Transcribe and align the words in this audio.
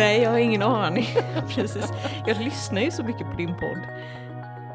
Nej, 0.00 0.22
jag 0.22 0.30
har 0.30 0.38
ingen 0.38 0.62
aning. 0.62 1.04
Precis. 1.48 1.86
Jag 2.26 2.40
lyssnar 2.40 2.80
ju 2.80 2.90
så 2.90 3.02
mycket 3.02 3.26
på 3.30 3.32
din 3.36 3.54
podd. 3.60 3.78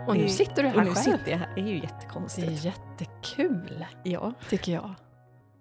Och 0.08 0.18
nu 0.18 0.30
sitter 0.30 0.64
du 0.64 0.70
och 0.70 0.76
här 0.76 0.84
nu 0.84 0.92
själv. 0.94 1.18
sitter 1.18 1.32
jag 1.32 1.38
här. 1.38 1.52
Det 1.56 1.62
är 1.62 1.66
ju 1.66 1.72
Det 1.74 1.78
är 1.80 1.84
jättekonstigt. 1.92 2.64
jättekul, 2.64 3.86
Ja, 4.04 4.34
tycker 4.50 4.72
jag. 4.72 4.94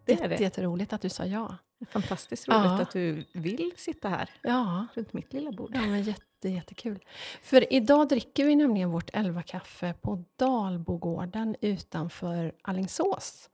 det 0.05 0.13
är 0.13 0.17
Jätte, 0.17 0.29
det. 0.29 0.41
jätteroligt 0.43 0.93
att 0.93 1.01
du 1.01 1.09
sa 1.09 1.25
ja. 1.27 1.57
Fantastiskt 1.89 2.49
roligt 2.49 2.65
Ja. 2.65 2.81
att 2.83 2.91
du 2.91 3.25
vill 3.33 3.73
sitta 3.77 4.09
här 4.09 4.31
Ja, 4.43 4.87
runt 4.95 5.13
mitt 5.13 5.33
lilla 5.33 5.53
bord. 5.53 5.71
ja 5.75 5.81
men 5.81 6.03
jätte, 6.03 6.49
jättekul. 6.49 6.99
För 7.43 7.73
idag 7.73 8.09
dricker 8.09 8.45
vi 8.45 8.57
nämligen 8.57 8.91
vårt 8.91 9.11
elvakaffe 9.13 9.95
på 10.03 10.25
Dalbogården 10.39 11.57
utanför 11.61 12.53
Alingsås. 12.63 13.51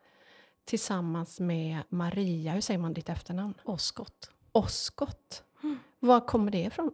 Tillsammans 0.64 1.40
med 1.40 1.78
Maria, 1.88 2.52
hur 2.52 2.60
säger 2.60 2.78
man 2.80 2.92
ditt 2.92 3.08
efternamn? 3.08 3.54
Åskott. 3.64 4.30
Oskott. 4.52 5.42
Var 6.00 6.20
kommer 6.20 6.50
det 6.52 6.58
ifrån? 6.62 6.90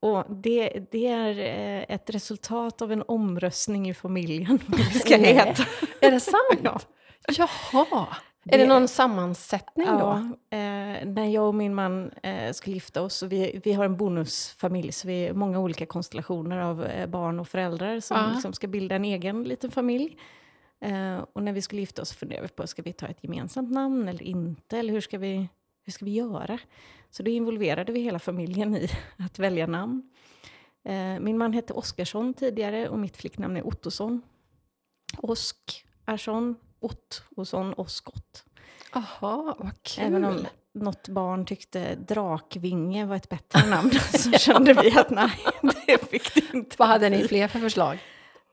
Och 0.00 0.24
det, 0.28 0.86
det 0.90 1.06
är 1.06 1.38
eh, 1.38 1.84
ett 1.94 2.10
resultat 2.10 2.82
av 2.82 2.92
en 2.92 3.02
omröstning 3.08 3.88
i 3.88 3.94
familjen 3.94 4.58
vad 4.66 4.80
det 4.92 4.98
ska 4.98 5.16
heta. 5.16 5.62
Är 6.00 6.10
det 6.10 6.20
sant? 6.20 6.60
Ja. 6.62 6.80
Jaha! 7.38 8.06
Är 8.46 8.58
det 8.58 8.64
Det- 8.64 8.66
någon 8.66 8.88
sammansättning 8.88 9.86
då? 9.86 9.92
Ja, 9.92 10.18
eh, 10.58 11.06
när 11.06 11.24
jag 11.30 11.46
och 11.48 11.54
min 11.54 11.74
man 11.74 12.10
eh, 12.22 12.52
skulle 12.52 12.74
gifta 12.74 13.02
oss, 13.02 13.22
och 13.22 13.32
vi, 13.32 13.60
vi 13.64 13.72
har 13.72 13.84
en 13.84 13.96
bonusfamilj, 13.96 14.92
så 14.92 15.08
vi 15.08 15.26
är 15.26 15.32
många 15.34 15.58
olika 15.60 15.86
konstellationer 15.86 16.58
av 16.58 16.84
eh, 16.84 17.06
barn 17.06 17.40
och 17.40 17.48
föräldrar 17.48 18.00
som 18.00 18.16
Ja. 18.16 18.30
liksom 18.34 18.52
ska 18.52 18.66
bilda 18.66 18.94
en 18.96 19.04
egen 19.04 19.44
liten 19.44 19.70
familj. 19.70 20.16
Eh, 20.80 21.18
och 21.32 21.42
när 21.42 21.52
vi 21.52 21.62
skulle 21.62 21.80
gifta 21.80 22.02
oss 22.02 22.12
funderade 22.12 22.46
vi 22.46 22.52
på, 22.52 22.66
ska 22.66 22.82
vi 22.82 22.92
ta 22.92 23.06
ett 23.06 23.24
gemensamt 23.24 23.70
namn 23.70 24.08
eller 24.08 24.22
inte? 24.22 24.78
Eller 24.78 24.92
hur 24.92 25.00
ska 25.00 25.18
vi, 25.18 25.48
hur 25.84 25.92
ska 25.92 26.04
vi 26.04 26.10
göra? 26.10 26.58
Så 27.10 27.22
då 27.22 27.30
involverade 27.30 27.92
vi 27.92 28.00
hela 28.00 28.18
familjen 28.18 28.76
i 28.76 28.88
att 29.18 29.38
välja 29.38 29.66
namn. 29.66 30.10
Eh, 30.84 31.20
min 31.20 31.38
man 31.38 31.52
hette 31.52 31.72
Oskarsson 31.72 32.34
tidigare 32.34 32.88
och 32.88 32.98
mitt 32.98 33.16
flicknamn 33.16 33.56
är 33.56 33.66
Ottosson. 33.66 34.22
Oskarsson, 35.16 36.56
Ottosson, 36.80 37.74
Oskott. 37.74 38.44
Jaha, 38.92 39.56
vad 39.58 39.82
kul! 39.82 40.04
Även 40.04 40.24
om 40.24 40.46
något 40.72 41.08
barn 41.08 41.46
tyckte 41.46 41.94
Drakvinge 41.94 43.06
var 43.06 43.16
ett 43.16 43.28
bättre 43.28 43.68
namn 43.70 43.90
så 44.12 44.32
kände 44.32 44.72
vi 44.72 44.98
att 44.98 45.10
nej, 45.10 45.30
det 45.86 46.10
fick 46.10 46.34
det 46.34 46.54
inte. 46.54 46.76
Vad 46.78 46.88
hade 46.88 47.10
ni 47.10 47.28
fler 47.28 47.48
för 47.48 47.58
förslag? 47.58 47.98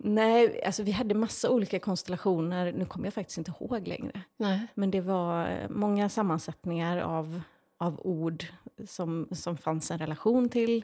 Nej, 0.04 0.64
alltså 0.64 0.84
vi 0.84 0.92
hade 0.92 1.16
massa 1.16 1.50
olika 1.50 1.80
konstellationer. 1.80 2.72
Nu 2.72 2.86
kommer 2.86 3.06
jag 3.06 3.14
faktiskt 3.14 3.38
inte 3.38 3.54
ihåg 3.60 3.88
längre. 3.88 4.22
Nej. 4.38 4.68
Men 4.74 4.92
det 4.92 5.02
var 5.02 5.50
eh, 5.50 5.70
många 5.70 6.10
sammansättningar 6.10 6.98
av, 6.98 7.42
av 7.78 8.00
ord 8.00 8.46
som, 8.88 9.28
som 9.32 9.58
fanns 9.58 9.92
en 9.92 9.98
relation 9.98 10.50
till. 10.50 10.84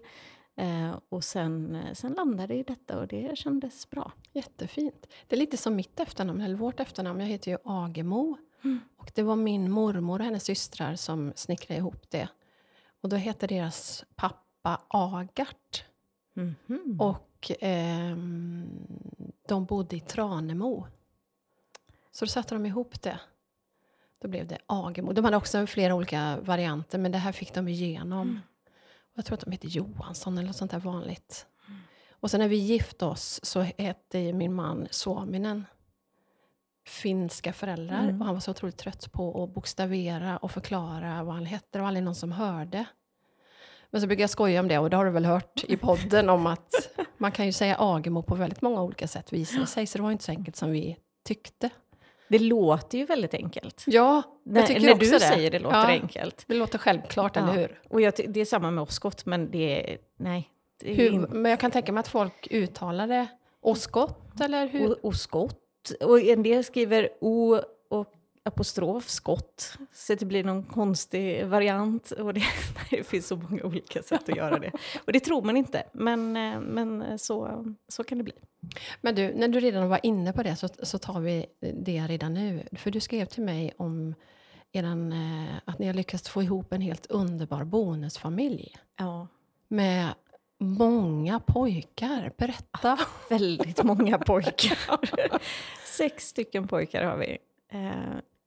Eh, 0.56 0.96
och 1.10 1.24
sen, 1.24 1.76
eh, 1.76 1.94
sen 1.94 2.14
landade 2.14 2.48
det 2.48 2.60
i 2.60 2.64
detta 2.64 3.00
och 3.00 3.08
det 3.08 3.38
kändes 3.38 3.90
bra. 3.90 4.12
Jättefint. 4.32 5.08
Det 5.28 5.36
är 5.36 5.40
lite 5.40 5.58
som 5.58 5.76
mitt 5.76 6.00
efternamn, 6.00 6.42
eller 6.42 6.56
vårt 6.56 6.80
efternamn. 6.80 7.20
Jag 7.20 7.28
heter 7.28 7.52
ju 7.52 7.58
Agemo. 7.64 8.38
Mm. 8.64 8.80
Och 8.98 9.12
det 9.16 9.24
var 9.24 9.36
min 9.36 9.72
mormor 9.72 10.20
och 10.20 10.26
hennes 10.26 10.44
systrar 10.44 10.96
som 10.96 11.34
snickrade 11.36 11.80
ihop 11.80 12.10
det. 12.10 12.30
Och 13.02 13.10
då 13.10 13.16
hette 13.16 13.48
deras 13.48 14.06
pappa 14.16 14.82
Agart. 14.88 15.84
Mhm. 16.34 16.98
Och 17.02 17.27
ehm, 17.60 18.88
de 19.48 19.66
bodde 19.66 19.96
i 19.96 20.00
Tranemo. 20.00 20.88
Så 22.12 22.26
då 22.26 22.30
satte 22.30 22.56
de 22.56 22.66
ihop 22.66 23.02
det. 23.02 23.20
Då 24.22 24.28
blev 24.28 24.48
det 24.48 24.58
Agemo. 24.66 25.14
De 25.14 25.26
hade 25.26 25.38
också 25.38 25.68
flera 25.68 25.96
olika 25.96 26.40
varianter, 26.42 26.98
men 26.98 27.12
det 27.12 27.18
här 27.18 27.32
fick 27.32 27.54
de 27.54 27.68
igenom. 27.68 28.30
Mm. 28.30 28.40
Och 28.98 29.18
Jag 29.18 29.26
tror 29.26 29.34
att 29.34 29.46
de 29.46 29.52
hette 29.52 29.68
Johansson 29.68 30.38
eller 30.38 30.48
något 30.48 30.56
sånt 30.56 30.72
där 30.72 30.80
vanligt. 30.80 31.46
Och 32.20 32.32
sen 32.32 32.40
när 32.40 32.48
vi 32.48 32.56
gifte 32.56 33.06
oss 33.06 33.40
så 33.44 33.62
hette 33.62 34.34
min 34.34 34.54
man 34.54 34.88
Suominen. 34.92 35.66
Finska 36.86 37.54
föräldrar. 37.54 38.04
Mm. 38.04 38.22
Och 38.22 38.26
han 38.26 38.36
var 38.36 38.42
så 38.42 38.52
otroligt 38.52 38.78
trött 38.78 39.12
på 39.12 39.44
att 39.44 39.54
bokstavera 39.54 40.38
och 40.38 40.52
förklara 40.52 41.24
vad 41.24 41.36
han 41.36 41.46
hette. 41.46 41.68
Det 41.72 41.80
var 41.80 41.88
aldrig 41.88 42.04
någon 42.04 42.16
som 42.16 42.32
hörde. 42.32 42.86
Men 43.92 44.02
så 44.02 44.08
brukar 44.08 44.24
jag 44.24 44.30
skoja 44.30 44.60
om 44.60 44.68
det, 44.68 44.78
och 44.80 44.90
det 44.90 44.98
har 44.98 45.06
du 45.06 45.12
väl 45.12 45.26
hört 45.26 45.64
i 45.68 45.78
podden, 45.78 46.30
om 46.30 46.48
att 46.48 46.96
man 47.18 47.32
kan 47.32 47.46
ju 47.46 47.52
säga 47.52 47.76
Agemo 47.80 48.22
på 48.22 48.36
väldigt 48.36 48.62
många 48.62 48.82
olika 48.84 49.08
sätt 49.08 49.34
visar 49.34 49.60
det 49.60 49.68
sig. 49.68 49.88
Så 49.88 49.98
det 49.98 50.02
var 50.04 50.12
inte 50.12 50.24
så 50.24 50.32
enkelt 50.32 50.56
som 50.56 50.72
vi 50.72 50.98
tyckte. 51.26 51.70
Det 52.30 52.40
låter 52.40 52.98
ju 52.98 53.06
väldigt 53.06 53.34
enkelt. 53.34 53.84
Ja, 53.88 54.22
När, 54.46 54.60
jag 54.60 54.68
tycker 54.68 54.82
när 54.82 54.92
också 54.94 55.06
du 55.06 55.12
det. 55.12 55.20
säger 55.20 55.52
det 55.52 55.60
låter 55.60 55.78
ja, 55.78 55.86
enkelt. 55.86 56.44
Det 56.48 56.56
låter 56.56 56.78
självklart, 56.78 57.36
Ja. 57.36 57.42
eller 57.42 57.54
hur? 57.54 57.82
Och 57.90 58.02
jag, 58.02 58.14
det 58.28 58.40
är 58.42 58.46
samma 58.46 58.72
med 58.72 58.82
Oskott, 58.82 59.26
men 59.26 59.52
det 59.52 59.94
är... 59.94 59.98
Nej. 60.20 60.50
Det 60.80 60.92
är 60.92 60.96
hur? 61.12 61.20
Men 61.28 61.50
jag 61.52 61.60
kan 61.60 61.72
tänka 61.72 61.92
mig 61.92 62.00
att 62.00 62.08
folk 62.08 62.48
uttalar 62.52 63.08
det 63.08 63.28
Oskott, 63.62 64.42
eller 64.42 64.68
hur? 64.68 65.06
och, 65.06 65.16
och 66.02 66.20
en 66.20 66.44
del 66.44 66.64
skriver 66.64 67.10
O 67.22 67.60
apostrof, 68.48 69.10
skott. 69.10 69.78
Så 69.94 70.16
det 70.16 70.26
blir 70.26 70.44
någon 70.44 70.64
konstig 70.64 71.46
variant. 71.46 72.12
Och 72.12 72.34
det, 72.34 72.44
det 72.90 73.04
finns 73.04 73.28
så 73.28 73.36
många 73.36 73.64
olika 73.64 74.04
sätt 74.04 74.30
att 74.30 74.36
göra 74.36 74.60
det. 74.60 74.72
Och 75.06 75.14
det 75.14 75.20
tror 75.20 75.42
man 75.42 75.58
inte, 75.58 75.84
men, 75.94 76.38
eh, 76.38 76.60
men 76.60 77.20
så, 77.20 77.66
så 77.88 78.04
kan 78.04 78.18
det 78.18 78.24
bli. 78.24 78.34
Men 79.02 79.16
du, 79.16 79.34
när 79.34 79.48
du 79.48 79.60
redan 79.60 79.90
var 79.90 80.00
inne 80.04 80.34
på 80.34 80.44
det 80.44 80.56
så, 80.56 80.68
så 80.84 80.98
tar 80.98 81.20
vi 81.20 81.46
det 81.74 82.02
redan 82.08 82.34
nu. 82.34 82.64
För 82.72 82.92
du 82.92 83.00
skrev 83.00 83.26
till 83.26 83.44
mig 83.44 83.74
om 83.78 84.16
eran, 84.72 85.12
eh, 85.12 85.56
att 85.66 85.80
ni 85.80 85.88
har 85.88 85.94
lyckats 85.94 86.30
få 86.30 86.44
ihop 86.44 86.74
en 86.74 86.82
helt 86.82 87.06
underbar 87.06 87.64
bonusfamilj. 87.64 88.76
Ja, 88.98 89.28
Med 89.68 90.14
många 90.60 91.40
pojkar. 91.40 92.32
Berätta. 92.38 93.00
väldigt 93.30 93.84
många 93.84 94.18
pojkar. 94.18 95.00
Sex 95.98 96.28
stycken 96.28 96.68
pojkar 96.68 97.04
har 97.04 97.18
vi. 97.18 97.38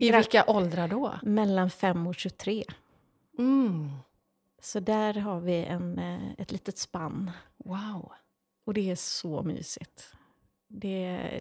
I 0.01 0.13
vilka 0.13 0.45
åldrar 0.47 0.89
då? 0.89 1.15
mellan 1.23 1.71
5 1.71 2.07
och 2.07 2.15
23. 2.15 2.65
Mm. 3.39 3.91
Så 4.61 4.81
där 4.81 5.15
har 5.15 5.41
vi 5.41 5.65
en, 5.65 5.99
eh, 5.99 6.31
ett 6.39 6.53
litet 6.53 6.79
spann. 6.79 7.31
Wow. 7.57 8.13
Och 8.67 8.75
det 8.75 8.91
är 8.91 8.97
så 8.97 9.43
mysigt. 9.43 10.13
Det, 10.69 11.41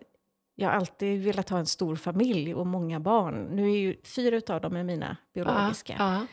jag 0.55 0.69
har 0.69 0.75
alltid 0.75 1.23
velat 1.23 1.49
ha 1.49 1.59
en 1.59 1.65
stor 1.65 1.95
familj 1.95 2.55
och 2.55 2.67
många 2.67 2.99
barn. 2.99 3.47
Nu 3.51 3.71
är 3.71 3.77
ju 3.77 4.01
fyra 4.03 4.55
av 4.55 4.61
dem 4.61 4.75
är 4.75 4.83
mina 4.83 5.17
biologiska 5.33 5.95
Ja, 5.97 6.25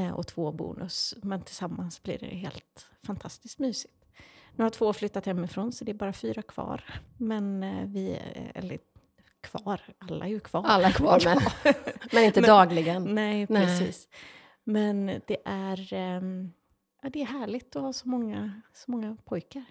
eh, 0.00 0.10
och 0.10 0.26
två 0.26 0.52
bonus. 0.52 1.14
Men 1.22 1.42
tillsammans 1.42 2.02
blir 2.02 2.18
det 2.18 2.26
helt 2.26 2.86
fantastiskt 3.06 3.58
mysigt. 3.58 4.04
Nu 4.56 4.64
har 4.64 4.70
två 4.70 4.92
flyttat 4.92 5.26
hemifrån 5.26 5.72
så 5.72 5.84
det 5.84 5.92
är 5.92 5.94
bara 5.94 6.12
fyra 6.12 6.42
kvar. 6.42 6.84
Men 7.16 7.62
eh, 7.62 7.86
vi, 7.86 8.18
eller 8.54 8.78
kvar, 9.42 9.80
alla 9.98 10.24
är 10.24 10.28
ju 10.28 10.40
kvar. 10.40 10.64
Alla 10.66 10.92
kvar, 10.92 11.20
men, 11.24 11.38
men 12.12 12.24
inte 12.24 12.40
Men- 12.40 12.48
dagligen. 12.50 13.14
Nej, 13.14 13.46
Nej. 13.48 13.66
precis. 13.66 14.08
Men 14.64 15.06
det 15.26 15.36
är, 15.44 15.92
ehm, 15.92 16.52
ja, 17.02 17.08
det 17.10 17.20
är 17.22 17.26
härligt 17.26 17.76
att 17.76 17.82
ha 17.82 17.92
så 17.92 18.08
många, 18.08 18.60
så 18.72 18.90
många 18.90 19.16
pojkar. 19.24 19.64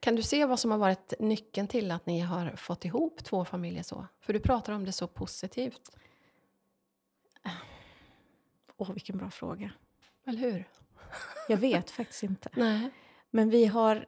Kan 0.00 0.16
du 0.16 0.22
se 0.22 0.44
vad 0.46 0.60
som 0.60 0.70
har 0.70 0.78
varit 0.78 1.12
nyckeln 1.18 1.68
till 1.68 1.90
att 1.90 2.06
ni 2.06 2.20
har 2.20 2.50
fått 2.56 2.84
ihop 2.84 3.24
två 3.24 3.44
familjer 3.44 3.82
så? 3.82 4.06
För 4.20 4.32
du 4.32 4.40
pratar 4.40 4.72
om 4.72 4.84
det 4.84 4.92
så 4.92 5.06
positivt. 5.06 5.90
Åh, 8.76 8.92
vilken 8.92 9.18
bra 9.18 9.30
fråga. 9.30 9.70
Eller 10.26 10.38
hur? 10.38 10.68
Jag 11.48 11.56
vet 11.56 11.90
faktiskt 11.90 12.22
inte. 12.22 12.48
Nej. 12.56 12.90
Men 13.30 13.50
vi 13.50 13.66
har, 13.66 14.06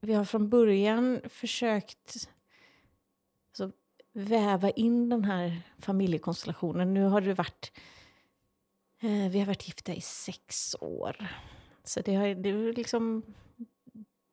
vi 0.00 0.14
har 0.14 0.24
från 0.24 0.48
början 0.48 1.20
försökt 1.28 2.28
väva 4.16 4.70
in 4.70 5.08
den 5.08 5.24
här 5.24 5.62
familjekonstellationen. 5.78 6.94
Nu 6.94 7.04
har 7.04 7.20
det 7.20 7.34
varit... 7.34 7.72
Eh, 9.00 9.28
vi 9.30 9.38
har 9.38 9.46
varit 9.46 9.66
gifta 9.66 9.94
i 9.94 10.00
sex 10.00 10.76
år. 10.80 11.26
Så 11.84 12.00
det, 12.00 12.14
har, 12.14 12.34
det 12.34 12.48
är 12.48 12.72
liksom... 12.72 13.22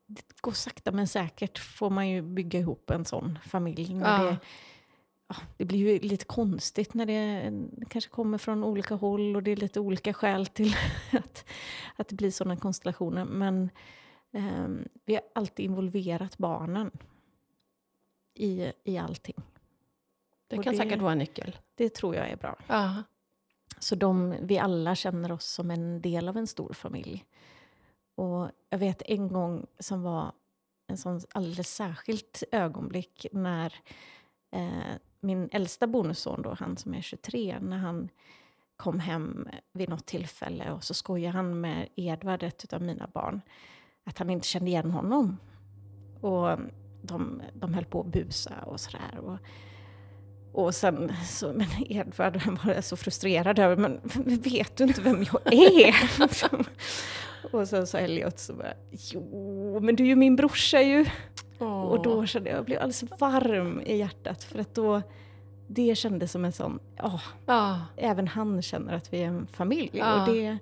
Det 0.05 0.41
går 0.41 0.51
sakta 0.51 0.91
men 0.91 1.07
säkert 1.07 1.59
får 1.59 1.89
man 1.89 2.09
ju 2.09 2.21
bygga 2.21 2.59
ihop 2.59 2.89
en 2.89 3.05
sån 3.05 3.39
familj. 3.45 3.93
Ja. 3.93 4.23
Det, 4.23 4.37
ja, 5.27 5.35
det 5.57 5.65
blir 5.65 5.79
ju 5.79 5.99
lite 5.99 6.25
konstigt 6.25 6.93
när 6.93 7.05
det, 7.05 7.51
kanske 7.89 8.09
kommer 8.09 8.37
från 8.37 8.63
olika 8.63 8.95
håll 8.95 9.35
och 9.35 9.43
det 9.43 9.51
är 9.51 9.55
lite 9.55 9.79
olika 9.79 10.13
skäl 10.13 10.45
till 10.45 10.75
att, 11.11 11.45
att 11.95 12.07
det 12.07 12.15
blir 12.15 12.31
sådana 12.31 12.57
konstellationer. 12.57 13.25
Men 13.25 13.69
ehm, 14.31 14.87
vi 15.05 15.15
har 15.15 15.23
alltid 15.35 15.65
involverat 15.65 16.37
barnen 16.37 16.91
i, 18.33 18.71
i 18.83 18.97
allting. 18.97 19.43
Det 20.57 20.63
kan 20.63 20.73
det- 20.73 20.77
säkert 20.77 21.01
vara 21.01 21.11
en 21.11 21.17
nyckel. 21.17 21.57
Det 21.75 21.89
tror 21.89 22.15
jag 22.15 22.29
är 22.29 22.35
bra. 22.35 22.57
Ja. 22.67 23.03
Så 23.79 23.95
de, 23.95 24.35
vi 24.41 24.59
alla 24.59 24.95
känner 24.95 25.31
oss 25.31 25.45
som 25.45 25.71
en 25.71 26.01
del 26.01 26.29
av 26.29 26.37
en 26.37 26.47
stor 26.47 26.73
familj. 26.73 27.25
Och 28.15 28.49
jag 28.69 28.77
vet 28.77 29.01
en 29.05 29.27
gång 29.27 29.65
som 29.79 30.01
var 30.03 30.31
en 30.87 30.97
sån 30.97 31.21
alldeles 31.33 31.75
särskilt 31.75 32.43
ögonblick 32.51 33.25
när 33.31 33.73
eh, 34.51 34.93
min 35.19 35.49
äldsta 35.51 35.87
bonusson, 35.87 36.41
då, 36.41 36.55
han 36.59 36.77
som 36.77 36.93
är 36.93 37.01
23, 37.01 37.57
när 37.61 37.77
han 37.77 38.09
kom 38.75 38.99
hem 38.99 39.47
vid 39.73 39.89
något 39.89 40.05
tillfälle 40.05 40.71
och 40.71 40.83
så 40.83 40.93
skojade 40.93 41.37
han 41.37 41.61
med 41.61 41.87
Edvard, 41.95 42.43
ett 42.43 42.73
av 42.73 42.81
mina 42.81 43.07
barn, 43.13 43.41
att 44.03 44.17
han 44.17 44.29
inte 44.29 44.47
kände 44.47 44.69
igen 44.69 44.91
honom. 44.91 45.37
Och 46.21 46.57
de, 47.01 47.41
de 47.53 47.73
höll 47.73 47.85
på 47.85 48.01
att 48.01 48.07
busa 48.07 48.63
och 48.65 48.79
sådär. 48.79 49.17
Och, 49.17 49.37
och 50.53 50.75
sen 50.75 51.13
så, 51.25 51.53
men 51.53 51.67
Edvard 51.89 52.41
var 52.65 52.81
så 52.81 52.95
frustrerad 52.97 53.59
över, 53.59 53.75
men 53.75 53.99
vet 54.41 54.77
du 54.77 54.83
inte 54.83 55.01
vem 55.01 55.23
jag 55.33 55.53
är? 55.53 55.95
och 57.51 57.67
sen 57.67 57.87
sa 57.87 57.97
Elliot 57.97 58.39
så 58.39 58.53
bara, 58.53 58.73
jo 58.91 59.79
men 59.81 59.95
du 59.95 60.03
är 60.03 60.07
ju 60.07 60.15
min 60.15 60.35
brorsa 60.35 60.81
ju. 60.81 61.05
Åh. 61.59 61.81
Och 61.81 62.03
då 62.03 62.25
kände 62.25 62.49
jag, 62.49 62.57
jag 62.57 62.65
blev 62.65 62.77
alldeles 62.79 63.03
varm 63.19 63.81
i 63.81 63.95
hjärtat 63.97 64.43
för 64.43 64.59
att 64.59 64.75
då, 64.75 65.01
det 65.67 65.95
kändes 65.97 66.31
som 66.31 66.45
en 66.45 66.51
sån, 66.51 66.79
ja, 66.97 67.21
Ja. 67.45 67.81
även 67.97 68.27
han 68.27 68.61
känner 68.61 68.93
att 68.93 69.13
vi 69.13 69.23
är 69.23 69.27
en 69.27 69.47
familj. 69.47 69.89
Ja. 69.93 70.21
Och 70.21 70.33
det, 70.33 70.57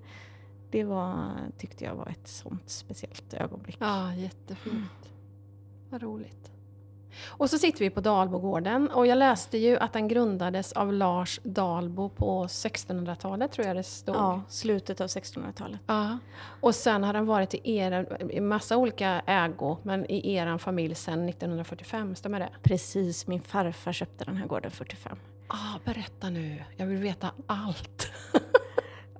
det 0.71 0.83
var, 0.83 1.31
tyckte 1.57 1.83
jag 1.83 1.95
var 1.95 2.07
ett 2.07 2.27
sånt 2.27 2.69
speciellt 2.69 3.33
ögonblick. 3.33 3.77
Ja, 3.79 4.13
jättefint. 4.13 5.13
Vad 5.89 6.01
roligt. 6.03 6.51
Och 7.27 7.49
så 7.49 7.57
sitter 7.57 7.79
vi 7.79 7.89
på 7.89 8.01
Dalbogården 8.01 8.89
och 8.89 9.07
jag 9.07 9.17
läste 9.17 9.57
ju 9.57 9.77
att 9.77 9.93
den 9.93 10.07
grundades 10.07 10.71
av 10.71 10.93
Lars 10.93 11.39
Dalbo 11.43 12.09
på 12.09 12.45
1600-talet 12.45 13.51
tror 13.51 13.67
jag 13.67 13.75
det 13.75 13.83
stod. 13.83 14.15
Ja, 14.15 14.41
slutet 14.49 15.01
av 15.01 15.07
1600-talet. 15.07 15.79
Ja. 15.87 16.17
Och 16.61 16.75
sen 16.75 17.03
har 17.03 17.13
den 17.13 17.25
varit 17.25 17.53
i 17.53 17.59
er, 17.63 18.17
i 18.31 18.39
massa 18.39 18.77
olika 18.77 19.21
ägo, 19.25 19.77
men 19.83 20.11
i 20.11 20.33
er 20.33 20.57
familj 20.57 20.95
sedan 20.95 21.29
1945, 21.29 22.15
stämmer 22.15 22.39
det? 22.39 22.49
Precis, 22.63 23.27
min 23.27 23.41
farfar 23.41 23.93
köpte 23.93 24.25
den 24.25 24.37
här 24.37 24.47
gården 24.47 24.71
45. 24.71 25.17
Ah, 25.47 25.79
berätta 25.85 26.29
nu, 26.29 26.63
jag 26.77 26.85
vill 26.85 26.97
veta 26.97 27.31
allt. 27.47 28.11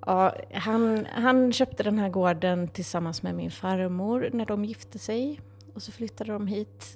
Ja, 0.06 0.36
han, 0.54 1.08
han 1.12 1.54
köpte 1.54 1.84
den 1.84 2.00
här 2.00 2.10
gården 2.10 2.68
tillsammans 2.68 3.24
med 3.24 3.36
min 3.36 3.52
farmor 3.52 4.30
när 4.34 4.46
de 4.46 4.66
gifte 4.66 5.00
sig. 5.00 5.40
Och 5.74 5.82
så 5.82 5.92
flyttade 5.92 6.32
de 6.32 6.48
hit. 6.48 6.96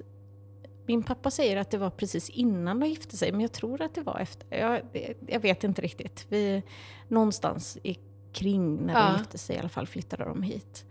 Min 0.86 1.02
pappa 1.02 1.30
säger 1.30 1.56
att 1.56 1.70
det 1.70 1.78
var 1.78 1.90
precis 1.90 2.30
innan 2.30 2.80
de 2.80 2.86
gifte 2.88 3.16
sig, 3.16 3.32
men 3.32 3.40
jag 3.40 3.52
tror 3.52 3.82
att 3.82 3.94
det 3.94 4.02
var 4.02 4.18
efter. 4.18 4.58
Jag, 4.58 4.80
jag 5.26 5.40
vet 5.40 5.64
inte 5.64 5.82
riktigt. 5.82 6.26
Vi, 6.28 6.62
någonstans 7.08 7.78
i 7.82 7.96
kring 8.32 8.76
när 8.76 8.94
Ja. 8.94 9.10
de 9.12 9.18
gifte 9.18 9.38
sig 9.38 9.56
i 9.56 9.58
alla 9.58 9.68
fall 9.68 9.86
flyttade 9.86 10.24
de 10.24 10.42
hit. 10.42 10.84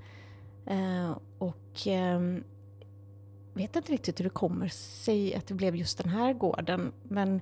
Eh, 0.65 1.18
och 1.38 1.88
ehm, 1.88 2.44
vet 3.53 3.75
inte 3.75 3.92
riktigt 3.92 4.19
hur 4.19 4.24
det 4.24 4.30
kommer 4.30 4.68
sig 4.68 5.36
att 5.36 5.47
det 5.47 5.53
blev 5.53 5.75
just 5.75 5.97
den 5.97 6.09
här 6.09 6.33
gården. 6.33 6.92
Men 7.03 7.42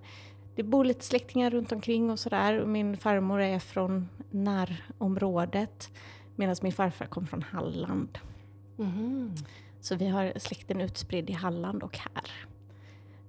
det 0.55 0.63
bor 0.63 0.85
lite 0.85 1.05
släktingar 1.05 1.49
runt 1.49 1.71
omkring 1.71 2.11
och 2.11 2.19
sådär. 2.19 2.65
Min 2.65 2.97
farmor 2.97 3.41
är 3.41 3.59
från 3.59 4.09
närområdet 4.31 5.91
medan 6.35 6.55
min 6.61 6.71
farfar 6.73 7.05
kom 7.05 7.27
från 7.27 7.41
Halland. 7.43 8.17
Mhm. 8.77 9.35
Så 9.83 9.95
vi 9.95 10.07
har 10.07 10.33
släkten 10.39 10.81
utspridd 10.81 11.29
i 11.29 11.33
Halland 11.33 11.83
och 11.83 11.97
här. 11.97 12.31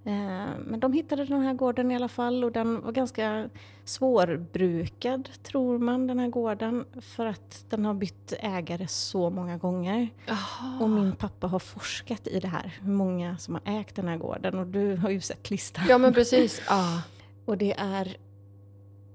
Eh, 0.07 0.51
Men 0.67 0.81
de 0.81 0.93
hittade 0.93 1.25
den 1.25 1.43
här 1.43 1.55
gården 1.55 1.91
i 1.91 1.97
alla 1.97 2.09
fall 2.09 2.45
och 2.45 2.53
den 2.53 2.81
var 2.81 2.93
ganska 2.93 3.49
svårbrukad 3.85 5.29
tror 5.43 5.79
man, 5.79 6.07
den 6.07 6.19
här 6.19 6.29
gården. 6.29 6.85
För 7.01 7.27
att 7.27 7.65
den 7.71 7.85
har 7.85 7.95
bytt 7.95 8.33
ägare 8.41 8.89
så 8.89 9.31
många 9.31 9.57
gånger. 9.57 10.09
Jaha. 10.27 10.79
Och 10.81 10.91
min 10.91 11.17
pappa 11.17 11.47
har 11.47 11.59
forskat 11.59 12.27
i 12.27 12.41
det 12.41 12.49
här, 12.49 12.79
hur 12.83 12.93
många 12.93 13.39
som 13.39 13.55
har 13.55 13.81
ägt 13.81 13.97
den 13.97 14.09
här 14.09 14.17
gården. 14.17 14.59
Och 14.59 14.67
du 14.67 14.97
har 14.97 15.11
ju 15.11 15.21
sett 15.21 15.51
listan. 15.51 15.85
Ja 15.89 15.99
men 15.99 16.15
precis. 16.15 16.63
Ja. 16.69 17.03
Och 17.45 17.59
det 17.59 17.73
är, 17.79 18.17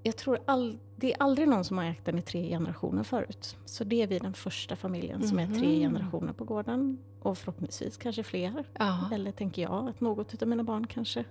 jag 0.03 0.18
tror 0.18 0.39
all, 0.45 0.77
det 0.99 1.13
är 1.13 1.17
aldrig 1.23 1.47
någon 1.47 1.63
som 1.63 1.77
har 1.77 1.85
ägt 1.85 2.05
den 2.05 2.17
i 2.17 2.21
tre 2.21 2.49
generationer 2.49 3.03
förut. 3.03 3.57
Så 3.65 3.83
det 3.83 4.01
är 4.01 4.07
vi 4.07 4.19
den 4.19 4.33
första 4.33 4.75
familjen 4.75 5.27
som 5.27 5.39
är 5.39 5.47
tre 5.47 5.55
Mhm. 5.67 5.79
generationer 5.79 6.33
på 6.33 6.43
gården. 6.43 6.97
Och 7.21 7.37
förhoppningsvis 7.37 7.97
kanske 7.97 8.23
fler. 8.23 8.63
Ja. 8.79 9.09
Eller 9.13 9.31
tänker 9.31 9.61
jag 9.61 9.89
att 9.89 10.01
något 10.01 10.41
av 10.41 10.47
mina 10.47 10.63
barn 10.63 10.87
kanske 10.87 11.25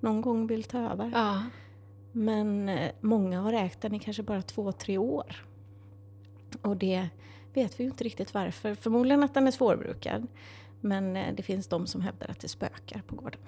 någon 0.00 0.20
gång 0.20 0.46
vill 0.46 0.64
ta 0.64 0.78
över. 0.78 1.10
ja. 1.14 1.42
Men 2.12 2.68
eh, 2.68 2.90
många 3.00 3.40
har 3.40 3.52
ägt 3.52 3.80
den 3.80 3.94
i 3.94 3.98
kanske 3.98 4.22
bara 4.22 4.42
två, 4.42 4.72
tre 4.72 4.98
år. 4.98 5.44
Och 6.62 6.76
det 6.76 7.08
vet 7.54 7.80
vi 7.80 7.84
ju 7.84 7.90
inte 7.90 8.04
riktigt 8.04 8.34
varför. 8.34 8.74
Förmodligen 8.74 9.22
att 9.22 9.34
den 9.34 9.46
är 9.46 9.50
svårbrukad. 9.50 10.26
Men 10.80 11.16
eh, 11.16 11.34
det 11.34 11.42
finns 11.42 11.66
de 11.66 11.86
som 11.86 12.00
hävdar 12.00 12.28
att 12.30 12.40
det 12.40 12.48
spökar 12.48 13.02
på 13.06 13.14
gården. 13.16 13.40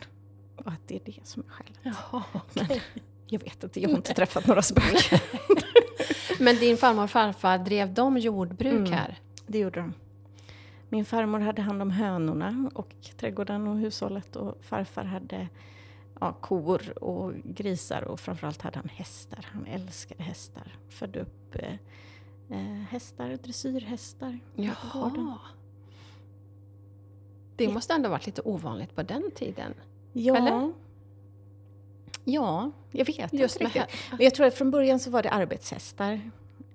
Och 0.56 0.66
att 0.72 0.80
det 0.88 0.94
är 0.96 1.00
det 1.04 1.26
som 1.26 1.42
är 1.42 1.50
skälet. 1.50 1.78
Men 1.82 2.22
okej. 2.32 2.82
Jag 3.32 3.40
vet 3.44 3.64
inte, 3.64 3.80
jag 3.80 3.88
har 3.88 3.96
inte 3.96 4.14
träffat 4.14 4.46
några 4.46 4.62
spöken. 4.62 5.18
Men 6.40 6.56
din 6.56 6.76
farmor 6.76 7.04
och 7.04 7.10
farfar, 7.10 7.58
drev 7.58 7.94
de 7.94 8.18
jordbruk 8.18 8.72
Mm. 8.72 8.92
här? 8.92 9.18
Det 9.46 9.58
gjorde 9.58 9.80
de. 9.80 9.94
Min 10.88 11.04
farmor 11.04 11.40
hade 11.40 11.62
hand 11.62 11.82
om 11.82 11.90
hönorna 11.90 12.70
och 12.74 12.94
trädgården 13.16 13.68
och 13.68 13.76
hushållet 13.78 14.36
och 14.36 14.58
farfar 14.64 15.04
hade 15.04 15.48
ja, 16.20 16.32
kor 16.32 16.98
och 16.98 17.32
grisar 17.44 18.02
och 18.02 18.20
framförallt 18.20 18.62
hade 18.62 18.78
han 18.78 18.88
hästar. 18.88 19.46
Han 19.52 19.66
älskade 19.66 20.22
hästar. 20.22 20.76
Födde 20.88 21.20
upp 21.20 21.54
eh, 21.54 21.74
eh, 22.50 22.82
hästar, 22.90 23.38
dressyrhästar. 23.42 24.38
Jaha. 24.54 25.38
Det 27.56 27.68
måste 27.68 27.94
ändå 27.94 28.08
varit 28.08 28.26
lite 28.26 28.42
ovanligt 28.44 28.94
på 28.94 29.02
den 29.02 29.30
tiden. 29.34 29.74
Ja. 30.12 30.36
Eller? 30.36 30.72
Ja, 32.24 32.70
jag 32.90 33.04
vet 33.04 33.32
Just 33.32 33.60
inte 33.60 33.64
riktigt. 33.78 33.96
Men 34.10 34.20
jag 34.20 34.34
tror 34.34 34.46
att 34.46 34.54
från 34.54 34.70
början 34.70 35.00
så 35.00 35.10
var 35.10 35.22
det 35.22 35.30
arbetshästar. 35.30 36.20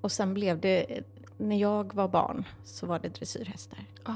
Och 0.01 0.11
sen 0.11 0.33
blev 0.33 0.59
det, 0.59 1.03
när 1.37 1.55
jag 1.59 1.93
var 1.93 2.07
barn, 2.07 2.45
så 2.63 2.85
var 2.85 2.99
det 2.99 3.09
dressyrhästar. 3.09 3.85
Ah. 4.03 4.13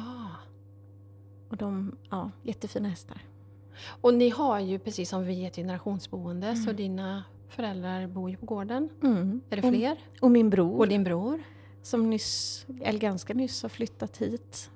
Och 1.49 1.57
de, 1.57 1.95
ja, 2.09 2.31
jättefina 2.43 2.89
hästar. 2.89 3.17
Och 4.01 4.13
ni 4.13 4.29
har 4.29 4.59
ju 4.59 4.79
precis 4.79 5.09
som 5.09 5.25
vi 5.25 5.45
ett 5.45 5.55
generationsboende, 5.55 6.55
så 6.55 6.63
Mm. 6.63 6.75
dina 6.75 7.23
föräldrar 7.49 8.07
bor 8.07 8.29
ju 8.29 8.37
på 8.37 8.45
gården. 8.45 8.89
Mm. 9.03 9.41
Är 9.49 9.55
det 9.55 9.69
fler? 9.69 9.97
Och, 10.17 10.23
och 10.23 10.31
min 10.31 10.49
bror. 10.49 10.79
Och 10.79 10.87
din 10.87 11.03
bror? 11.03 11.43
som 11.83 12.09
nyss, 12.09 12.65
eller 12.81 12.99
ganska 12.99 13.33
nyss 13.33 13.61
har 13.61 13.69
flyttat 13.69 14.17
hit. 14.17 14.69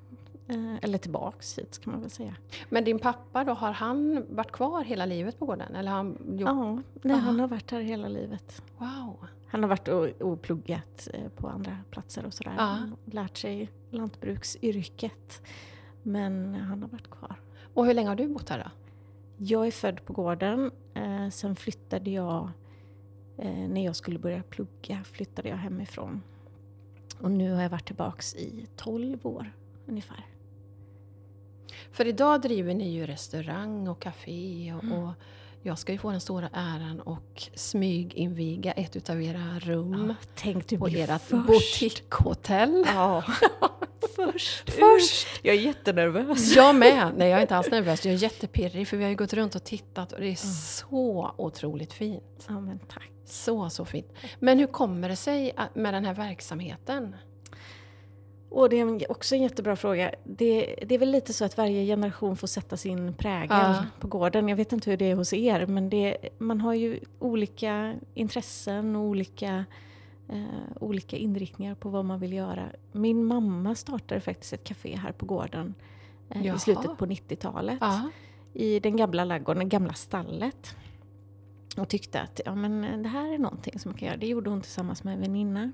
Eh, 0.47 0.75
eller 0.81 0.97
tillbaks 0.97 1.59
hit 1.59 1.73
ska 1.73 1.91
man 1.91 2.01
väl 2.01 2.09
säga. 2.09 2.35
Men 2.69 2.83
din 2.83 2.99
pappa 2.99 3.43
då, 3.43 3.53
har 3.53 3.71
han 3.71 4.25
varit 4.29 4.51
kvar 4.51 4.83
hela 4.83 5.05
livet 5.05 5.39
på 5.39 5.45
gården? 5.45 5.75
Eller 5.75 5.91
han 5.91 6.17
gjort... 6.27 6.49
Ja, 6.49 6.81
nej, 7.01 7.17
han 7.17 7.39
har 7.39 7.47
varit 7.47 7.71
här 7.71 7.81
hela 7.81 8.07
livet. 8.07 8.61
Wow! 8.77 9.27
Han 9.47 9.63
har 9.63 9.69
varit 9.69 9.87
och, 9.87 10.21
och 10.21 10.41
pluggat 10.41 11.07
eh, 11.13 11.29
på 11.29 11.47
andra 11.47 11.77
platser 11.91 12.25
och 12.25 12.33
sådär. 12.33 12.53
Ja. 12.57 12.77
Lärt 13.05 13.37
sig 13.37 13.71
lantbruksyrket. 13.89 15.41
Men 16.03 16.55
han 16.55 16.81
har 16.81 16.89
varit 16.89 17.09
kvar. 17.09 17.35
Och 17.73 17.85
hur 17.85 17.93
länge 17.93 18.09
har 18.09 18.15
du 18.15 18.27
bott 18.27 18.49
här 18.49 18.59
då? 18.59 18.71
Jag 19.37 19.67
är 19.67 19.71
född 19.71 20.05
på 20.05 20.13
gården. 20.13 20.71
Eh, 20.93 21.29
sen 21.29 21.55
flyttade 21.55 22.09
jag, 22.09 22.49
eh, 23.37 23.67
när 23.69 23.85
jag 23.85 23.95
skulle 23.95 24.19
börja 24.19 24.43
plugga, 24.43 25.03
flyttade 25.03 25.49
jag 25.49 25.57
hemifrån. 25.57 26.21
Och 27.19 27.31
nu 27.31 27.51
har 27.51 27.61
jag 27.61 27.69
varit 27.69 27.85
tillbaks 27.85 28.35
i 28.35 28.67
12 28.75 29.19
år 29.27 29.51
ungefär. 29.85 30.25
För 31.91 32.07
idag 32.07 32.41
driver 32.41 32.73
ni 32.73 32.89
ju 32.89 33.05
restaurang 33.05 33.87
och 33.87 34.01
café 34.01 34.73
och, 34.77 34.83
Mm. 34.83 35.03
och 35.03 35.11
jag 35.63 35.79
ska 35.79 35.91
ju 35.91 35.97
få 35.97 36.11
den 36.11 36.21
stora 36.21 36.49
äran 36.53 37.01
och 37.01 37.43
smyginviga 37.55 38.71
ett 38.71 38.95
utav 38.95 39.21
era 39.21 39.59
rum 39.59 40.05
Ja, 40.09 40.15
tänk 40.35 40.67
du 40.67 40.77
på 40.77 40.87
ert 40.87 41.21
först. 41.21 41.47
boutiquehotell. 41.47 42.83
Ja, 42.95 43.23
först. 44.15 44.69
Först! 44.69 45.27
Jag 45.41 45.55
är 45.55 45.59
jättenervös. 45.59 46.55
Jag 46.55 46.75
med! 46.75 47.11
Nej, 47.17 47.29
jag 47.29 47.37
är 47.37 47.41
inte 47.41 47.55
alls 47.57 47.71
nervös. 47.71 48.05
Jag 48.05 48.13
är 48.13 48.17
jättepirrig 48.17 48.87
för 48.87 48.97
vi 48.97 49.03
har 49.03 49.09
ju 49.09 49.15
gått 49.15 49.33
runt 49.33 49.55
och 49.55 49.63
tittat 49.63 50.11
och 50.11 50.19
det 50.21 50.27
är 50.27 50.35
så 50.35 51.33
otroligt 51.37 51.93
fint. 51.93 52.45
Ja, 52.47 52.59
men 52.59 52.79
tack. 52.79 53.11
Så, 53.25 53.69
så 53.69 53.85
fint. 53.85 54.07
Men 54.39 54.59
hur 54.59 54.67
kommer 54.67 55.09
det 55.09 55.15
sig 55.15 55.55
med 55.73 55.93
den 55.93 56.05
här 56.05 56.13
verksamheten? 56.13 57.15
Och 58.49 58.69
det 58.69 58.79
är 58.79 59.11
också 59.11 59.35
en 59.35 59.41
jättebra 59.41 59.75
fråga. 59.75 60.11
Det, 60.23 60.75
det 60.87 60.95
är 60.95 60.99
väl 60.99 61.11
lite 61.11 61.33
så 61.33 61.45
att 61.45 61.57
varje 61.57 61.85
generation 61.85 62.37
får 62.37 62.47
sätta 62.47 62.77
sin 62.77 63.13
prägel 63.13 63.47
Ja. 63.49 63.85
på 63.99 64.07
gården. 64.07 64.49
Jag 64.49 64.55
vet 64.55 64.73
inte 64.73 64.89
hur 64.89 64.97
det 64.97 65.11
är 65.11 65.15
hos 65.15 65.33
er, 65.33 65.65
men 65.65 65.89
det, 65.89 66.17
man 66.37 66.61
har 66.61 66.73
ju 66.73 66.99
olika 67.19 67.93
intressen 68.13 68.95
och 68.95 69.01
olika, 69.03 69.65
eh, 70.29 70.43
olika 70.79 71.17
inriktningar 71.17 71.75
på 71.75 71.89
vad 71.89 72.05
man 72.05 72.19
vill 72.19 72.33
göra. 72.33 72.69
Min 72.91 73.25
mamma 73.25 73.75
startade 73.75 74.21
faktiskt 74.21 74.53
ett 74.53 74.63
café 74.63 74.95
här 74.95 75.11
på 75.11 75.25
gården 75.25 75.73
eh, 76.29 76.55
i 76.55 76.59
slutet 76.59 76.97
på 76.97 77.05
90-talet. 77.05 77.77
Ja. 77.81 78.09
i 78.53 78.79
den 78.79 78.97
gamla 78.97 79.23
ladugården, 79.25 79.59
det 79.59 79.69
gamla 79.69 79.93
stallet. 79.93 80.75
Och 81.77 81.87
tyckte 81.89 82.21
att 82.21 82.41
ja, 82.45 82.55
men 82.55 83.03
det 83.03 83.09
här 83.09 83.33
är 83.33 83.37
någonting 83.37 83.79
som 83.79 83.91
man 83.91 83.97
kan 83.99 84.07
göra. 84.07 84.17
Det 84.17 84.27
gjorde 84.27 84.49
hon 84.49 84.61
tillsammans 84.61 85.03
med 85.03 85.13
en 85.13 85.21
väninna. 85.21 85.71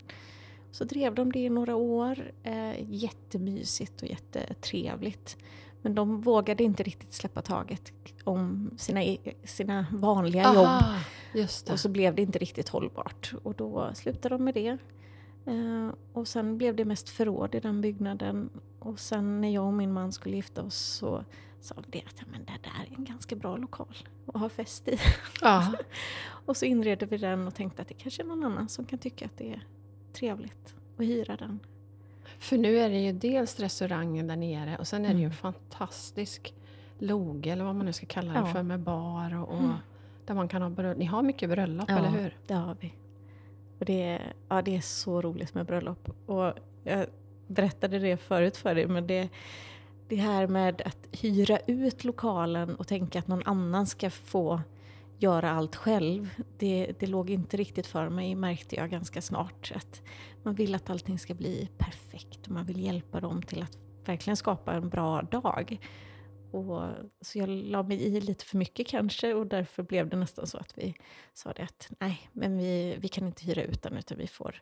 Så 0.72 0.84
drev 0.84 1.16
de 1.16 1.32
det 1.32 1.40
i 1.40 1.50
några 1.50 1.76
år. 1.76 2.32
Eh, 2.44 2.94
jättemysigt 2.94 4.02
och 4.02 4.08
jättetrevligt. 4.08 5.38
Men 5.82 5.96
de 5.96 6.22
vågade 6.22 6.64
inte 6.64 6.84
riktigt 6.84 7.14
släppa 7.14 7.42
taget 7.42 7.94
om 8.24 8.72
sina, 8.78 9.04
e- 9.04 9.34
sina 9.44 9.86
vanliga 9.92 10.44
jobb. 10.54 10.66
Aha, 10.66 11.00
just 11.34 11.66
det. 11.66 11.74
Och 11.74 11.80
så 11.80 11.90
blev 11.90 12.16
det 12.16 12.22
inte 12.22 12.40
riktigt 12.40 12.70
hållbart. 12.70 13.34
Och 13.44 13.56
då 13.56 13.92
slutade 13.94 14.36
de 14.36 14.44
med 14.44 14.54
det. 14.54 14.78
Eh, 15.46 15.90
och 16.14 16.28
sen 16.28 16.58
blev 16.58 16.76
det 16.76 16.86
mest 16.86 17.10
förråd 17.10 17.56
i 17.56 17.60
den 17.60 17.82
byggnaden. 17.82 18.50
Och 18.80 19.00
sen 19.00 19.42
när 19.42 19.50
jag 19.54 19.66
och 19.66 19.74
min 19.74 19.94
man 19.94 20.12
skulle 20.12 20.36
gifta 20.36 20.64
oss 20.64 20.76
så 20.76 21.26
sa 21.62 21.76
vi 21.88 22.04
att 22.08 22.22
men 22.32 22.46
det 22.46 22.60
där 22.64 22.92
är 22.92 22.98
en 22.98 23.06
ganska 23.06 23.36
bra 23.36 23.58
lokal 23.58 23.98
att 24.28 24.42
ha 24.42 24.50
fest 24.50 24.88
i. 24.88 25.00
Ja. 25.42 25.74
Och 26.46 26.58
så 26.58 26.66
inredde 26.66 27.06
vi 27.06 27.18
den 27.18 27.48
och 27.48 27.56
tänkte 27.56 27.82
att 27.82 27.88
det 27.88 27.94
kanske 27.94 28.22
är 28.22 28.26
någon 28.26 28.44
annan 28.44 28.70
som 28.70 28.86
kan 28.86 29.00
tycka 29.00 29.26
att 29.26 29.38
det 29.38 29.52
är 29.54 29.66
trevligt 30.14 30.76
att 30.98 31.06
hyra 31.06 31.36
den. 31.36 31.60
För 32.40 32.58
nu 32.58 32.78
är 32.80 32.90
det 32.90 33.00
ju 33.00 33.12
dels 33.12 33.60
restaurangen 33.60 34.28
där 34.28 34.36
nere 34.36 34.78
och 34.78 34.88
sen 34.88 35.06
är 35.06 35.10
det 35.10 35.20
ju 35.20 35.26
en 35.26 35.32
Mm. 35.32 35.32
fantastisk 35.38 36.54
loge 37.00 37.50
eller 37.52 37.64
vad 37.64 37.76
man 37.76 37.86
nu 37.86 37.94
ska 37.94 38.06
kalla 38.06 38.34
det 38.34 38.40
Ja. 38.40 38.46
för 38.54 38.64
med 38.64 38.80
bar 38.80 39.36
och, 39.42 39.50
och 39.50 39.60
Mm. 39.64 39.74
där 40.26 40.34
man 40.34 40.48
kan 40.48 40.62
ha 40.62 40.70
bröllop. 40.70 40.98
Ni 40.98 41.06
har 41.06 41.22
mycket 41.22 41.50
bröllop, 41.50 41.86
Ja. 41.90 41.98
eller 41.98 42.10
hur? 42.10 42.36
Det 42.48 42.54
har 42.54 42.76
vi. 42.80 42.94
Och 43.80 43.86
det 43.86 44.04
är, 44.04 44.34
ja, 44.50 44.62
det 44.62 44.76
är 44.78 44.82
så 44.82 45.22
roligt 45.22 45.54
med 45.54 45.66
bröllop. 45.66 46.10
Och 46.30 46.54
jag 46.84 47.06
berättade 47.48 48.00
det 48.00 48.18
förut 48.18 48.58
för 48.58 48.76
dig, 48.76 48.88
men 48.88 49.08
det, 49.08 49.30
det 50.08 50.16
här 50.16 50.48
med 50.48 50.82
att 50.86 51.08
hyra 51.12 51.60
ut 51.68 52.04
lokalen 52.04 52.76
och 52.76 52.88
tänka 52.88 53.20
att 53.20 53.28
någon 53.28 53.44
annan 53.46 53.88
ska 53.88 54.10
få 54.10 54.62
göra 55.22 55.52
allt 55.52 55.76
själv, 55.76 56.30
det, 56.58 56.94
det 57.00 57.08
låg 57.08 57.30
inte 57.30 57.58
riktigt 57.58 57.88
för 57.88 58.10
mig 58.10 58.36
märkte 58.36 58.76
jag 58.76 58.90
ganska 58.90 59.22
snart. 59.22 59.72
Att 59.76 60.02
man 60.44 60.56
vill 60.56 60.76
att 60.76 60.90
allting 60.90 61.20
ska 61.20 61.34
bli 61.34 61.70
perfekt 61.78 62.48
och 62.48 62.52
man 62.52 62.66
vill 62.66 62.84
hjälpa 62.84 63.20
dem 63.20 63.42
till 63.42 63.62
att 63.62 63.78
verkligen 64.06 64.38
skapa 64.38 64.74
en 64.74 64.90
bra 64.90 65.22
dag. 65.22 65.80
Och, 66.52 66.90
så 67.22 67.40
jag 67.40 67.50
la 67.50 67.84
mig 67.84 68.02
i 68.02 68.22
lite 68.22 68.46
för 68.46 68.58
mycket 68.58 68.88
kanske 68.88 69.34
och 69.34 69.48
därför 69.48 69.84
blev 69.84 70.10
det 70.10 70.18
nästan 70.18 70.48
så 70.48 70.58
att 70.58 70.78
vi 70.78 70.96
sa 71.34 71.54
det 71.54 71.64
att 71.64 71.92
nej, 72.00 72.30
men 72.32 72.58
vi, 72.58 72.98
vi 73.00 73.08
kan 73.08 73.28
inte 73.28 73.46
hyra 73.46 73.64
ut 73.64 73.82
den 73.82 73.98
utan 73.98 74.18
vi 74.18 74.28
får, 74.28 74.62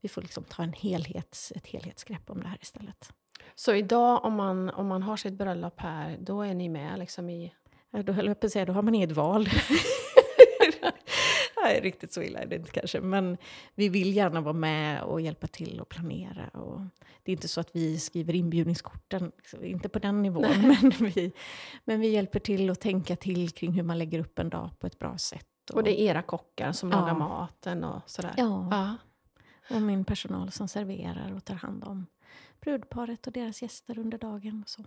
vi 0.00 0.08
får 0.08 0.22
liksom 0.22 0.44
ta 0.44 0.62
en 0.62 0.72
helhets, 0.72 1.52
ett 1.56 1.66
helhetsgrepp 1.66 2.30
om 2.30 2.40
det 2.40 2.48
här 2.48 2.58
istället. 2.60 3.12
Så 3.54 3.74
idag 3.74 4.24
om 4.24 4.34
man, 4.34 4.70
om 4.70 4.86
man 4.86 5.02
har 5.02 5.16
sitt 5.16 5.34
bröllop 5.34 5.80
här, 5.80 6.18
då 6.20 6.42
är 6.42 6.54
ni 6.54 6.68
med 6.68 6.98
liksom 6.98 7.30
i... 7.30 7.52
Ja, 7.94 8.02
Då 8.02 8.12
höll 8.12 8.26
jag 8.26 8.40
på 8.40 8.46
att 8.46 8.52
säga, 8.52 8.64
då 8.64 8.72
har 8.72 8.82
man 8.82 8.94
inget 8.94 9.12
val. 9.12 9.48
Nej, 11.64 11.80
riktigt 11.80 12.12
så 12.12 12.22
illa 12.22 12.38
är 12.40 12.46
det 12.46 12.56
inte 12.56 12.70
kanske. 12.70 13.00
Men 13.00 13.36
vi 13.74 13.88
vill 13.88 14.16
gärna 14.16 14.40
vara 14.40 14.52
med 14.52 15.02
och 15.02 15.20
hjälpa 15.20 15.46
till 15.46 15.80
och 15.80 15.88
planera. 15.88 16.48
Och 16.48 16.80
det 17.22 17.32
är 17.32 17.36
inte 17.36 17.48
så 17.48 17.60
att 17.60 17.70
vi 17.76 17.98
skriver 17.98 18.34
inbjudningskorten, 18.34 19.32
liksom, 19.36 19.64
inte 19.64 19.88
på 19.88 19.98
den 19.98 20.22
nivån. 20.22 20.44
Men 20.62 21.10
vi, 21.10 21.32
men 21.84 22.00
vi 22.00 22.08
hjälper 22.08 22.38
till 22.38 22.70
och 22.70 22.80
tänka 22.80 23.16
till 23.16 23.50
kring 23.50 23.72
hur 23.72 23.82
man 23.82 23.98
lägger 23.98 24.18
upp 24.18 24.38
en 24.38 24.48
dag 24.48 24.70
på 24.78 24.86
ett 24.86 24.98
bra 24.98 25.18
sätt. 25.18 25.46
Och 25.72 25.84
det 25.84 26.00
är 26.02 26.04
era 26.10 26.22
kockar 26.22 26.72
som 26.72 26.90
Ja. 26.90 27.00
lagar 27.00 27.14
maten 27.14 27.84
och 27.84 28.00
sådär? 28.10 28.34
Ja, 28.36 28.68
ja. 28.70 28.96
och 29.76 29.82
min 29.82 30.04
personal 30.04 30.50
som 30.52 30.68
serverar 30.68 31.32
och 31.36 31.44
tar 31.44 31.54
hand 31.54 31.84
om 31.84 32.06
brudparet 32.60 33.26
och 33.26 33.32
deras 33.32 33.62
gäster 33.62 33.98
under 33.98 34.18
dagen. 34.18 34.62
Och 34.64 34.70
så. 34.70 34.84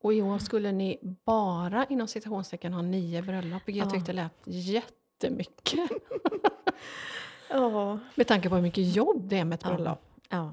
Och 0.00 0.14
i 0.14 0.22
år 0.22 0.38
skulle 0.38 0.72
ni 0.72 0.98
bara 1.24 1.84
inom 1.86 2.08
citationstecken 2.08 2.72
ha 2.72 2.82
nio 2.82 3.22
bröllop, 3.22 3.62
vilket 3.64 3.78
jag 3.78 3.86
Ja. 3.86 3.90
tyckte 3.90 4.12
lät 4.12 4.32
jättemycket. 4.46 5.90
Ja. 7.50 7.98
Med 8.14 8.26
tanke 8.26 8.48
på 8.48 8.54
hur 8.54 8.62
mycket 8.62 8.94
jobb 8.96 9.28
det 9.28 9.38
är 9.38 9.44
med 9.44 9.54
ett 9.56 9.64
bröllop. 9.64 10.02
ja. 10.28 10.44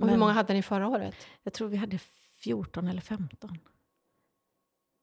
Och 0.00 0.02
hur 0.02 0.06
Men- 0.06 0.18
många 0.20 0.32
hade 0.32 0.54
ni 0.54 0.62
förra 0.62 0.88
året? 0.88 1.14
Jag 1.42 1.52
tror 1.52 1.68
vi 1.68 1.76
hade 1.76 1.98
14 2.38 2.88
eller 2.88 3.00
15. 3.00 3.58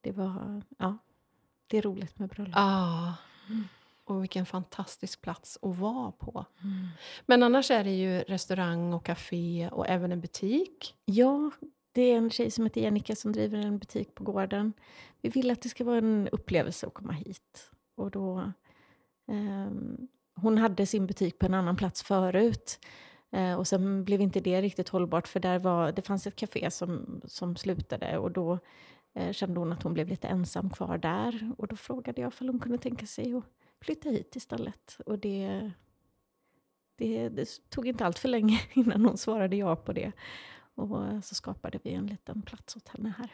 Det 0.02 0.12
var, 0.12 0.62
ja, 0.78 0.98
det 1.68 1.78
är 1.78 1.82
roligt 1.82 2.20
med 2.20 2.30
bröllop. 2.30 2.54
Ja. 2.56 3.14
Mm. 3.50 3.64
Och 4.04 4.22
vilken 4.24 4.46
fantastisk 4.46 5.22
plats 5.22 5.58
att 5.62 5.76
vara 5.78 6.12
på. 6.12 6.46
Mm. 6.64 6.88
Men 7.26 7.44
annars 7.44 7.72
är 7.72 7.84
det 7.84 7.92
ju 7.98 8.20
restaurang 8.20 8.94
och 8.94 9.06
café 9.06 9.70
och 9.72 9.88
även 9.88 10.12
en 10.12 10.22
butik. 10.22 10.96
Ja, 11.06 11.52
det 11.94 12.02
är 12.02 12.18
en 12.18 12.30
tjej 12.30 12.52
som 12.52 12.64
heter 12.64 12.82
Jennica 12.82 13.16
som 13.16 13.32
driver 13.32 13.58
en 13.58 13.78
butik 13.78 14.16
på 14.16 14.24
gården. 14.24 14.74
Vi 15.22 15.30
vill 15.30 15.52
att 15.52 15.62
det 15.62 15.70
ska 15.70 15.84
vara 15.84 15.98
en 15.98 16.30
upplevelse 16.32 16.88
att 16.88 16.94
komma 16.94 17.14
hit. 17.14 17.72
Och 17.96 18.12
då, 18.12 18.40
eh, 19.28 19.72
hon 20.36 20.58
hade 20.58 20.86
sin 20.86 21.08
butik 21.08 21.40
på 21.40 21.46
en 21.46 21.54
annan 21.54 21.76
plats 21.76 22.04
förut. 22.04 22.80
Eh, 23.32 23.56
och 23.56 23.68
sen 23.68 24.04
blev 24.04 24.22
inte 24.22 24.40
det 24.40 24.62
riktigt 24.62 24.90
hållbart 24.90 25.28
för 25.28 25.40
där 25.40 25.60
var, 25.60 25.92
det 25.92 26.02
fanns 26.02 26.28
ett 26.28 26.36
café 26.36 26.72
som, 26.72 27.22
som 27.26 27.56
slutade 27.56 28.18
och 28.18 28.32
då 28.32 28.60
eh, 29.16 29.32
kände 29.32 29.60
hon 29.60 29.74
att 29.74 29.84
hon 29.84 29.94
blev 29.94 30.08
lite 30.08 30.28
ensam 30.28 30.70
kvar 30.70 30.98
där. 30.98 31.52
Och 31.58 31.68
då 31.68 31.76
frågade 31.76 32.22
jag 32.22 32.34
om 32.40 32.48
hon 32.48 32.60
kunde 32.60 32.78
tänka 32.78 33.06
sig 33.06 33.34
att 33.34 33.44
flytta 33.82 34.10
hit 34.10 34.36
istället. 34.36 34.98
Och 35.06 35.20
det, 35.20 35.72
det, 36.98 37.30
det 37.30 37.70
tog 37.70 37.88
inte 37.88 38.06
allt 38.06 38.20
för 38.20 38.30
länge 38.30 38.62
innan 38.74 39.06
hon 39.06 39.18
svarade 39.18 39.56
ja 39.56 39.76
på 39.76 39.94
det. 39.94 40.12
Och 40.76 41.06
eh, 41.06 41.22
så 41.22 41.36
skapade 41.36 41.80
vi 41.84 41.94
en 41.94 42.08
liten 42.08 42.42
plats 42.42 42.76
åt 42.76 42.88
henne 42.88 43.14
här. 43.18 43.30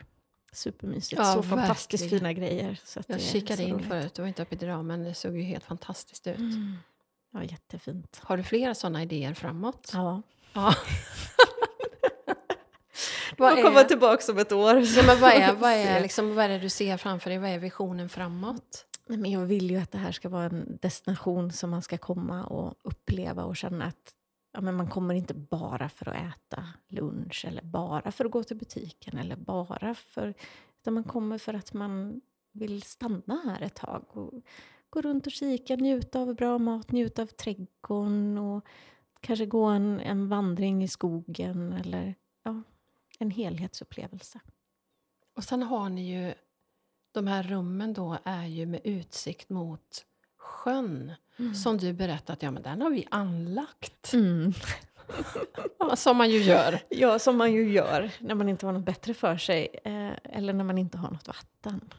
Supermysigt. 0.51 1.21
Ja, 1.21 1.33
så 1.33 1.43
fantastiskt 1.43 2.03
verkligen. 2.03 2.19
fina 2.19 2.33
grejer. 2.33 2.79
Så 2.83 3.01
Jag 3.07 3.21
kikade 3.21 3.63
in 3.63 3.73
roligt. 3.73 3.87
förut, 3.87 4.13
det 4.13 4.21
var 4.21 4.27
inte 4.27 4.41
uppe 4.41 4.55
i 4.55 4.57
dra, 4.57 4.81
men 4.83 5.03
det 5.03 5.13
såg 5.13 5.37
ju 5.37 5.43
helt 5.43 5.63
fantastiskt 5.63 6.27
ut. 6.27 6.37
Mm. 6.37 6.75
Ja, 7.31 7.43
jättefint. 7.43 8.19
Har 8.23 8.37
du 8.37 8.43
flera 8.43 8.75
sådana 8.75 9.03
idéer 9.03 9.33
framåt? 9.33 9.91
Ja. 9.93 10.21
Ja. 10.53 10.75
Vad 13.37 13.55
vad, 13.55 13.63
komma 13.63 13.83
tillbaka 13.83 14.31
om 14.31 14.37
ett 14.37 14.51
år. 14.51 14.79
ja, 14.79 15.03
men 15.05 15.19
vad, 15.19 15.31
är, 15.31 15.53
vad, 15.59 15.71
är, 15.71 16.01
liksom, 16.01 16.35
vad 16.35 16.45
är 16.45 16.49
det 16.49 16.59
du 16.59 16.69
ser 16.69 16.97
framför 16.97 17.29
dig? 17.29 17.39
Vad 17.39 17.49
är 17.49 17.59
visionen 17.59 18.09
framåt? 18.09 18.85
Nej, 19.07 19.17
men 19.17 19.31
jag 19.31 19.41
vill 19.45 19.71
ju 19.71 19.77
att 19.77 19.91
det 19.91 19.97
här 19.97 20.11
ska 20.11 20.29
vara 20.29 20.45
en 20.45 20.77
destination 20.81 21.51
som 21.51 21.69
man 21.69 21.81
ska 21.81 21.97
komma 21.97 22.45
och 22.45 22.73
uppleva 22.83 23.43
och 23.43 23.57
känna 23.57 23.85
att 23.85 24.13
ja, 24.59 24.63
men 24.63 24.75
man 24.75 24.87
kommer 24.87 25.13
inte 25.13 25.33
bara 25.33 25.89
för 25.89 26.09
att 26.09 26.15
äta 26.15 26.63
lunch 26.87 27.45
eller 27.47 27.63
bara 27.63 28.11
för 28.11 28.25
att 28.25 28.31
gå 28.31 28.43
till 28.43 28.57
butiken 28.57 29.17
eller 29.17 29.35
bara 29.35 29.95
för... 29.95 30.33
Utan 30.79 30.93
man 30.93 31.03
kommer 31.03 31.37
för 31.37 31.53
att 31.53 31.73
man 31.73 32.21
vill 32.51 32.81
stanna 32.81 33.41
här 33.45 33.61
ett 33.61 33.75
tag 33.75 34.05
och 34.07 34.33
gå 34.89 35.01
runt 35.01 35.25
och 35.27 35.31
kika, 35.31 35.75
njuta 35.75 36.19
av 36.19 36.35
bra 36.35 36.57
mat, 36.57 36.91
njuta 36.91 37.21
av 37.21 37.25
trädgården 37.25 38.37
och 38.37 38.65
kanske 39.19 39.45
gå 39.45 39.65
en, 39.65 39.99
en 39.99 40.29
vandring 40.29 40.83
i 40.83 40.87
skogen 40.87 41.73
eller 41.73 42.15
ja, 42.43 42.61
en 43.19 43.31
helhetsupplevelse. 43.31 44.39
Och 45.33 45.43
sen 45.43 45.63
har 45.63 45.89
ni 45.89 46.15
ju, 46.15 46.33
de 47.11 47.27
här 47.27 47.43
rummen 47.43 47.93
då 47.93 48.17
är 48.23 48.45
ju 48.45 48.65
med 48.65 48.81
utsikt 48.83 49.49
mot 49.49 50.05
sjön. 50.59 51.13
Som 51.55 51.77
du 51.77 51.93
berättat, 51.93 52.43
ja 52.43 52.51
men 52.51 52.63
den 52.63 52.81
har 52.81 52.89
vi 52.89 53.07
anlagt. 53.11 54.13
Mm. 54.13 54.53
Som 55.95 56.17
man 56.17 56.29
ju 56.29 56.37
gör. 56.37 56.79
Ja, 56.89 57.19
som 57.19 57.37
man 57.37 57.53
ju 57.53 57.71
gör 57.71 58.11
när 58.19 58.35
man 58.35 58.49
inte 58.49 58.65
har 58.65 58.73
något 58.73 58.85
bättre 58.85 59.13
för 59.13 59.37
sig 59.37 59.67
eh, 59.83 60.11
eller 60.23 60.53
när 60.53 60.63
man 60.63 60.77
inte 60.77 60.97
har 60.97 61.11
något 61.11 61.27
vatten. 61.27 61.93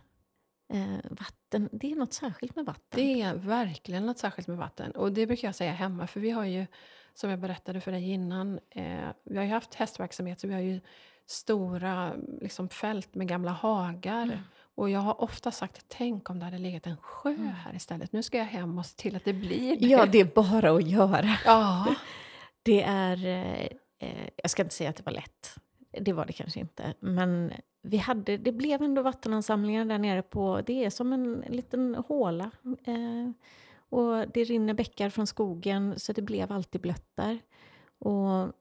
Eh, 0.73 1.11
vatten, 1.11 1.69
det 1.73 1.93
är 1.93 1.97
något 1.97 2.13
särskilt 2.13 2.57
med 2.57 2.65
vatten. 2.65 3.01
Det 3.01 3.23
är 3.23 3.35
verkligen 3.35 4.07
något 4.07 4.19
särskilt 4.19 4.49
med 4.49 4.57
vatten. 4.57 4.91
Och 4.91 5.13
det 5.13 5.27
brukar 5.27 5.49
jag 5.49 5.55
säga 5.55 5.73
hemma, 5.73 6.07
för 6.07 6.21
vi 6.21 6.31
har 6.31 6.45
ju, 6.45 6.67
som 7.15 7.31
jag 7.31 7.39
berättade 7.39 7.81
för 7.81 7.93
dig 7.93 8.11
innan, 8.11 8.61
eh, 8.71 9.09
vi 9.25 9.37
har 9.37 9.45
ju 9.45 9.51
haft 9.51 9.75
hästverksamhet, 9.75 10.41
så 10.41 10.49
vi 10.49 10.55
har 10.55 10.61
ju 10.61 10.81
stora 11.27 12.15
liksom, 12.41 12.69
fält 12.69 13.15
med 13.15 13.29
gamla 13.29 13.51
hagar. 13.51 14.23
Mm. 14.23 14.39
Och 14.75 14.91
jag 14.91 15.01
har 15.01 15.21
ofta 15.23 15.51
sagt, 15.53 15.85
tänk 15.89 16.31
om 16.31 16.39
det 16.39 16.45
hade 16.45 16.59
legat 16.59 16.87
en 16.87 16.97
sjö 16.97 17.31
Mm. 17.31 17.47
här 17.49 17.75
istället. 17.75 18.13
Nu 18.13 18.23
ska 18.23 18.39
jag 18.39 18.45
hem 18.45 18.79
och 18.79 18.87
se 18.87 18.97
till 18.97 19.17
att 19.17 19.25
det 19.25 19.33
blir 19.33 19.77
det. 19.77 19.87
Ja, 19.87 20.07
det 20.07 20.21
är 20.21 20.25
bara 20.25 20.71
att 20.71 20.89
göra. 20.89 21.37
ja. 21.45 21.95
Det 22.63 22.83
är... 22.83 23.27
Eh, 23.27 23.69
eh, 23.99 24.29
jag 24.37 24.51
ska 24.51 24.63
inte 24.63 24.75
säga 24.75 24.91
att 24.91 24.97
det 24.97 25.03
var 25.07 25.13
lätt. 25.13 25.55
Det 26.01 26.13
var 26.13 26.25
det 26.27 26.33
kanske 26.33 26.61
inte. 26.61 26.95
Men 27.01 27.53
vi 27.83 27.97
hade, 27.97 28.37
det 28.37 28.53
blev 28.53 28.83
ändå 28.83 29.03
vattenansamlingar 29.03 29.85
där 29.85 29.99
nere 29.99 30.23
på... 30.23 30.61
Det 30.67 30.85
är 30.85 30.91
som 30.91 31.13
en 31.13 31.45
liten 31.49 31.95
håla. 32.09 32.51
Eh, 32.85 33.31
och 33.89 34.29
det 34.29 34.45
rinner 34.45 34.75
bäckar 34.75 35.11
från 35.11 35.27
skogen, 35.27 35.95
så 35.99 36.13
det 36.13 36.23
blev 36.23 36.53
alltid 36.53 36.81
blött 36.81 37.07
där. 37.15 37.39
Och 37.99 38.53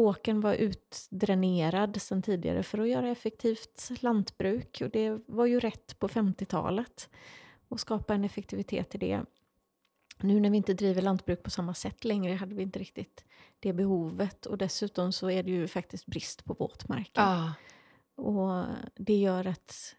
åken 0.00 0.40
var 0.40 0.54
utdränerad 0.54 2.02
sedan 2.02 2.22
tidigare 2.22 2.62
för 2.62 2.78
att 2.78 2.88
göra 2.88 3.08
effektivt 3.08 3.90
lantbruk. 4.00 4.78
Och 4.84 4.90
det 4.90 5.20
var 5.26 5.46
ju 5.46 5.60
rätt 5.60 5.98
på 5.98 6.08
50-talet 6.08 7.10
att 7.68 7.80
skapa 7.80 8.14
en 8.14 8.24
effektivitet 8.24 8.94
i 8.94 8.98
det. 8.98 9.22
Nu 10.20 10.40
när 10.40 10.50
vi 10.50 10.56
inte 10.56 10.74
driver 10.74 11.02
lantbruk 11.02 11.42
på 11.42 11.50
samma 11.50 11.74
sätt 11.74 12.04
längre 12.04 12.34
hade 12.34 12.54
vi 12.54 12.62
inte 12.62 12.78
riktigt 12.78 13.24
det 13.60 13.72
behovet. 13.72 14.46
Och 14.46 14.58
dessutom 14.58 15.12
så 15.12 15.30
är 15.30 15.42
det 15.42 15.50
ju 15.50 15.68
faktiskt 15.68 16.06
brist 16.06 16.44
på 16.44 16.54
våtmarker. 16.54 17.22
ja. 17.22 17.54
Och 18.20 18.64
det 18.96 19.14
gör 19.14 19.46
att 19.46 19.94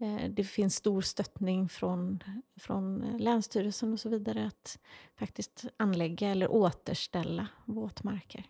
eh, 0.00 0.30
det 0.30 0.44
finns 0.44 0.76
stor 0.76 1.02
stöttning 1.02 1.68
från, 1.68 2.24
från 2.56 2.98
Länsstyrelsen 3.18 3.92
och 3.92 4.00
så 4.00 4.08
vidare 4.08 4.46
att 4.46 4.78
faktiskt 5.16 5.64
anlägga 5.76 6.28
eller 6.28 6.50
återställa 6.50 7.46
våtmarker. 7.64 8.46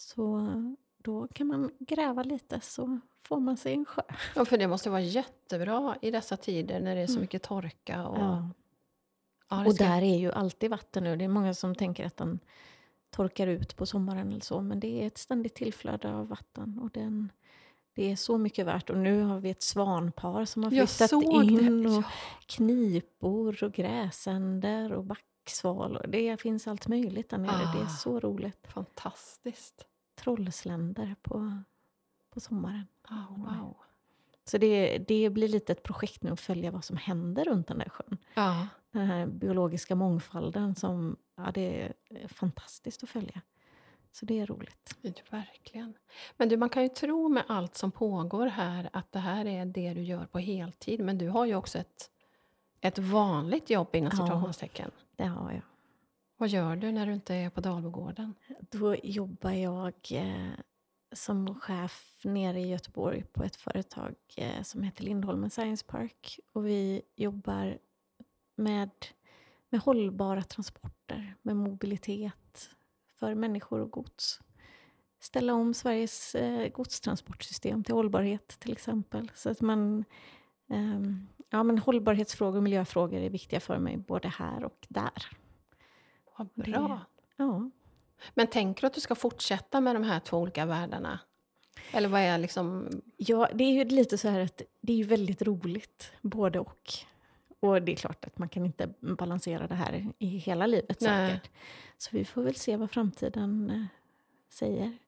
Så 0.00 0.46
då 0.98 1.28
kan 1.28 1.46
man 1.46 1.70
gräva 1.78 2.22
lite 2.22 2.60
så 2.60 2.98
får 3.22 3.40
man 3.40 3.56
sig 3.56 3.74
en 3.74 3.84
sjö. 3.84 4.02
Ja, 4.36 4.44
för 4.44 4.58
det 4.58 4.68
måste 4.68 4.90
vara 4.90 5.00
jättebra 5.00 5.96
i 6.02 6.10
dessa 6.10 6.36
tider 6.36 6.80
när 6.80 6.94
det 6.94 7.00
är 7.00 7.06
så 7.06 7.20
mycket 7.20 7.42
torka. 7.42 8.06
Och, 8.06 8.18
Ja. 8.18 8.50
Ja, 9.48 9.66
Och 9.66 9.74
ska- 9.74 9.84
där 9.84 10.02
är 10.02 10.16
ju 10.18 10.32
alltid 10.32 10.70
vatten 10.70 11.04
nu. 11.04 11.16
Det 11.16 11.24
är 11.24 11.28
många 11.28 11.54
som 11.54 11.74
tänker 11.74 12.06
att 12.06 12.16
den 12.16 12.38
torkar 13.10 13.46
ut 13.46 13.76
på 13.76 13.86
sommaren 13.86 14.28
eller 14.28 14.40
så. 14.40 14.60
Men 14.60 14.80
det 14.80 15.02
är 15.02 15.06
ett 15.06 15.18
ständigt 15.18 15.54
tillflöde 15.54 16.14
av 16.14 16.28
vatten. 16.28 16.78
Och 16.82 16.90
den, 16.90 17.32
det 17.94 18.10
är 18.12 18.16
så 18.16 18.38
mycket 18.38 18.66
värt. 18.66 18.90
Och 18.90 18.96
nu 18.98 19.22
har 19.22 19.40
vi 19.40 19.50
ett 19.50 19.62
svanpar 19.62 20.44
som 20.44 20.62
har 20.62 20.70
flyttat 20.70 21.12
in. 21.22 21.86
Och 21.86 22.04
knipor 22.46 23.64
och 23.64 23.72
gräsänder 23.72 24.92
och 24.92 25.04
backsvalor. 25.04 26.06
Det 26.08 26.40
finns 26.40 26.68
allt 26.68 26.88
möjligt 26.88 27.28
där 27.28 27.38
nere. 27.38 27.72
Det 27.74 27.80
är 27.80 27.84
Ah. 27.84 27.88
så 27.88 28.20
roligt. 28.20 28.66
Fantastiskt. 28.68 29.86
Trollsländer 30.20 31.14
på, 31.22 31.62
på 32.30 32.40
sommaren. 32.40 32.86
Ah, 33.02 33.34
wow. 33.36 33.76
Så 34.44 34.58
det, 34.58 34.98
det 34.98 35.30
blir 35.30 35.48
lite 35.48 35.72
ett 35.72 35.82
projekt 35.82 36.22
nu 36.22 36.30
att 36.30 36.40
följa 36.40 36.70
vad 36.70 36.84
som 36.84 36.96
händer 36.96 37.44
runt 37.44 37.66
den 37.66 37.78
där 37.78 37.88
sjön. 37.88 38.18
Ja. 38.34 38.66
Den 38.92 39.06
här 39.06 39.26
biologiska 39.26 39.94
mångfalden 39.94 40.74
som 40.74 41.16
ja, 41.36 41.50
det 41.54 41.82
är 42.08 42.28
fantastiskt 42.28 43.02
att 43.02 43.08
följa. 43.08 43.40
Så 44.12 44.26
det 44.26 44.40
är 44.40 44.46
roligt. 44.46 44.96
Är 45.02 45.30
Verkligen. 45.30 45.94
Men 46.36 46.48
du, 46.48 46.56
man 46.56 46.68
kan 46.68 46.82
ju 46.82 46.88
tro 46.88 47.28
med 47.28 47.44
allt 47.48 47.74
som 47.74 47.90
pågår 47.90 48.46
här 48.46 48.90
att 48.92 49.12
det 49.12 49.18
här 49.18 49.46
är 49.46 49.64
det 49.66 49.94
du 49.94 50.02
gör 50.02 50.26
på 50.26 50.38
heltid. 50.38 51.00
Men 51.00 51.18
du 51.18 51.28
har 51.28 51.46
ju 51.46 51.54
också 51.54 51.78
ett, 51.78 52.10
ett 52.80 52.98
vanligt 52.98 53.70
jobb 53.70 53.96
inom 53.96 54.10
Ja. 54.12 54.16
situationstecken. 54.16 54.90
Det 55.16 55.24
har 55.26 55.50
jag. 55.52 55.62
Vad 56.40 56.48
gör 56.48 56.76
du 56.76 56.92
när 56.92 57.06
du 57.06 57.12
inte 57.12 57.34
är 57.34 57.50
på 57.50 57.60
Dalbogården? 57.60 58.34
Då 58.70 58.96
jobbar 59.02 59.50
jag 59.50 59.94
eh, 60.10 60.52
som 61.12 61.60
chef 61.60 62.20
nere 62.24 62.60
i 62.60 62.68
Göteborg 62.68 63.24
på 63.32 63.44
ett 63.44 63.56
företag 63.56 64.14
eh, 64.36 64.62
som 64.62 64.82
heter 64.82 65.04
Lindholmen 65.04 65.50
Science 65.50 65.84
Park. 65.86 66.40
Och 66.52 66.66
vi 66.66 67.02
jobbar 67.16 67.78
med, 68.56 68.90
med 69.68 69.80
hållbara 69.80 70.42
transporter, 70.42 71.34
med 71.42 71.56
mobilitet 71.56 72.70
för 73.14 73.34
människor 73.34 73.80
och 73.80 73.90
gods. 73.90 74.40
Ställa 75.18 75.54
om 75.54 75.74
Sveriges 75.74 76.34
eh, 76.34 76.68
godstransportsystem 76.68 77.84
till 77.84 77.94
hållbarhet 77.94 78.48
till 78.48 78.72
exempel. 78.72 79.30
Så 79.34 79.50
att 79.50 79.60
man, 79.60 80.04
ehm, 80.68 81.28
ja, 81.50 81.62
men 81.62 81.78
hållbarhetsfrågor 81.78 82.56
och 82.56 82.62
miljöfrågor 82.62 83.18
är 83.18 83.30
viktiga 83.30 83.60
för 83.60 83.78
mig 83.78 83.96
både 83.96 84.28
här 84.28 84.64
och 84.64 84.86
där. 84.88 85.40
Vad 86.54 86.66
Det- 86.66 86.70
bra. 86.70 87.00
Ja. 87.36 87.70
Men 88.34 88.46
tänker 88.46 88.80
du 88.80 88.86
att 88.86 88.94
du 88.94 89.00
ska 89.00 89.14
fortsätta 89.14 89.80
med 89.80 89.96
de 89.96 90.02
här 90.02 90.20
två 90.20 90.38
olika 90.38 90.66
världarna? 90.66 91.18
Eller 91.92 92.08
vad 92.08 92.20
är 92.20 92.38
liksom... 92.38 92.88
Ja, 93.16 93.48
det 93.54 93.64
är 93.64 93.72
ju 93.72 93.84
lite 93.84 94.18
så 94.18 94.28
här 94.28 94.40
att 94.40 94.62
det 94.80 94.92
är 94.92 94.96
ju 94.96 95.04
väldigt 95.04 95.42
roligt, 95.42 96.12
både 96.22 96.60
och. 96.60 96.92
Och 97.60 97.82
det 97.82 97.92
är 97.92 97.96
klart 97.96 98.24
att 98.24 98.38
man 98.38 98.48
kan 98.48 98.64
inte 98.64 98.88
balansera 99.00 99.66
det 99.66 99.74
här 99.74 100.06
i 100.18 100.26
hela 100.26 100.66
livet 100.66 101.00
Nej. 101.00 101.30
säkert. 101.30 101.50
Så 101.98 102.10
vi 102.12 102.24
får 102.24 102.42
väl 102.42 102.54
se 102.54 102.76
vad 102.76 102.90
framtiden 102.90 103.70
eh, 103.70 103.84
säger. 104.48 104.98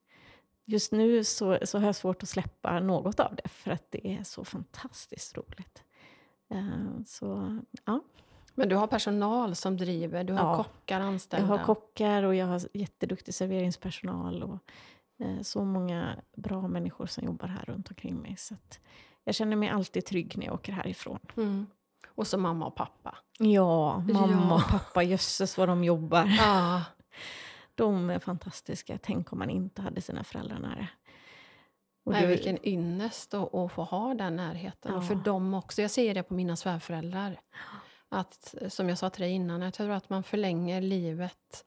Just 0.64 0.92
nu 0.92 1.24
så, 1.24 1.58
så 1.62 1.78
har 1.78 1.86
jag 1.86 1.96
svårt 1.96 2.22
att 2.22 2.28
släppa 2.28 2.80
något 2.80 3.20
av 3.20 3.34
det, 3.36 3.48
för 3.48 3.70
att 3.70 3.90
det 3.90 4.06
är 4.08 4.22
så 4.24 4.44
fantastiskt 4.44 5.36
roligt. 5.36 5.84
Eh, 6.48 7.02
så 7.06 7.58
ja, 7.84 8.00
Men 8.54 8.68
du 8.68 8.76
har 8.76 8.86
personal 8.86 9.54
som 9.54 9.76
driver, 9.76 10.24
du 10.24 10.32
har 10.32 10.40
Ja. 10.50 10.56
kockar 10.64 11.00
jag 11.00 11.08
anställda. 11.08 11.46
har 11.46 11.64
kockar 11.64 12.22
och 12.22 12.34
jag 12.34 12.46
har 12.46 12.60
jätteduktig 12.74 13.34
serveringspersonal 13.34 14.42
och 14.42 14.58
eh, 15.24 15.40
så 15.42 15.64
många 15.64 16.16
bra 16.36 16.68
människor 16.68 17.06
som 17.06 17.24
jobbar 17.24 17.48
här 17.48 17.64
runt 17.64 17.88
omkring 17.90 18.16
mig. 18.16 18.36
Så 18.38 18.54
jag 19.24 19.34
känner 19.34 19.56
mig 19.56 19.68
alltid 19.68 20.04
trygg 20.06 20.38
när 20.38 20.46
jag 20.46 20.54
åker 20.54 20.72
härifrån. 20.72 21.18
Mm. 21.36 21.66
Och 22.08 22.26
så 22.26 22.38
mamma 22.38 22.66
och 22.66 22.74
pappa. 22.74 23.18
Ja, 23.38 23.98
mamma 23.98 24.46
Ja. 24.48 24.54
och 24.54 24.68
pappa, 24.70 25.02
jösses 25.02 25.58
vad 25.58 25.68
de 25.68 25.84
jobbar. 25.84 26.24
Ja. 26.38 26.82
De 27.74 28.10
är 28.10 28.18
fantastiska. 28.18 28.98
Tänk 29.02 29.32
om 29.32 29.38
man 29.38 29.50
inte 29.50 29.82
hade 29.82 30.00
sina 30.00 30.24
föräldrar 30.24 30.58
nära. 30.58 30.86
Och 32.04 32.12
Nej, 32.12 32.22
du- 32.22 32.28
vilken 32.28 32.68
ynnest 32.68 33.34
att, 33.34 33.72
få 33.72 33.82
ha 33.84 34.14
den 34.14 34.36
närheten. 34.36 34.94
Och 34.94 35.06
för 35.06 35.14
Ja. 35.14 35.20
dem 35.20 35.54
också. 35.54 35.82
Jag 35.82 35.90
ser 35.90 36.14
det 36.14 36.22
på 36.22 36.34
mina 36.34 36.56
svärföräldrar. 36.56 37.40
Att, 38.14 38.54
som 38.68 38.88
jag 38.88 38.98
sa 38.98 39.10
till 39.10 39.22
dig 39.22 39.30
innan, 39.30 39.62
jag 39.62 39.74
tror 39.74 39.90
att 39.90 40.10
man 40.10 40.22
förlänger 40.22 40.80
livet 40.80 41.64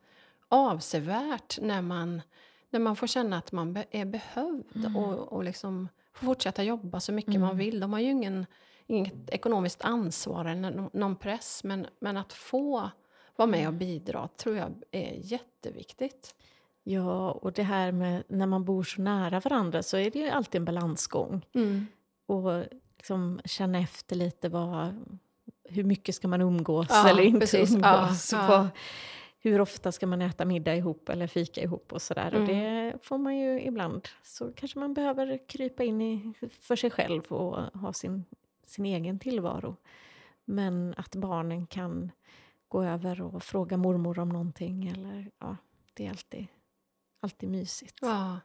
avsevärt 0.47 1.59
när 1.61 1.81
man, 1.81 2.21
när 2.69 2.79
man 2.79 2.95
får 2.95 3.07
känna 3.07 3.37
att 3.37 3.51
man 3.51 3.73
be, 3.73 3.85
är 3.91 4.05
behövd 4.05 4.75
Mm. 4.75 4.95
och, 4.95 5.33
och 5.33 5.43
liksom 5.43 5.89
får 6.13 6.25
fortsätta 6.25 6.63
jobba 6.63 6.99
så 6.99 7.11
mycket 7.11 7.39
man 7.39 7.57
vill. 7.57 7.79
De 7.79 7.93
har 7.93 7.99
ju 7.99 8.11
ingen, 8.11 8.45
inget 8.87 9.29
ekonomiskt 9.29 9.81
ansvar 9.81 10.45
eller 10.45 10.71
någon, 10.71 10.89
någon 10.93 11.15
press, 11.15 11.63
men, 11.63 11.87
men 11.99 12.17
att 12.17 12.33
få 12.33 12.89
vara 13.35 13.47
med 13.47 13.67
och 13.67 13.73
bidra 13.73 14.29
tror 14.37 14.57
jag 14.57 14.73
är 14.91 15.13
jätteviktigt. 15.13 16.35
Ja, 16.83 17.31
och 17.31 17.53
det 17.53 17.63
här 17.63 17.91
med 17.91 18.23
när 18.27 18.45
man 18.45 18.65
bor 18.65 18.83
så 18.83 19.01
nära 19.01 19.39
varandra 19.39 19.83
så 19.83 19.97
är 19.97 20.11
det 20.11 20.19
ju 20.19 20.29
alltid 20.29 20.59
en 20.59 20.65
balansgång. 20.65 21.45
Mm. 21.53 21.87
Och 22.25 22.63
liksom 22.97 23.41
känna 23.45 23.79
efter 23.79 24.15
lite 24.15 24.49
vad, 24.49 24.95
hur 25.69 25.83
mycket 25.83 26.15
ska 26.15 26.27
man 26.27 26.41
umgås 26.41 26.87
Ja, 26.89 27.09
eller 27.09 27.23
inte 27.23 27.39
precis. 27.39 27.75
umgås. 27.75 28.33
Ja. 28.33 28.47
Vad, 28.47 28.69
hur 29.39 29.61
ofta 29.61 29.91
ska 29.91 30.07
man 30.07 30.21
äta 30.21 30.45
middag 30.45 30.75
ihop 30.75 31.09
eller 31.09 31.27
fika 31.27 31.61
ihop 31.61 31.93
och 31.93 32.01
sådär. 32.01 32.27
Mm. 32.27 32.41
Och 32.41 32.47
det 32.47 32.93
får 33.01 33.17
man 33.17 33.37
ju 33.37 33.61
ibland. 33.61 34.07
Så 34.23 34.51
kanske 34.55 34.79
man 34.79 34.93
behöver 34.93 35.47
krypa 35.47 35.83
in 35.83 36.01
i, 36.01 36.33
för 36.61 36.75
sig 36.75 36.91
själv 36.91 37.23
och 37.23 37.79
ha 37.79 37.93
sin, 37.93 38.25
sin 38.65 38.85
egen 38.85 39.19
tillvaro. 39.19 39.75
Men 40.45 40.93
att 40.97 41.15
barnen 41.15 41.67
kan 41.67 42.11
gå 42.67 42.83
över 42.83 43.21
och 43.21 43.43
fråga 43.43 43.77
mormor 43.77 44.19
om 44.19 44.29
någonting. 44.29 44.87
Eller, 44.87 45.31
ja, 45.39 45.57
det 45.93 46.05
är 46.05 46.09
alltid, 46.09 46.47
alltid 47.19 47.49
mysigt. 47.49 47.99
Ja. 48.01 48.39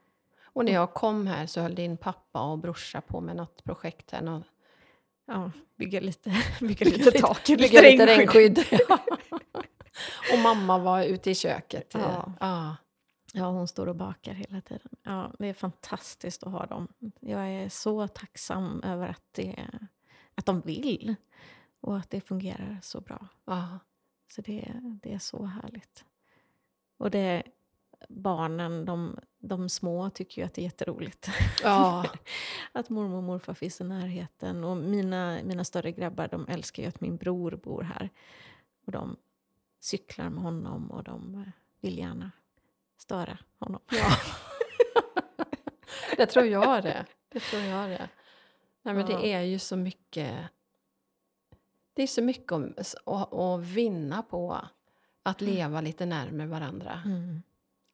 Och 0.52 0.64
när 0.64 0.72
jag 0.72 0.94
kom 0.94 1.26
här 1.26 1.46
så 1.46 1.60
höll 1.60 1.74
din 1.74 1.96
pappa 1.96 2.42
och 2.42 2.58
brorsa 2.58 3.00
på 3.00 3.20
med 3.20 3.36
något 3.36 3.64
projekt 3.64 4.10
här. 4.10 4.22
Något, 4.22 4.44
Ja, 5.30 5.50
bygga 5.76 6.00
lite, 6.00 6.30
bygga 6.60 6.86
lite 6.86 7.10
tak. 7.10 7.46
bygga 7.46 7.80
lite 7.80 8.06
regnskydd. 8.06 8.58
och 10.32 10.38
mamma 10.42 10.78
var 10.78 11.02
ute 11.02 11.30
i 11.30 11.34
köket. 11.34 11.90
Ja. 11.94 12.32
Ja. 12.40 12.76
Ja, 13.32 13.44
hon 13.44 13.68
står 13.68 13.86
och 13.86 13.96
bakar 13.96 14.32
hela 14.32 14.60
tiden. 14.60 14.88
Ja, 15.02 15.32
det 15.38 15.46
är 15.46 15.54
fantastiskt 15.54 16.42
att 16.42 16.52
ha 16.52 16.66
dem. 16.66 16.88
Jag 17.20 17.48
är 17.48 17.68
så 17.68 18.08
tacksam 18.08 18.82
över 18.82 19.08
att, 19.08 19.24
det, 19.32 19.68
att 20.34 20.46
de 20.46 20.60
vill 20.60 21.14
och 21.80 21.96
att 21.96 22.10
det 22.10 22.20
fungerar 22.20 22.78
så 22.82 23.00
bra. 23.00 23.26
Ja. 23.44 23.78
Så 24.32 24.40
det, 24.40 24.72
det 25.02 25.12
är 25.12 25.18
så 25.18 25.44
härligt. 25.44 26.04
Och 26.96 27.10
det, 27.10 27.42
barnen, 28.08 28.84
de, 28.84 29.20
de 29.40 29.68
små, 29.68 30.10
tycker 30.10 30.42
ju 30.42 30.46
att 30.46 30.54
det 30.54 30.60
är 30.62 30.64
jätteroligt. 30.64 31.28
ja. 31.62 32.04
att 32.72 32.88
mormor 32.88 33.16
och 33.16 33.22
morfar 33.22 33.54
finns 33.54 33.80
i 33.80 33.84
närheten. 33.84 34.64
Och 34.64 34.76
mina, 34.76 35.38
mina 35.44 35.64
större 35.64 35.92
grabbar, 35.92 36.28
de 36.28 36.48
älskar 36.48 36.82
ju 36.82 36.88
att 36.88 37.00
min 37.00 37.16
bror 37.16 37.60
bor 37.64 37.82
här. 37.82 38.10
Och 38.86 38.92
de 38.92 39.16
cyklar 39.80 40.30
med 40.30 40.42
honom 40.42 40.90
och 40.90 41.04
de 41.04 41.34
eh, 41.34 41.52
vill 41.80 41.98
gärna 41.98 42.30
störa 42.96 43.38
honom. 43.58 43.80
ja. 43.90 44.16
det 46.16 46.26
tror 46.26 46.44
jag 46.46 46.82
det. 46.82 47.06
Det 47.28 47.40
tror 47.40 47.62
jag 47.62 47.90
det. 47.90 48.08
Nej, 48.82 48.94
men 48.94 49.10
Ja. 49.10 49.18
det 49.18 49.32
är 49.32 49.42
ju 49.42 49.58
så 49.58 49.76
mycket... 49.76 50.36
Det 51.94 52.02
är 52.02 52.06
så 52.06 52.22
mycket 52.22 52.52
att, 52.52 53.32
att 53.34 53.60
vinna 53.60 54.22
på 54.22 54.60
att 55.22 55.40
leva 55.40 55.80
lite 55.80 56.06
närmare 56.06 56.46
varandra. 56.46 57.02
Mm. 57.04 57.42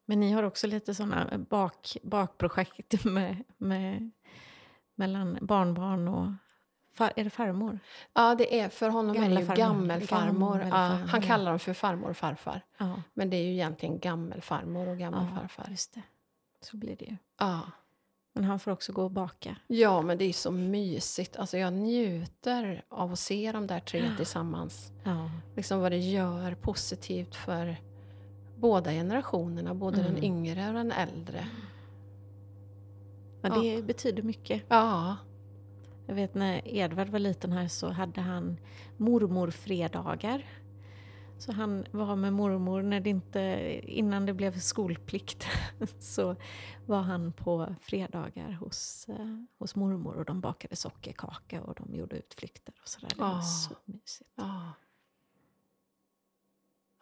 Men 0.06 0.20
ni 0.20 0.32
har 0.32 0.42
också 0.42 0.66
lite 0.66 0.94
sådana 0.94 1.38
bak, 1.38 1.96
bakprojekt 2.02 3.04
med, 3.04 3.44
med, 3.56 4.10
mellan 4.94 5.38
barnbarn 5.40 6.08
och... 6.08 6.32
Far, 6.94 7.12
är 7.16 7.24
det 7.24 7.30
farmor? 7.30 7.78
Ja, 8.12 8.34
det 8.34 8.60
är, 8.60 8.68
för 8.68 8.88
honom 8.88 9.16
är 9.16 9.20
det 9.20 9.40
ju 9.40 9.46
Gammelfarmor. 9.46 9.56
gammelfarmor. 9.56 10.60
Ja, 10.60 10.76
han 10.76 11.20
ja. 11.22 11.26
kallar 11.26 11.50
dem 11.50 11.58
för 11.58 11.72
farmor 11.74 12.10
och 12.10 12.16
farfar. 12.16 12.60
Ja, 12.78 13.02
Men 13.14 13.30
det 13.30 13.36
är 13.36 13.42
ju 13.42 13.52
egentligen 13.52 13.98
gammelfarmor 13.98 14.88
och 14.88 14.98
gammelfarfar. 14.98 15.66
just 15.70 15.94
det. 15.94 16.02
Så 16.60 16.76
blir 16.76 16.96
det 16.96 17.04
ju. 17.04 17.16
Ja. 17.38 17.60
Men 18.32 18.44
han 18.44 18.58
får 18.60 18.70
också 18.70 18.92
gå 18.92 19.02
och 19.04 19.10
baka. 19.10 19.56
ja, 19.66 20.02
men 20.02 20.18
det 20.18 20.24
är 20.24 20.32
så 20.32 20.50
mysigt. 20.50 21.36
Alltså 21.36 21.58
jag 21.58 21.72
njuter 21.72 22.84
av 22.88 23.12
att 23.12 23.18
se 23.18 23.52
de 23.52 23.66
där 23.66 23.80
tre 23.80 24.10
tillsammans. 24.16 24.92
Ja. 25.04 25.30
Liksom 25.56 25.80
vad 25.80 25.92
det 25.92 25.98
gör 25.98 26.54
positivt 26.54 27.34
för 27.34 27.76
båda 28.56 28.90
generationerna. 28.90 29.74
Både 29.74 29.96
den 29.96 30.06
Mm. 30.10 30.24
yngre 30.24 30.68
och 30.68 30.74
den 30.74 30.92
äldre. 30.92 31.46
Ja, 33.42 33.60
det 33.60 33.82
betyder 33.82 34.22
mycket. 34.22 34.62
Ja, 34.68 35.16
Jag 36.06 36.14
vet 36.14 36.34
när 36.34 36.68
Edvard 36.68 37.08
var 37.08 37.18
liten 37.18 37.52
här 37.52 37.68
så 37.68 37.88
hade 37.88 38.20
han 38.20 38.60
mormorfredagar. 38.96 40.44
Så 41.38 41.52
han 41.52 41.86
var 41.90 42.16
med 42.16 42.32
mormor 42.32 42.82
när 42.82 43.00
det 43.00 43.10
inte, 43.10 43.40
innan 43.84 44.26
det 44.26 44.34
blev 44.34 44.58
skolplikt. 44.58 45.46
Så 45.98 46.36
var 46.86 47.00
han 47.00 47.32
på 47.32 47.74
fredagar 47.80 48.52
hos, 48.52 49.06
eh, 49.08 49.36
hos 49.58 49.74
mormor 49.76 50.14
och 50.16 50.24
de 50.24 50.40
bakade 50.40 50.76
sockerkaka 50.76 51.62
och 51.62 51.74
de 51.74 51.94
gjorde 51.94 52.16
utflykter 52.16 52.74
och 52.82 52.88
sådär. 52.88 53.08
Det 53.14 53.20
var 53.20 53.38
Ah. 53.38 53.42
så 53.42 53.74
mysigt. 53.84 54.30
Ja. 54.36 54.72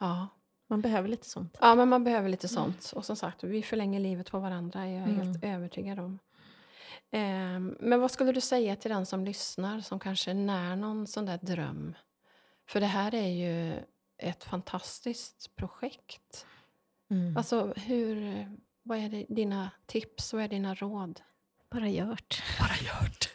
Ja. 0.00 0.28
Man 0.66 0.80
behöver 0.80 1.08
lite 1.08 1.28
sånt. 1.28 1.58
ja, 1.60 1.74
men 1.74 1.88
man 1.88 2.04
behöver 2.04 2.28
lite 2.28 2.48
sånt. 2.48 2.92
Och 2.96 3.04
som 3.04 3.16
sagt, 3.16 3.44
vi 3.44 3.62
förlänger 3.62 4.00
livet 4.00 4.30
på 4.30 4.38
varandra, 4.38 4.80
är 4.84 4.86
jag 4.98 5.08
Mm. 5.08 5.18
helt 5.20 5.44
övertygad 5.44 5.98
om. 5.98 6.18
Ehm, 7.10 7.76
men 7.80 8.00
vad 8.00 8.10
skulle 8.10 8.32
du 8.32 8.40
säga 8.40 8.76
till 8.76 8.90
den 8.90 9.06
som 9.06 9.24
lyssnar, 9.24 9.80
som 9.80 10.00
kanske 10.00 10.34
när 10.34 10.76
någon 10.76 11.06
sån 11.06 11.26
där 11.26 11.38
dröm? 11.42 11.94
För 12.68 12.80
det 12.80 12.86
här 12.86 13.14
är 13.14 13.28
ju 13.28 13.82
ett 14.18 14.44
fantastiskt 14.44 15.56
projekt. 15.56 16.46
Mm. 17.10 17.36
Alltså, 17.36 17.72
hur, 17.76 18.46
vad 18.82 18.98
är 18.98 19.08
det, 19.08 19.26
dina 19.28 19.70
tips, 19.86 20.32
vad 20.32 20.42
är 20.42 20.48
dina 20.48 20.74
råd? 20.74 21.20
Bara 21.70 21.88
gjort. 21.88 22.42
Bara 22.60 22.76
gjort. 22.76 23.28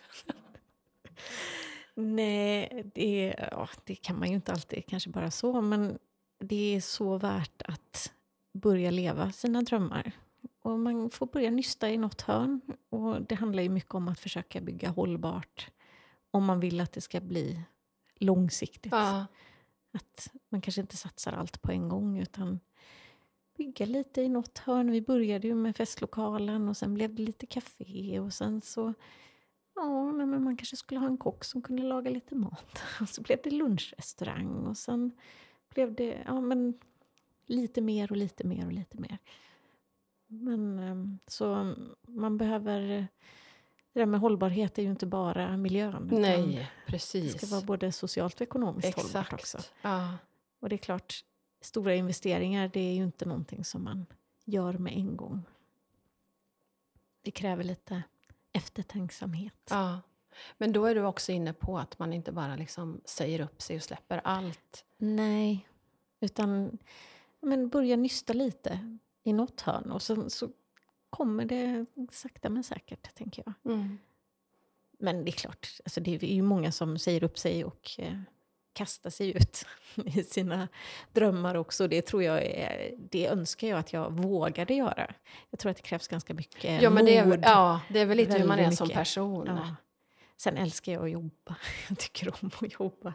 Nej, 1.94 2.84
det, 2.96 3.36
ja, 3.52 3.70
det 3.84 3.96
kan 3.96 4.20
man 4.20 4.28
ju 4.30 4.36
inte 4.36 4.52
alltid 4.52 4.86
kanske 4.88 5.10
bara 5.10 5.32
så, 5.32 5.62
men 5.62 6.00
det 6.40 6.76
är 6.76 6.82
så 6.82 7.18
värt 7.18 7.62
att 7.62 8.14
börja 8.54 8.92
leva 8.92 9.32
sina 9.32 9.62
drömmar. 9.62 10.12
Och 10.62 10.80
man 10.80 11.10
får 11.10 11.26
börja 11.26 11.52
nysta 11.52 11.90
i 11.90 11.98
något 11.98 12.22
hörn. 12.22 12.62
Och 12.90 13.22
det 13.22 13.36
handlar 13.36 13.64
ju 13.64 13.70
mycket 13.70 13.96
om 13.96 14.08
att 14.08 14.20
försöka 14.20 14.62
bygga 14.62 14.90
hållbart 14.90 15.72
om 16.32 16.46
man 16.46 16.60
vill 16.60 16.82
att 16.82 16.92
det 16.92 17.02
ska 17.02 17.22
bli 17.22 17.62
långsiktigt. 18.16 18.92
Ja, 18.92 19.26
Att 19.92 20.32
man 20.50 20.62
kanske 20.62 20.82
inte 20.82 20.98
satsar 20.98 21.34
allt 21.34 21.62
på 21.62 21.72
en 21.72 21.90
gång 21.90 22.20
utan 22.20 22.60
bygga 23.58 23.86
lite 23.86 24.22
i 24.22 24.30
något 24.30 24.58
hörn. 24.58 24.92
Vi 24.92 25.02
började 25.02 25.48
ju 25.48 25.56
med 25.56 25.76
festlokalen 25.76 26.70
och 26.70 26.78
sen 26.78 26.94
blev 26.94 27.16
det 27.16 27.24
lite 27.24 27.46
café 27.46 28.20
och 28.20 28.34
sen 28.34 28.62
så 28.62 28.94
Ja, 29.76 30.12
men 30.12 30.44
man 30.44 30.58
kanske 30.58 30.76
skulle 30.76 31.00
ha 31.00 31.08
en 31.08 31.18
kock 31.18 31.44
som 31.44 31.62
kunde 31.62 31.84
laga 31.84 32.12
lite 32.12 32.36
mat. 32.36 32.82
Och 33.02 33.10
så 33.10 33.22
blev 33.22 33.40
det 33.44 33.52
lunchrestaurang 33.52 34.68
och 34.68 34.78
sen 34.78 35.12
blev 35.70 35.96
det 35.96 36.24
ja, 36.26 36.42
men 36.42 36.80
lite 37.46 37.82
mer 37.82 38.12
och 38.12 38.18
lite 38.18 38.44
mer 38.44 38.66
och 38.66 38.72
lite 38.72 38.98
mer. 38.98 39.18
Men 40.28 40.80
ehm, 40.80 41.20
så 41.28 41.76
man 42.08 42.38
behöver... 42.38 43.08
Det 43.94 44.00
där 44.00 44.06
med 44.06 44.20
hållbarhet 44.20 44.78
är 44.78 44.84
ju 44.84 44.90
inte 44.90 45.06
bara 45.06 45.58
miljön. 45.58 46.10
nej, 46.12 46.48
Det 46.48 46.92
precis. 46.92 47.38
ska 47.38 47.56
vara 47.56 47.66
både 47.66 47.92
socialt 47.92 48.36
och 48.36 48.42
ekonomiskt 48.42 48.96
hållbart 48.98 49.34
också. 49.34 49.58
Exakt. 49.58 49.74
Ja. 49.82 50.18
Och 50.60 50.70
det 50.70 50.76
är 50.76 50.78
klart, 50.78 51.26
stora 51.62 51.96
investeringar 51.96 52.68
det 52.74 52.80
är 52.80 52.94
ju 52.94 53.04
inte 53.04 53.26
någonting 53.26 53.66
som 53.66 53.84
man 53.84 54.06
gör 54.46 54.74
med 54.74 54.94
en 54.94 55.18
gång. 55.18 55.42
Det 57.22 57.32
kräver 57.32 57.64
lite 57.64 58.04
eftertänksamhet. 58.54 59.68
Ja. 59.70 60.02
Men 60.58 60.74
då 60.74 60.86
är 60.86 60.96
du 60.96 61.06
också 61.06 61.32
inne 61.32 61.54
på 61.54 61.80
att 61.80 62.00
man 62.00 62.14
inte 62.14 62.32
bara 62.32 62.56
liksom 62.56 63.02
säger 63.06 63.42
upp 63.42 63.62
sig 63.62 63.76
och 63.76 63.84
släpper 63.84 64.22
allt. 64.24 64.86
Nej, 64.98 65.68
utan 66.20 66.78
men 67.42 67.70
börja 67.70 67.96
nysta 67.96 68.34
lite 68.34 69.00
i 69.24 69.34
något 69.34 69.62
hörn 69.62 69.92
och 69.92 70.02
sen 70.02 70.30
så 70.30 70.50
kommer 71.10 71.46
det 71.46 71.86
sakta 72.12 72.50
men 72.50 72.64
säkert, 72.64 73.16
tänker 73.16 73.44
jag. 73.46 73.74
Mm. 73.74 73.98
Men 75.00 75.26
det 75.26 75.30
är 75.30 75.34
klart, 75.34 75.68
alltså 75.86 76.02
det 76.02 76.16
är 76.16 76.24
ju 76.24 76.42
många 76.42 76.72
som 76.72 76.98
säger 76.98 77.24
upp 77.24 77.38
sig 77.40 77.64
och 77.64 77.92
eh, 77.98 78.20
kastar 78.74 79.10
sig 79.10 79.38
ut 79.38 79.66
i 80.06 80.24
sina 80.24 80.68
drömmar 81.14 81.56
också. 81.56 81.88
Det 81.88 82.02
tror 82.02 82.24
jag 82.24 82.46
är, 82.46 82.94
det 83.12 83.28
önskar 83.28 83.68
jag 83.68 83.80
att 83.80 83.94
jag 83.94 84.12
vågade 84.12 84.74
göra. 84.74 85.14
Jag 85.50 85.60
tror 85.60 85.70
att 85.70 85.78
det 85.78 85.84
krävs 85.84 86.08
ganska 86.08 86.34
mycket 86.34 86.82
Ja, 86.82 86.90
men 86.90 87.06
det 87.06 87.18
är, 87.18 87.26
mod. 87.26 87.40
ja, 87.44 87.82
det 87.90 88.00
är 88.00 88.06
väl 88.06 88.18
lite 88.18 88.38
hur 88.38 88.48
man 88.48 88.60
är 88.60 88.64
väldigt 88.64 88.78
som 88.78 88.88
mycket. 88.88 89.00
person. 89.00 89.46
Ja. 89.48 89.76
Sen 90.42 90.58
älskar 90.58 90.92
jag 90.94 91.04
att 91.04 91.12
jobba. 91.12 91.58
Jag 91.90 91.98
tycker 92.00 92.44
om 92.44 92.52
att 92.62 92.74
jobba. 92.80 93.14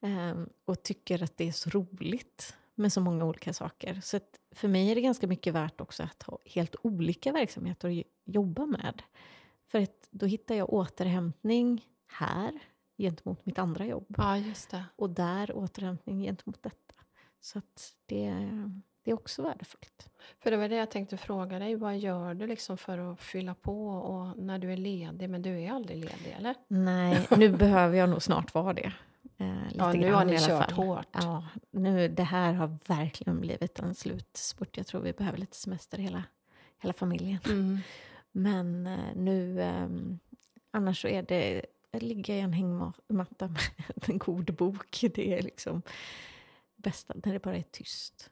Ehm, 0.00 0.48
och 0.64 0.82
tycker 0.82 1.22
att 1.22 1.36
det 1.36 1.48
är 1.48 1.52
så 1.52 1.70
roligt 1.70 2.56
med 2.74 2.92
så 2.92 3.00
många 3.00 3.24
olika 3.24 3.52
saker. 3.52 4.00
Så 4.02 4.20
för 4.50 4.68
mig 4.68 4.90
är 4.90 4.94
det 4.94 5.00
ganska 5.00 5.26
mycket 5.26 5.54
värt 5.54 5.80
också 5.80 6.02
att 6.02 6.22
ha 6.22 6.38
helt 6.44 6.76
olika 6.82 7.32
verksamheter 7.32 7.88
att 7.88 7.94
jo- 7.94 8.02
jobba 8.24 8.66
med. 8.66 9.02
För 9.66 9.78
att 9.82 10.08
då 10.10 10.26
hittar 10.26 10.54
jag 10.54 10.72
återhämtning 10.72 11.86
här 12.06 12.58
gentemot 12.98 13.46
mitt 13.46 13.58
andra 13.58 13.86
jobb. 13.86 14.06
Ja. 14.08 14.84
Och 14.96 15.10
där 15.10 15.56
återhämtning 15.56 16.22
gentemot 16.22 16.62
detta. 16.62 16.94
Så 17.40 17.60
det, 18.06 18.30
det 19.04 19.10
är 19.10 19.14
också 19.14 19.42
värdefullt. 19.42 20.08
För 20.40 20.50
det 20.50 20.56
var 20.56 20.68
det 20.68 20.76
jag 20.76 20.90
tänkte 20.90 21.16
fråga 21.16 21.58
dig. 21.58 21.74
Vad 21.76 21.98
gör 21.98 22.34
du 22.34 22.46
liksom 22.46 22.78
för 22.78 23.12
att 23.12 23.20
fylla 23.20 23.54
på 23.54 23.88
och 23.88 24.38
när 24.38 24.58
du 24.58 24.72
är 24.72 24.76
ledig? 24.76 25.30
Men 25.30 25.42
du 25.42 25.60
är 25.60 25.70
aldrig 25.72 25.98
ledig, 25.98 26.34
eller? 26.38 26.54
Nej, 26.68 27.26
nu 27.36 27.48
behöver 27.56 27.96
jag 27.96 28.08
nog 28.08 28.22
snart 28.22 28.54
vara 28.54 28.72
det. 28.72 28.92
Eh, 29.38 29.56
Ja, 29.74 29.92
nu 29.92 30.12
har 30.12 30.24
ni 30.24 30.38
kört 30.38 30.70
fall. 30.72 30.86
hårt. 30.86 31.06
Ja, 31.12 31.48
nu, 31.70 32.08
det 32.08 32.22
här 32.22 32.52
har 32.52 32.78
verkligen 32.86 33.40
blivit 33.40 33.78
en 33.78 33.94
slutspurt. 33.94 34.76
Jag 34.76 34.86
tror 34.86 35.00
vi 35.00 35.12
behöver 35.12 35.38
lite 35.38 35.56
semester 35.56 35.98
hela, 35.98 36.22
hela 36.78 36.92
familjen. 36.92 37.38
Mm. 37.44 37.78
Men 38.32 38.86
eh, 38.86 39.14
nu, 39.16 39.62
ehm, 39.62 40.18
annars 40.70 41.02
så 41.02 41.08
är 41.08 41.22
det 41.22 41.64
att 41.92 42.02
ligga 42.02 42.36
i 42.36 42.40
en 42.40 42.52
hängmatta 42.52 43.48
med 43.48 43.60
en 44.08 44.18
god 44.18 44.54
bok. 44.54 45.04
Det 45.14 45.38
är 45.38 45.42
liksom 45.42 45.82
bästa, 46.76 47.14
när 47.24 47.32
det 47.32 47.38
bara 47.42 47.56
är 47.56 47.64
tyst. 47.70 48.30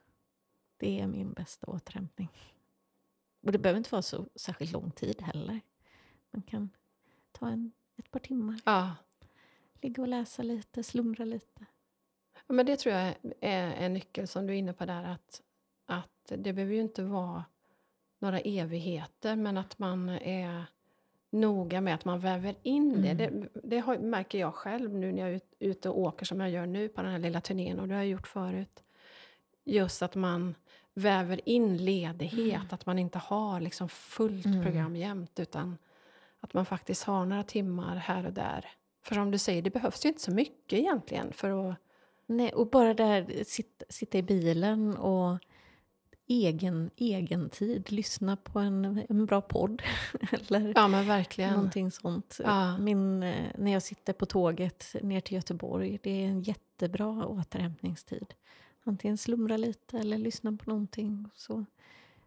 Det 0.83 1.01
är 1.01 1.07
min 1.07 1.33
bästa 1.33 1.66
återhämtning. 1.66 2.29
Och 3.42 3.53
det 3.53 3.59
behöver 3.59 3.79
inte 3.79 3.90
vara 3.92 4.03
så 4.03 4.27
särskilt 4.35 4.73
lång 4.73 4.90
tid 4.90 5.23
heller. 5.23 5.61
Man 6.31 6.42
kan 6.42 6.71
ta 7.33 7.49
en, 7.49 7.73
ett 7.97 8.11
par 8.11 8.18
timmar, 8.21 8.61
Ja. 8.64 8.95
ligga 9.81 10.03
och 10.03 10.09
läsa 10.09 10.42
lite, 10.42 10.83
slumra 10.83 11.25
lite. 11.25 11.66
Ja, 12.47 12.55
Men 12.55 12.66
det 12.66 12.77
tror 12.77 12.95
jag 12.95 13.14
är 13.40 13.73
en 13.73 13.92
nyckel 13.95 14.29
som 14.29 14.47
du 14.47 14.53
är 14.53 14.57
inne 14.59 14.73
på 14.73 14.85
där. 14.85 15.05
Att, 15.05 15.42
att 15.87 16.33
det 16.38 16.53
behöver 16.53 16.75
ju 16.75 16.81
inte 16.81 17.03
vara 17.03 17.45
några 18.18 18.40
evigheter, 18.40 19.37
men 19.37 19.57
att 19.59 19.79
man 19.79 20.09
är 20.09 20.64
noga 21.31 21.81
med 21.81 21.95
att 21.95 22.05
man 22.05 22.21
väver 22.21 22.55
in 22.62 23.03
det. 23.03 23.11
Mm. 23.11 23.40
Det, 23.40 23.49
det 23.64 23.79
har, 23.79 23.99
märker 23.99 24.38
jag 24.38 24.55
själv 24.55 24.95
nu 24.95 25.12
när 25.12 25.18
jag 25.23 25.31
är 25.31 25.35
ut- 25.35 25.55
ute 25.59 25.88
och 25.88 25.99
åker 25.99 26.27
som 26.27 26.40
jag 26.40 26.51
gör 26.51 26.66
nu 26.66 26.88
på 26.88 27.03
den 27.03 27.11
här 27.11 27.18
lilla 27.18 27.40
turnén 27.40 27.81
och 27.81 27.88
det 27.88 27.95
har 27.95 28.01
jag 28.03 28.11
gjort 28.11 28.27
förut. 28.29 28.83
Just 29.64 30.03
att 30.03 30.14
man 30.14 30.55
väver 30.94 31.48
in 31.48 31.77
ledighet, 31.77 32.72
att 32.72 32.87
man 32.87 32.98
inte 32.98 33.18
har 33.18 33.61
liksom 33.61 33.88
fullt 33.88 34.46
Mm. 34.46 34.62
program 34.62 34.96
jämt 34.96 35.40
utan 35.40 35.79
att 36.40 36.55
man 36.55 36.66
faktiskt 36.66 37.05
har 37.05 37.25
några 37.27 37.42
timmar 37.42 37.96
här 37.96 38.27
och 38.27 38.33
där. 38.33 38.66
För 39.03 39.14
som 39.14 39.31
du 39.31 39.38
säger, 39.38 39.62
det 39.62 39.70
behövs 39.70 40.05
ju 40.05 40.09
inte 40.09 40.20
så 40.20 40.31
mycket 40.31 40.79
egentligen 40.79 41.33
för 41.33 41.70
att 41.70 41.77
Nej, 42.27 42.53
och 42.53 42.66
bara 42.70 42.94
där, 42.94 43.44
sitta, 43.44 43.85
sitta 43.88 44.18
i 44.18 44.22
bilen 44.22 44.96
och 44.96 45.38
egen, 46.27 46.90
egen 46.96 47.51
tid, 47.51 47.92
lyssna 47.92 48.37
på 48.37 48.59
en, 48.59 49.03
en 49.09 49.27
bra 49.27 49.40
podd. 49.40 49.83
Eller 50.33 50.72
Ja, 50.77 50.88
men 50.88 51.07
verkligen. 51.07 51.53
någonting 51.55 51.90
sånt. 51.90 52.40
Ja. 52.44 52.79
Min, 52.79 53.22
eh, 53.22 53.46
när 53.59 53.72
jag 53.72 53.83
sitter 53.83 54.12
på 54.12 54.27
tåget 54.27 54.96
ner 55.03 55.20
till 55.20 55.35
Göteborg, 55.35 55.98
det 56.03 56.11
är 56.11 56.29
en 56.29 56.42
jättebra 56.42 57.27
återhämtningstid. 57.27 58.35
Antingen 58.85 59.18
slumra 59.18 59.57
lite 59.57 59.99
eller 59.99 60.18
lyssna 60.18 60.57
på 60.64 60.71
någonting. 60.71 61.29
Så 61.35 61.64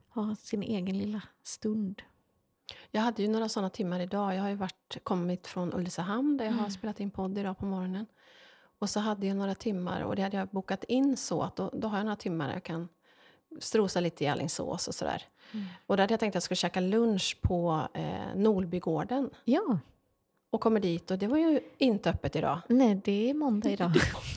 ha 0.10 0.36
sin 0.36 0.64
egen 0.64 0.98
lilla 0.98 1.22
stund. 1.44 2.02
Jag 2.92 3.02
hade 3.02 3.22
ju 3.22 3.28
några 3.28 3.50
sådana 3.50 3.70
timmar 3.70 4.00
idag. 4.00 4.36
Jag 4.36 4.42
har 4.42 4.50
ju 4.50 4.56
varit, 4.56 4.98
kommit 5.04 5.48
från 5.48 5.74
Ulricehamn 5.74 6.38
där 6.38 6.46
jag 6.46 6.52
har 6.52 6.60
Mm. 6.60 6.72
spelat 6.72 7.00
in 7.00 7.12
podd 7.12 7.38
idag 7.38 7.58
på 7.58 7.66
morgonen. 7.66 8.06
Och 8.80 8.90
så 8.90 9.00
hade 9.00 9.28
jag 9.28 9.38
några 9.38 9.56
timmar 9.56 10.02
och 10.02 10.16
det 10.16 10.22
hade 10.22 10.38
jag 10.38 10.48
bokat 10.48 10.84
in 10.84 11.18
så 11.18 11.42
att 11.42 11.56
då, 11.56 11.70
då 11.74 11.88
har 11.88 11.98
jag 11.98 12.06
några 12.06 12.16
timmar 12.16 12.48
där 12.48 12.54
jag 12.54 12.64
kan 12.64 12.90
strosa 13.60 14.00
lite 14.00 14.24
i 14.24 14.28
Alingsås 14.28 14.88
och 14.88 14.96
sådär. 14.96 15.24
Mm. 15.52 15.66
Och 15.86 15.98
där 15.98 16.04
hade 16.04 16.14
jag 16.14 16.20
tänkt 16.20 16.32
att 16.32 16.36
jag 16.36 16.44
skulle 16.44 16.56
käka 16.56 16.80
lunch 16.80 17.38
på 17.42 17.88
eh, 17.94 18.36
Nolbygården. 18.36 19.30
Ja, 19.44 19.80
Och 20.50 20.62
kommer 20.62 20.80
dit 20.80 21.12
och 21.12 21.18
det 21.18 21.28
var 21.28 21.38
ju 21.38 21.60
inte 21.78 22.10
öppet 22.10 22.36
idag. 22.36 22.60
nej 22.70 23.02
det 23.04 23.30
är 23.30 23.34
måndag 23.34 23.70
idag. 23.70 23.92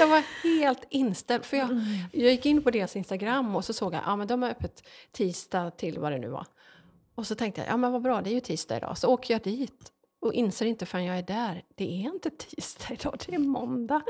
Jag 0.00 0.08
var 0.08 0.22
helt 0.60 0.84
inställd. 0.90 1.44
För 1.44 1.56
jag, 1.56 1.70
Mm. 1.70 1.84
jag 2.12 2.30
gick 2.30 2.46
in 2.46 2.62
på 2.62 2.70
deras 2.70 2.96
Instagram 2.96 3.56
och 3.56 3.64
så 3.64 3.72
såg 3.72 3.94
jag 3.94 4.02
att 4.04 4.18
men 4.18 4.26
de 4.26 4.42
har 4.42 4.50
öppet 4.50 4.82
tisdag 5.12 5.70
till 5.70 5.98
vad 5.98 6.12
det 6.12 6.18
nu 6.18 6.28
var. 6.28 6.46
Och 7.14 7.26
så 7.26 7.34
tänkte 7.34 7.60
jag, 7.60 7.70
ja 7.70 7.76
men 7.76 7.92
vad 7.92 8.02
bra, 8.02 8.20
det 8.22 8.30
är 8.30 8.34
ju 8.34 8.40
tisdag 8.40 8.76
idag. 8.76 8.98
Så 8.98 9.08
åker 9.08 9.34
jag 9.34 9.42
dit 9.42 9.92
och 10.20 10.34
inser 10.34 10.66
inte 10.66 10.86
förrän 10.86 11.04
jag 11.04 11.18
är 11.18 11.22
där, 11.22 11.62
det 11.74 11.84
är 11.84 12.14
inte 12.14 12.30
tisdag 12.30 12.94
idag, 12.94 13.20
det 13.26 13.34
är 13.34 13.38
måndag. 13.38 14.02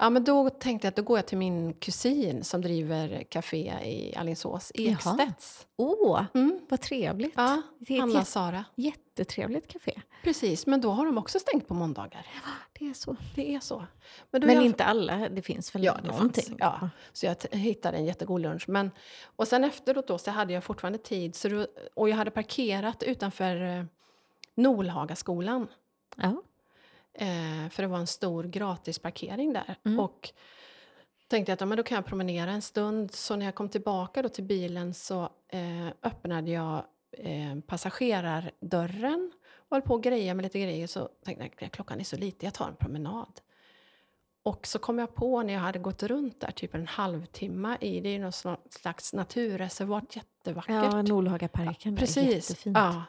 Ja, 0.00 0.10
men 0.10 0.24
då 0.24 0.50
tänkte 0.50 0.86
jag 0.86 0.90
att 0.92 0.96
då 0.96 1.02
går 1.02 1.18
jag 1.18 1.26
till 1.26 1.38
min 1.38 1.72
kusin 1.74 2.44
som 2.44 2.60
driver 2.60 3.22
café 3.22 3.72
i 3.84 4.14
Alingsås. 4.16 4.72
Ekstedts. 4.74 5.66
Åh, 5.76 6.24
Mm. 6.34 6.60
vad 6.68 6.80
trevligt. 6.80 7.32
Ja, 7.36 7.62
Anna-Sara. 8.02 8.64
jättetrevligt 8.74 9.68
café. 9.68 10.00
Precis, 10.24 10.66
men 10.66 10.80
då 10.80 10.90
har 10.90 11.06
de 11.06 11.18
också 11.18 11.38
stängt 11.38 11.68
på 11.68 11.74
måndagar. 11.74 12.26
Det 12.78 12.88
är 12.88 12.94
så. 12.94 13.16
Det 13.34 13.54
är 13.54 13.60
så. 13.60 13.84
Men, 14.30 14.46
Men 14.46 14.54
jag- 14.54 14.64
inte 14.64 14.84
alla, 14.84 15.28
det 15.28 15.42
finns 15.42 15.74
väl 15.74 15.84
Ja, 15.84 15.98
någonting? 16.04 16.44
fanns. 16.44 16.56
Ja. 16.58 16.90
Så 17.12 17.26
jag 17.26 17.36
hittade 17.58 17.96
en 17.96 18.04
jättegod 18.06 18.40
lunch. 18.40 18.68
Men, 18.68 18.90
och 19.36 19.48
sen 19.48 19.64
efteråt 19.64 20.06
då 20.06 20.18
så 20.18 20.30
hade 20.30 20.52
jag 20.52 20.64
fortfarande 20.64 20.98
tid. 20.98 21.34
Så 21.34 21.48
då, 21.48 21.66
och 21.94 22.08
jag 22.08 22.16
hade 22.16 22.30
parkerat 22.30 23.02
utanför 23.02 23.78
eh, 23.78 23.84
Nolhagaskolan. 24.54 25.66
ja. 26.16 26.42
Eh, 27.20 27.68
för 27.70 27.82
det 27.82 27.86
var 27.86 27.98
en 27.98 28.06
stor 28.06 28.44
gratisparkering 28.44 29.52
där. 29.52 29.76
Mm. 29.84 30.00
Och 30.00 30.30
tänkte 31.28 31.52
att 31.52 31.60
ja, 31.60 31.66
men 31.66 31.76
då 31.76 31.82
kan 31.82 31.96
jag 31.96 32.06
promenera 32.06 32.50
en 32.50 32.62
stund. 32.62 33.14
Så 33.14 33.36
när 33.36 33.44
jag 33.46 33.54
kom 33.54 33.68
tillbaka 33.68 34.22
då 34.22 34.28
till 34.28 34.44
bilen 34.44 34.94
så 34.94 35.22
eh, 35.48 35.86
öppnade 36.02 36.50
jag 36.50 36.84
eh, 37.12 37.60
passagerardörren. 37.66 39.32
Och 39.68 39.76
höll 39.76 39.82
på 39.82 39.94
och 39.94 40.02
greja 40.02 40.34
med 40.34 40.42
lite 40.42 40.60
grejer. 40.60 40.86
Så 40.86 41.08
tänkte 41.24 41.64
jag 41.64 41.72
klockan 41.72 42.00
är 42.00 42.04
så 42.04 42.16
lite, 42.16 42.46
jag 42.46 42.54
tar 42.54 42.68
en 42.68 42.76
promenad. 42.76 43.40
Och 44.42 44.66
så 44.66 44.78
kom 44.78 44.98
jag 44.98 45.14
på 45.14 45.42
när 45.42 45.52
jag 45.54 45.60
hade 45.60 45.78
gått 45.78 46.02
runt 46.02 46.40
där 46.40 46.50
typ 46.50 46.74
en 46.74 46.86
halvtimme 46.86 47.76
i, 47.80 48.00
det 48.00 48.08
är 48.08 48.12
ju 48.12 48.18
någon 48.18 48.30
sla- 48.30 48.70
slags 48.70 49.12
naturreservat, 49.12 50.16
jättevackert. 50.16 50.70
Ja, 50.92 51.02
Nolhagaparken. 51.02 51.94
där, 51.94 52.00
Precis. 52.00 52.50
Jättefint. 52.50 52.76
Ja. 52.78 53.02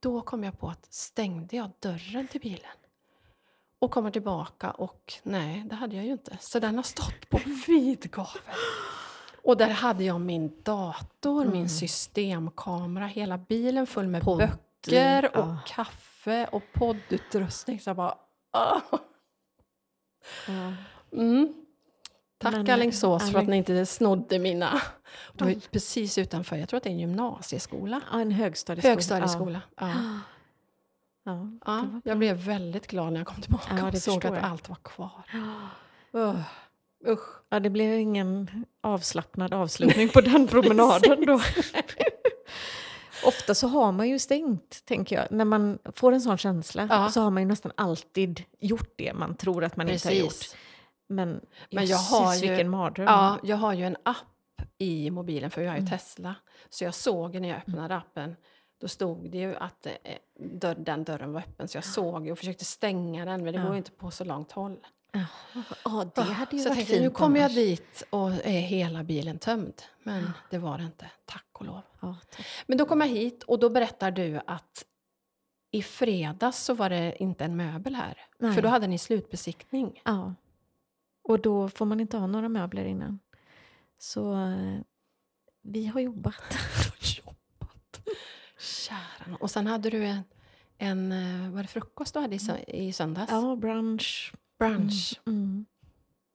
Då 0.00 0.20
kom 0.20 0.44
jag 0.44 0.58
på 0.58 0.68
att 0.68 0.92
stängde 0.92 1.56
jag 1.56 1.70
dörren 1.80 2.28
till 2.28 2.40
bilen? 2.40 2.70
Och 3.78 3.90
kommer 3.90 4.10
tillbaka 4.10 4.70
och 4.70 5.12
nej, 5.22 5.62
det 5.66 5.74
hade 5.74 5.96
jag 5.96 6.04
ju 6.04 6.12
inte. 6.12 6.38
Så 6.40 6.58
den 6.58 6.76
har 6.76 6.82
stått 6.82 7.28
på 7.28 7.40
vid 7.66 8.10
gavel. 8.10 8.42
Och 9.44 9.56
där 9.56 9.68
hade 9.68 10.04
jag 10.04 10.20
min 10.20 10.62
dator, 10.62 11.42
Mm. 11.42 11.52
min 11.52 11.68
systemkamera, 11.68 13.06
hela 13.06 13.38
bilen 13.38 13.86
full 13.86 14.08
med 14.08 14.22
Podd, 14.22 14.38
böcker 14.38 15.36
och 15.36 15.48
ja. 15.48 15.58
kaffe 15.66 16.46
och 16.52 16.62
poddutrustning. 16.72 17.80
Så 17.80 17.90
jag 17.90 17.96
bara... 17.96 18.14
Ja. 18.52 18.82
Mm. 21.12 21.54
Tack 22.38 22.52
Men, 22.52 22.70
Alingsås 22.70 23.32
för 23.32 23.38
att 23.38 23.48
ni 23.48 23.56
inte 23.56 23.86
snodde 23.86 24.38
mina... 24.38 24.80
Det 25.32 25.44
var 25.44 25.70
precis 25.70 26.18
utanför, 26.18 26.56
jag 26.56 26.68
tror 26.68 26.76
att 26.78 26.84
det 26.84 26.88
är 26.88 26.92
en 26.92 26.98
gymnasieskola. 26.98 28.00
Ja, 28.12 28.20
en 28.20 28.30
högstadieskola. 28.30 28.92
Högstadieskola. 28.92 29.60
Ja. 29.76 29.92
Ja. 31.26 31.48
Ja, 31.66 31.86
jag 32.04 32.18
blev 32.18 32.36
väldigt 32.36 32.86
glad 32.86 33.12
när 33.12 33.20
jag 33.20 33.26
kom 33.26 33.40
tillbaka 33.42 33.76
Ja, 33.78 33.88
och 33.88 33.98
såg 33.98 34.26
att 34.26 34.34
jag. 34.34 34.44
allt 34.44 34.68
var 34.68 34.76
kvar. 34.76 35.22
Uh, 36.14 36.40
usch. 37.08 37.28
Ja, 37.48 37.60
det 37.60 37.70
blev 37.70 37.98
ingen 37.98 38.64
avslappnad 38.82 39.54
avslutning 39.54 40.08
på 40.08 40.20
den 40.20 40.46
promenaden 40.50 41.26
då. 41.26 41.40
Ofta 43.26 43.54
så 43.54 43.68
har 43.68 43.92
man 43.92 44.08
ju 44.08 44.18
stängt, 44.18 44.84
tänker 44.84 45.16
jag. 45.16 45.26
När 45.30 45.44
man 45.44 45.78
får 45.94 46.12
en 46.12 46.20
sån 46.20 46.38
känsla 46.38 46.86
Ja. 46.90 47.10
så 47.10 47.20
har 47.20 47.30
man 47.30 47.42
ju 47.42 47.48
nästan 47.48 47.72
alltid 47.74 48.42
gjort 48.60 48.90
det 48.96 49.12
man 49.14 49.36
tror 49.36 49.64
att 49.64 49.76
man 49.76 49.88
inte 49.88 50.08
har 50.08 50.12
gjort. 50.14 50.28
Precis. 50.28 50.56
Men, 51.08 51.40
Men 51.72 51.86
jag 51.86 51.96
har 51.98 52.34
ju- 52.34 52.48
vilken 52.48 52.70
mardröm. 52.70 53.06
Ja, 53.06 53.38
jag 53.42 53.56
har 53.56 53.72
ju 53.72 53.84
en 53.84 53.96
app 54.02 54.16
i 54.78 55.10
mobilen, 55.10 55.50
för 55.50 55.60
jag 55.62 55.70
har 55.70 55.76
ju 55.76 55.80
Mm. 55.80 55.90
Tesla. 55.90 56.34
Så 56.70 56.84
jag 56.84 56.94
såg 56.94 57.40
när 57.40 57.48
jag 57.48 57.58
öppnade 57.58 57.96
appen, 57.96 58.36
då 58.80 58.88
stod 58.88 59.30
det 59.30 59.38
ju 59.38 59.54
att 59.56 59.86
eh, 59.86 59.92
dörr, 60.38 60.74
den 60.74 61.04
dörren 61.04 61.32
var 61.32 61.40
öppen. 61.40 61.68
Så 61.68 61.76
jag 61.76 61.84
såg 61.84 62.26
ju 62.26 62.32
och 62.32 62.38
försökte 62.38 62.64
stänga 62.64 63.24
den, 63.24 63.44
men 63.44 63.52
det 63.52 63.58
Ja. 63.58 63.64
går 63.64 63.72
ju 63.74 63.78
inte 63.78 63.90
på 63.90 64.10
så 64.10 64.24
långt 64.24 64.52
håll. 64.52 64.76
Ja, 65.84 66.04
det 66.14 66.20
hade 66.22 66.56
ju 66.56 66.62
så 66.62 66.68
varit 66.68 66.76
tänkte, 66.76 66.92
fint 66.92 67.02
nu 67.04 67.10
kommer 67.10 67.40
jag 67.40 67.54
dit 67.54 68.02
och 68.10 68.30
är 68.32 68.60
hela 68.60 69.02
bilen 69.04 69.38
tömd. 69.38 69.82
Men 70.02 70.30
det 70.50 70.58
var 70.58 70.78
det 70.78 70.84
inte, 70.84 71.10
tack 71.24 71.46
och 71.52 71.64
lov. 71.66 71.80
Ja, 72.00 72.16
tack. 72.30 72.46
Men 72.66 72.78
då 72.78 72.86
kom 72.86 73.00
jag 73.00 73.08
hit 73.08 73.42
och 73.42 73.58
då 73.58 73.70
berättar 73.70 74.10
du 74.10 74.40
att 74.46 74.84
i 75.70 75.82
fredags 75.82 76.64
så 76.64 76.74
var 76.74 76.90
det 76.90 77.16
inte 77.22 77.44
en 77.44 77.56
möbel 77.56 77.94
här. 77.94 78.18
Nej. 78.38 78.54
För 78.54 78.62
då 78.62 78.68
hade 78.68 78.86
ni 78.86 78.98
slutbesiktning. 78.98 80.00
ja. 80.04 80.34
Och 81.28 81.40
då 81.40 81.68
får 81.68 81.84
man 81.84 82.00
inte 82.00 82.16
ha 82.18 82.26
några 82.26 82.48
möbler 82.48 82.84
innan. 82.84 83.18
Så 83.98 84.32
eh, 84.32 84.78
vi 85.62 85.86
har 85.86 86.00
jobbat. 86.00 86.42
Jobbat. 87.24 88.00
Kära. 88.58 89.36
Och 89.40 89.50
sen 89.50 89.66
hade 89.66 89.90
du 89.90 90.04
en, 90.04 90.22
en 90.78 91.12
eh, 91.12 91.50
var 91.50 91.62
det 91.62 91.68
frukost 91.68 92.14
du 92.14 92.20
hade 92.20 92.34
i, 92.34 92.38
sö- 92.38 92.70
i 92.70 92.92
söndags? 92.92 93.32
Ja, 93.32 93.56
brunch. 93.56 94.32
Brunch. 94.58 95.20
Mm. 95.26 95.38
Mm. 95.42 95.66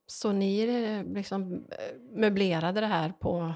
Så 0.07 0.31
ni 0.31 0.60
eh, 0.62 1.13
liksom 1.13 1.53
eh, 1.53 1.99
möblerade 2.12 2.81
det 2.81 2.88
här 2.88 3.10
på 3.19 3.53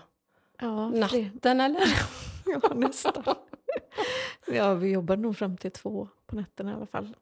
Ja, 0.59 0.89
natten 0.89 1.59
eller? 1.61 1.83
Ja, 2.45 2.73
nästan. 2.75 3.23
ja, 4.47 4.73
vi 4.73 4.91
jobbade 4.91 5.21
nog 5.21 5.37
fram 5.37 5.57
till 5.57 5.71
två 5.71 6.07
på 6.25 6.35
nätterna 6.35 6.71
i 6.71 6.73
alla 6.73 6.85
fall. 6.85 7.15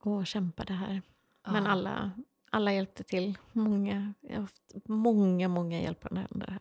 Och 0.00 0.26
kämpade 0.26 0.72
här. 0.72 1.02
Men 1.46 1.64
Ja. 1.64 1.70
alla, 1.70 2.10
alla 2.50 2.72
hjälpte 2.72 3.04
till. 3.04 3.38
Många, 3.52 4.14
jag 4.20 4.34
har 4.34 4.40
haft 4.40 4.62
många, 4.84 5.48
många 5.48 5.80
hjälpande 5.80 6.20
händer 6.30 6.46
här. 6.50 6.60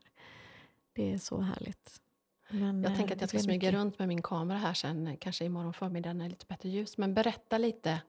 Det 0.94 1.14
är 1.14 1.18
så 1.18 1.42
härligt. 1.42 2.02
Men, 2.50 2.84
Jag 2.84 2.92
eh, 2.92 2.98
tänker 2.98 3.16
att 3.16 3.22
jag 3.22 3.30
ska 3.30 3.40
smyga 3.40 3.58
mycket. 3.58 3.74
runt 3.74 4.00
med 4.00 4.08
min 4.08 4.22
kamera 4.22 4.58
här 4.58 4.74
sen, 4.74 5.18
kanske 5.18 5.46
imorgon 5.46 5.74
förmiddag 5.74 6.14
när 6.14 6.26
det 6.26 6.28
är 6.28 6.30
lite 6.30 6.46
bättre 6.46 6.70
ljus. 6.70 6.98
Men 6.98 7.14
berätta 7.14 7.58
lite 7.58 8.02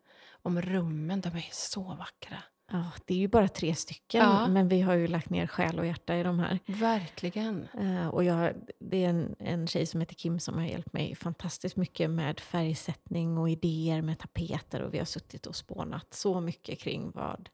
om 0.42 0.62
rummen, 0.62 1.20
de 1.20 1.28
är 1.28 1.48
så 1.52 1.82
vackra. 1.82 2.36
Ja, 2.72 2.90
det 3.06 3.14
är 3.14 3.18
ju 3.18 3.28
bara 3.28 3.48
tre 3.48 3.74
stycken, 3.74 4.20
Ja. 4.20 4.48
men 4.48 4.68
vi 4.68 4.80
har 4.80 4.94
ju 4.94 5.06
lagt 5.06 5.30
ner 5.30 5.46
själ 5.46 5.78
och 5.78 5.86
hjärta 5.86 6.16
i 6.16 6.22
de 6.22 6.38
här. 6.38 6.58
Verkligen. 6.66 7.68
Eh, 7.78 8.08
och 8.08 8.24
jag, 8.24 8.54
det 8.78 9.04
är 9.04 9.08
en, 9.08 9.36
en 9.38 9.66
tjej 9.66 9.86
som 9.86 10.00
heter 10.00 10.14
Kim 10.14 10.40
som 10.40 10.54
har 10.54 10.64
hjälpt 10.64 10.92
mig 10.92 11.14
fantastiskt 11.14 11.76
mycket 11.76 12.10
med 12.10 12.40
färgsättning 12.40 13.38
och 13.38 13.50
idéer 13.50 14.02
med 14.02 14.18
tapeter. 14.18 14.82
Och 14.82 14.94
vi 14.94 14.98
har 14.98 15.04
suttit 15.04 15.46
och 15.46 15.56
spånat 15.56 16.14
så 16.14 16.40
mycket 16.40 16.78
kring 16.78 17.10
vad, 17.14 17.48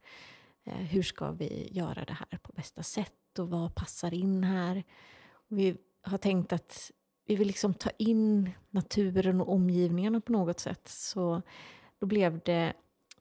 eh, 0.65 0.73
hur 0.75 1.03
ska 1.03 1.31
vi 1.31 1.69
göra 1.73 2.05
det 2.05 2.13
här 2.31 2.39
på 2.43 2.53
bästa 2.53 2.83
sätt 2.83 3.39
och 3.39 3.51
vad 3.51 3.75
passar 3.75 4.15
in 4.15 4.45
här. 4.45 4.85
Och 5.51 5.59
vi 5.59 5.77
har 6.07 6.19
tänkt 6.19 6.53
att 6.53 6.91
vi 7.27 7.37
vill 7.37 7.47
liksom 7.47 7.75
ta 7.75 7.91
in 7.91 8.51
naturen 8.71 9.41
och 9.41 9.53
omgivningarna 9.53 10.21
på 10.21 10.33
något 10.33 10.61
sätt. 10.61 10.89
Så 10.89 11.43
då 11.99 12.07
blev 12.07 12.41
det 12.45 12.73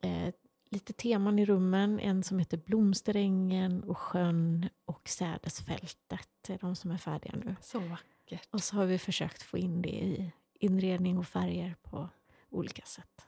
eh, 0.02 0.34
lite 0.70 0.94
teman 0.94 1.40
i 1.40 1.46
rummen. 1.46 2.00
En 2.00 2.24
som 2.24 2.40
heter 2.40 2.58
Blomsterängen 2.58 3.84
och 3.84 3.98
sjön 3.98 4.70
och 4.86 5.10
sädesfältet. 5.10 6.30
Det 6.48 6.54
är 6.54 6.58
de 6.58 6.76
som 6.76 6.92
är 6.92 6.98
färdiga 6.98 7.34
nu. 7.46 7.56
Så 7.62 7.80
vackert. 7.80 8.48
Och 8.52 8.64
så 8.64 8.76
har 8.76 8.86
vi 8.86 8.98
försökt 8.98 9.44
få 9.44 9.58
in 9.58 9.82
det 9.82 9.90
i 9.90 10.32
inredning 10.60 11.18
och 11.18 11.28
färger 11.28 11.76
på 11.82 12.10
olika 12.50 12.86
sätt. 12.86 13.28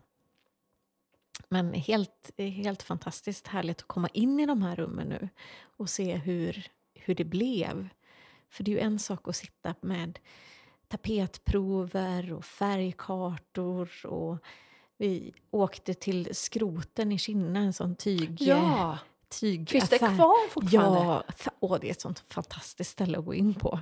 Men 1.50 1.74
helt, 1.74 2.32
helt 2.38 2.84
fantastiskt 2.84 3.48
härligt 3.48 3.82
att 3.82 3.88
komma 3.88 4.08
in 4.08 4.40
i 4.40 4.46
de 4.46 4.62
här 4.62 4.76
rummen 4.76 5.08
nu 5.08 5.30
och 5.60 5.90
se 5.90 6.16
hur, 6.16 6.68
hur 6.94 7.16
det 7.16 7.26
blev. 7.26 7.90
För 8.50 8.64
det 8.64 8.72
är 8.72 8.76
ju 8.76 8.80
en 8.82 9.00
sak 9.00 9.28
att 9.28 9.36
sitta 9.36 9.76
med 9.82 10.20
tapetprover 10.88 12.34
och 12.34 12.46
färgkartor 12.46 14.06
och 14.06 14.38
vi 14.98 15.34
åkte 15.52 15.94
till 15.94 16.36
Skroten 16.36 17.12
i 17.12 17.18
Kinna, 17.18 17.60
en 17.60 17.74
sån 17.74 17.96
tyg, 17.96 18.38
Ja, 18.42 18.98
tygaffär. 19.30 19.72
finns 19.80 19.90
det 19.90 19.98
kvar 19.98 20.50
fortfarande? 20.50 21.00
Ja, 21.00 21.24
åh, 21.60 21.78
det 21.82 21.88
är 21.88 21.92
ett 21.92 22.02
sånt 22.02 22.20
fantastiskt 22.30 22.92
ställe 22.92 23.18
att 23.20 23.26
gå 23.26 23.34
in 23.34 23.54
på. 23.54 23.80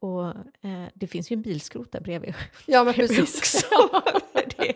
Och 0.00 0.26
eh, 0.60 0.84
det 0.94 1.06
finns 1.06 1.30
ju 1.30 1.34
en 1.34 1.42
bilskrot 1.42 1.92
där 1.92 2.00
bredvid. 2.00 2.34
Ja, 2.66 2.84
men 2.84 2.94
precis. 2.94 3.64
det, 4.56 4.74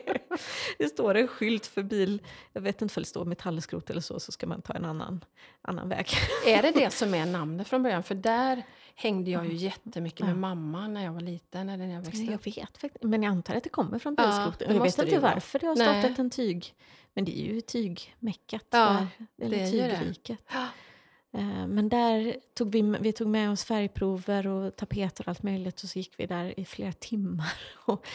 det 0.78 0.88
står 0.88 1.14
en 1.14 1.28
skylt 1.28 1.66
för 1.66 1.82
bil. 1.82 2.22
Jag 2.52 2.62
vet 2.62 2.82
inte 2.82 2.94
om 2.98 3.02
det 3.02 3.08
står 3.08 3.24
metallskrot 3.24 3.90
eller 3.90 4.00
så, 4.00 4.20
så 4.20 4.32
ska 4.32 4.46
man 4.46 4.62
ta 4.62 4.72
en 4.72 4.84
annan, 4.84 5.24
annan 5.62 5.88
väg. 5.88 6.08
Är 6.46 6.62
det 6.62 6.70
det 6.70 6.90
som 6.92 7.14
är 7.14 7.26
namnet 7.26 7.68
från 7.68 7.82
början? 7.82 8.02
För 8.02 8.14
där 8.14 8.62
hängde 8.94 9.30
jag 9.30 9.46
ju 9.46 9.54
jättemycket 9.54 10.20
med 10.20 10.30
Ja. 10.34 10.38
mamma 10.38 10.88
när 10.88 11.04
jag 11.04 11.12
var 11.12 11.20
liten, 11.20 11.68
eller 11.68 11.86
när 11.86 11.94
jag 11.94 12.02
växte 12.02 12.24
Jag 12.24 12.44
vet 12.44 12.78
faktiskt, 12.78 13.04
men 13.04 13.22
jag 13.22 13.30
antar 13.30 13.54
att 13.54 13.64
det 13.64 13.70
kommer 13.70 13.98
från 13.98 14.14
Ja, 14.18 14.24
bilskroten. 14.26 14.68
det 14.68 14.74
jag 14.74 14.82
vet 14.82 14.98
inte 14.98 15.18
varför 15.18 15.58
det 15.58 15.66
har 15.66 15.76
Nej. 15.76 16.02
startat 16.02 16.18
en 16.18 16.30
tyg. 16.30 16.74
Men 17.14 17.24
det 17.24 17.38
är 17.40 17.54
ju 17.54 17.60
tygmäckat. 17.60 18.66
Ja, 18.70 19.06
där, 19.36 19.46
eller 19.46 19.70
tygriket. 19.70 20.38
Eh, 21.34 21.66
Men 21.66 21.88
där 21.88 22.36
tog 22.54 22.72
vi, 22.72 22.82
vi 23.00 23.12
tog 23.12 23.28
med 23.28 23.50
oss 23.50 23.64
färgprover 23.64 24.46
och 24.46 24.76
tapeter 24.76 25.24
och 25.24 25.28
allt 25.28 25.42
möjligt 25.42 25.82
och 25.82 25.88
så 25.88 25.98
gick 25.98 26.14
vi 26.20 26.26
där 26.26 26.60
i 26.60 26.64
flera 26.64 26.92
timmar 26.92 27.52
och 27.86 28.06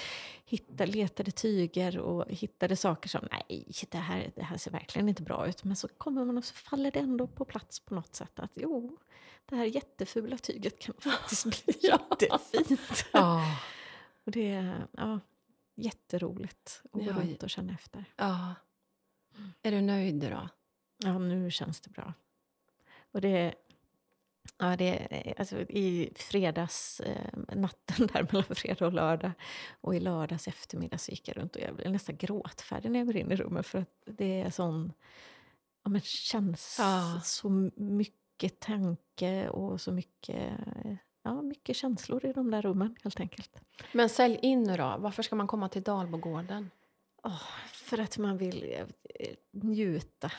hittade, 0.46 0.86
letade 0.92 1.32
tyger 1.32 1.98
och 2.00 2.26
hittade 2.30 2.76
saker 2.76 3.10
som 3.10 3.28
nej, 3.32 3.68
det 3.90 3.98
här, 3.98 4.32
det 4.36 4.44
här 4.44 4.58
ser 4.58 4.72
verkligen 4.72 5.10
inte 5.10 5.24
bra 5.24 5.48
ut. 5.48 5.64
Men 5.64 5.76
så 5.76 5.88
kommer 5.88 6.26
man 6.26 6.38
och 6.38 6.46
så 6.46 6.54
faller 6.54 6.92
det 6.92 7.00
ändå 7.00 7.28
på 7.28 7.46
plats 7.46 7.80
på 7.80 7.96
något 7.96 8.16
sätt 8.16 8.40
att 8.40 8.52
jo, 8.56 8.98
det 9.50 9.56
här 9.56 9.66
jättefula 9.66 10.38
tyget 10.38 10.80
kan 10.80 10.96
faktiskt 11.00 11.46
bli 11.46 11.78
jättefint. 11.82 13.06
Och 14.26 14.32
det 14.32 14.50
är 14.52 14.88
ja, 14.92 15.20
jätteroligt 15.76 16.82
att 16.94 17.06
gå 17.06 17.12
runt 17.12 17.44
och 17.44 17.50
känna 17.50 17.74
efter. 17.74 18.06
ja. 18.16 18.56
Är 19.62 19.72
du 19.72 19.82
nöjd 19.82 20.16
då? 20.16 20.50
Ja, 20.98 21.18
nu 21.18 21.52
känns 21.52 21.82
det 21.82 21.90
bra. 21.90 22.14
Och 23.12 23.22
det... 23.22 23.54
Ja, 24.58 24.76
det 24.76 25.34
alltså, 25.38 25.62
I 25.62 26.14
fredags, 26.16 27.00
eh, 27.00 27.56
natten 27.56 28.08
där 28.14 28.28
mellan 28.32 28.56
fredag 28.56 28.86
och 28.86 28.94
lördag 28.94 29.32
och 29.82 29.96
i 29.96 30.00
lördags 30.00 30.48
eftermiddag 30.48 30.98
så 30.98 31.12
gick 31.12 31.28
jag 31.28 31.38
runt 31.38 31.56
och 31.56 31.62
jag 31.62 31.76
blev 31.76 31.92
nästan 31.92 32.18
gråtfärdig 32.18 32.92
när 32.92 33.00
jag 33.00 33.08
går 33.08 33.18
in 33.18 33.32
i 33.32 33.36
rummet 33.36 33.66
för 33.66 33.80
att 33.80 33.90
det 34.06 34.42
är 34.42 34.50
sån... 34.50 34.94
Ja, 35.84 35.90
men 35.90 36.02
känns 36.02 36.76
Ja. 36.80 37.22
så 37.24 37.50
mycket 37.76 38.27
tanke 38.60 39.50
och 39.50 39.82
så 39.82 39.92
mycket, 39.92 40.52
ja, 41.24 41.42
mycket 41.42 41.76
känslor 41.76 42.26
i 42.26 42.34
de 42.34 42.52
där 42.52 42.62
rummen 42.62 42.96
helt 43.04 43.20
enkelt. 43.20 43.52
Men 43.94 44.10
sälj 44.10 44.40
in 44.42 44.64
nu 44.64 44.78
då. 44.78 44.96
Varför 45.00 45.24
ska 45.24 45.36
man 45.36 45.48
komma 45.48 45.70
till 45.70 45.84
Dalbogården? 45.84 46.70
Åh, 47.24 47.42
för 47.74 47.98
att 48.00 48.18
man 48.18 48.38
vill 48.38 48.76
eh, 48.78 49.36
njuta 49.52 50.32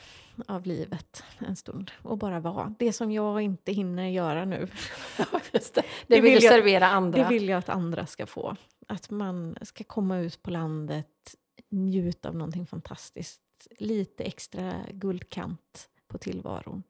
av 0.46 0.66
livet 0.66 1.24
en 1.38 1.56
stund 1.56 1.90
och 2.02 2.18
bara 2.18 2.40
vara. 2.40 2.74
Det 2.78 2.92
som 2.92 3.12
jag 3.12 3.40
inte 3.42 3.72
hinner 3.72 4.08
göra 4.08 4.44
nu, 4.44 4.68
det. 5.52 5.74
Det 5.74 5.82
det 6.06 6.20
vill 6.20 6.38
du 6.38 6.44
jag- 6.46 6.52
servera 6.54 6.86
andra. 6.86 7.22
det 7.22 7.28
vill 7.28 7.48
jag 7.48 7.58
att 7.58 7.68
andra 7.68 8.06
ska 8.06 8.26
få. 8.26 8.56
Att 8.88 9.10
man 9.10 9.56
ska 9.62 9.84
komma 9.84 10.18
ut 10.18 10.42
på 10.42 10.50
landet, 10.50 11.34
njuta 11.68 12.28
av 12.28 12.34
någonting 12.36 12.66
fantastiskt. 12.66 13.42
Lite 13.78 14.24
extra 14.24 14.74
guldkant 14.92 15.88
på 16.06 16.18
tillvaron. 16.18 16.82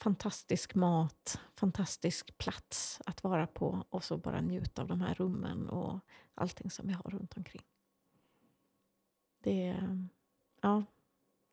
Fantastisk 0.00 0.74
mat, 0.74 1.40
fantastisk 1.54 2.38
plats 2.38 3.00
att 3.06 3.22
vara 3.22 3.46
på 3.46 3.84
och 3.90 4.04
så 4.04 4.16
bara 4.16 4.40
njuta 4.40 4.82
av 4.82 4.88
de 4.88 5.00
här 5.00 5.14
rummen 5.14 5.68
och 5.68 6.00
allting 6.34 6.70
som 6.70 6.86
vi 6.86 6.92
har 6.92 7.10
runt 7.10 7.36
omkring. 7.36 7.62
Det. 9.42 9.76
Ja. 10.62 10.84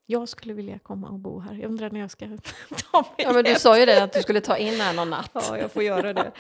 Jag 0.05 0.29
skulle 0.29 0.53
vilja 0.53 0.79
komma 0.79 1.10
och 1.10 1.19
bo 1.19 1.39
här. 1.39 1.53
Jag 1.53 1.69
undrar 1.69 1.89
när 1.89 1.99
jag 1.99 2.12
ska 2.12 2.25
ta 2.91 3.01
mig 3.01 3.12
Ja, 3.17 3.34
men 3.34 3.43
du 3.43 3.55
sa 3.55 3.79
ju 3.79 3.86
det 3.86 4.03
att 4.03 4.13
du 4.13 4.21
skulle 4.21 4.41
ta 4.41 4.58
in 4.58 4.79
här 4.81 4.93
någon 4.93 5.10
natt. 5.10 5.31
Ja, 5.34 5.58
jag 5.58 5.71
får 5.71 5.84
göra 5.84 6.13
det. 6.13 6.31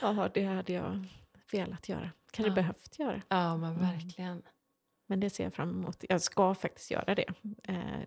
Ja, 0.00 0.28
det 0.34 0.44
hade 0.44 0.72
jag 0.72 1.06
velat 1.52 1.88
göra. 1.88 2.10
Kanske 2.30 2.50
Ja. 2.50 2.54
behövt 2.54 2.98
göra. 2.98 3.22
Ja, 3.28 3.56
men 3.56 3.78
verkligen. 3.80 4.42
Men 5.06 5.20
det 5.20 5.30
ser 5.30 5.44
jag 5.44 5.54
fram 5.54 5.70
emot. 5.70 6.04
Jag 6.08 6.20
ska 6.22 6.54
faktiskt 6.54 6.90
göra 6.90 7.14
det. 7.14 7.24
Eh, 7.62 8.00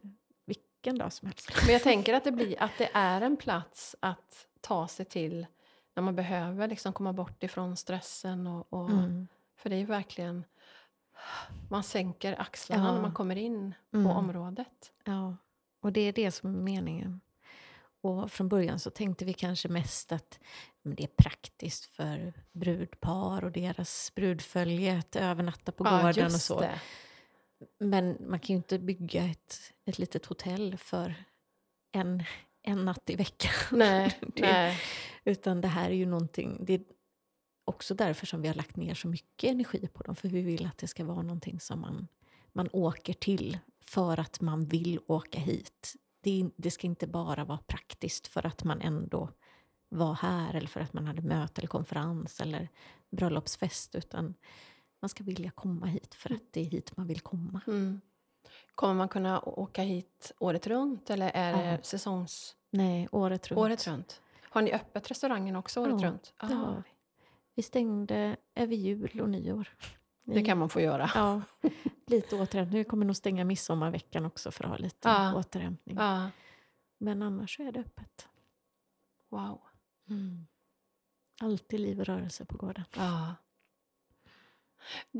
vilken 0.83 0.97
dag 0.97 1.13
som 1.13 1.27
helst. 1.27 1.51
Men 1.65 1.73
jag 1.73 1.83
tänker 1.83 2.13
att 2.13 2.23
det, 2.23 2.31
blir, 2.31 2.63
att 2.63 2.71
det 2.77 2.89
är 2.93 3.21
en 3.21 3.37
plats 3.37 3.95
att 3.99 4.47
ta 4.61 4.87
sig 4.87 5.05
till 5.05 5.45
när 5.95 6.03
man 6.03 6.15
behöver 6.15 6.67
liksom 6.67 6.93
komma 6.93 7.13
bort 7.13 7.43
ifrån 7.43 7.77
stressen. 7.77 8.47
Och, 8.47 8.73
och, 8.73 8.89
Mm. 8.89 9.27
För 9.55 9.69
det 9.69 9.75
är 9.75 9.85
verkligen... 9.85 10.45
Man 11.69 11.83
sänker 11.83 12.41
axlarna 12.41 12.85
Ja. 12.85 12.91
när 12.93 13.01
man 13.01 13.13
kommer 13.13 13.35
in 13.35 13.73
Mm. 13.93 14.05
på 14.05 14.11
området. 14.11 14.91
Ja, 15.03 15.37
och 15.81 15.93
det 15.93 16.01
är 16.01 16.13
det 16.13 16.31
som 16.31 16.55
är 16.55 16.59
meningen. 16.59 17.21
Och 18.01 18.31
från 18.31 18.49
början 18.49 18.79
så 18.79 18.89
tänkte 18.89 19.25
vi 19.25 19.33
kanske 19.33 19.69
mest 19.69 20.11
att 20.11 20.39
det 20.83 21.03
är 21.03 21.07
praktiskt 21.07 21.85
för 21.85 22.33
brudpar 22.51 23.43
och 23.43 23.51
deras 23.51 24.11
brudfölje 24.15 24.97
att 24.99 25.15
övernatta 25.15 25.71
på 25.71 25.85
Ja, 25.85 26.01
gården 26.01 26.25
och 26.25 26.31
så. 26.31 26.59
det. 26.59 26.81
Men 27.79 28.17
man 28.19 28.39
kan 28.39 28.53
ju 28.53 28.57
inte 28.57 28.79
bygga 28.79 29.23
ett, 29.25 29.73
ett 29.85 29.99
litet 29.99 30.25
hotell 30.25 30.77
för 30.77 31.15
en, 31.91 32.23
en 32.61 32.85
natt 32.85 33.09
i 33.09 33.15
veckan. 33.15 33.51
Nej, 33.79 34.19
Det- 34.21 34.41
nej. 34.41 34.77
Utan 35.25 35.61
det 35.61 35.67
här 35.67 35.89
är 35.89 35.93
ju 35.95 36.05
någonting... 36.05 36.57
Det 36.65 36.73
är 36.73 36.81
också 37.65 37.95
därför 37.95 38.25
som 38.25 38.41
vi 38.41 38.47
har 38.47 38.55
lagt 38.55 38.75
ner 38.75 38.93
så 38.95 39.07
mycket 39.07 39.49
energi 39.51 39.87
på 39.93 40.03
dem. 40.03 40.15
För 40.15 40.27
vi 40.29 40.41
vill 40.41 40.65
att 40.65 40.77
det 40.77 40.87
ska 40.87 41.05
vara 41.05 41.21
någonting 41.21 41.59
som 41.59 41.81
man, 41.81 42.07
man 42.53 42.69
åker 42.73 43.13
till 43.13 43.57
för 43.85 44.19
att 44.19 44.41
man 44.41 44.65
vill 44.65 44.99
åka 45.07 45.39
hit. 45.39 45.95
Det, 46.21 46.49
det 46.55 46.71
ska 46.71 46.87
inte 46.87 47.07
bara 47.07 47.45
vara 47.45 47.57
praktiskt 47.57 48.27
för 48.27 48.45
att 48.45 48.63
man 48.63 48.81
ändå 48.81 49.29
var 49.89 50.13
här 50.13 50.53
eller 50.53 50.67
för 50.67 50.79
att 50.79 50.93
man 50.93 51.07
hade 51.07 51.21
möte 51.21 51.61
eller 51.61 51.67
konferens 51.67 52.39
eller 52.39 52.69
bröllopsfest. 53.11 53.95
Utan 53.95 54.33
man 55.03 55.09
ska 55.09 55.23
vilja 55.23 55.51
komma 55.51 55.85
hit 55.85 56.15
för 56.15 56.33
att 56.33 56.41
det 56.51 56.61
är 56.61 56.65
hit 56.65 56.97
man 56.97 57.07
vill 57.07 57.19
komma. 57.21 57.61
Mm. 57.67 58.01
Kommer 58.75 58.93
man 58.93 59.09
kunna 59.09 59.39
åka 59.41 59.81
hit 59.81 60.31
året 60.39 60.67
runt 60.67 61.09
eller 61.09 61.31
är 61.33 61.65
Ja. 61.71 61.77
det 61.77 61.85
säsongs... 61.85 62.55
Nej, 62.69 63.07
året 63.11 63.47
runt. 63.47 63.59
Året 63.59 63.87
runt? 63.87 64.21
Har 64.41 64.61
ni 64.61 64.73
öppet 64.73 65.11
restaurangen 65.11 65.55
också 65.55 65.81
året 65.81 66.01
Ja, 66.01 66.07
runt? 66.07 66.33
Det 66.39 66.53
har 66.53 66.75
vi. 66.75 66.91
Vi 67.55 67.63
stängde 67.63 68.37
över 68.55 68.75
jul 68.75 69.21
och 69.21 69.29
nyår. 69.29 69.67
Det 70.23 70.43
kan 70.43 70.57
man 70.57 70.69
få 70.69 70.81
göra. 70.81 71.11
Ja, 71.15 71.41
lite 72.07 72.35
återhämtning. 72.35 72.77
Vi 72.77 72.83
kommer 72.83 73.05
nog 73.05 73.15
stänga 73.15 73.45
midsommarveckan 73.45 74.25
också 74.25 74.51
för 74.51 74.63
att 74.63 74.69
ha 74.69 74.77
lite 74.77 75.09
Ja. 75.09 75.35
återhämtning. 75.35 75.97
Ja. 75.97 76.29
Men 76.97 77.21
annars 77.21 77.59
är 77.59 77.71
det 77.71 77.79
öppet. 77.79 78.27
Wow. 79.29 79.61
Alltid 81.41 81.79
liv 81.79 81.99
och 81.99 82.05
rörelse 82.05 82.45
på 82.45 82.57
gården. 82.57 82.83
Ja. 82.95 83.35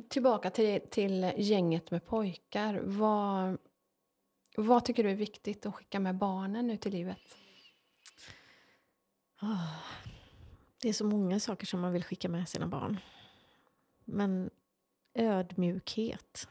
Tillbaka 0.10 0.50
till, 0.50 0.82
till 0.90 1.32
gänget 1.38 1.92
med 1.92 2.06
pojkar. 2.06 2.82
Vad, 2.84 3.58
vad 4.58 4.86
tycker 4.86 5.04
du 5.04 5.10
är 5.10 5.16
viktigt 5.16 5.66
att 5.66 5.76
skicka 5.76 6.00
med 6.00 6.16
barnen 6.16 6.72
ut 6.72 6.86
i 6.86 6.90
livet? 6.90 7.38
Ah, 9.40 9.80
det 10.82 10.90
är 10.90 10.94
så 10.94 11.06
många 11.06 11.40
saker 11.40 11.66
som 11.66 11.82
man 11.82 11.94
vill 11.94 12.04
skicka 12.04 12.30
med 12.30 12.50
sina 12.50 12.68
barn. 12.68 13.00
Men 14.06 14.50
ödmjukhet 15.14 16.48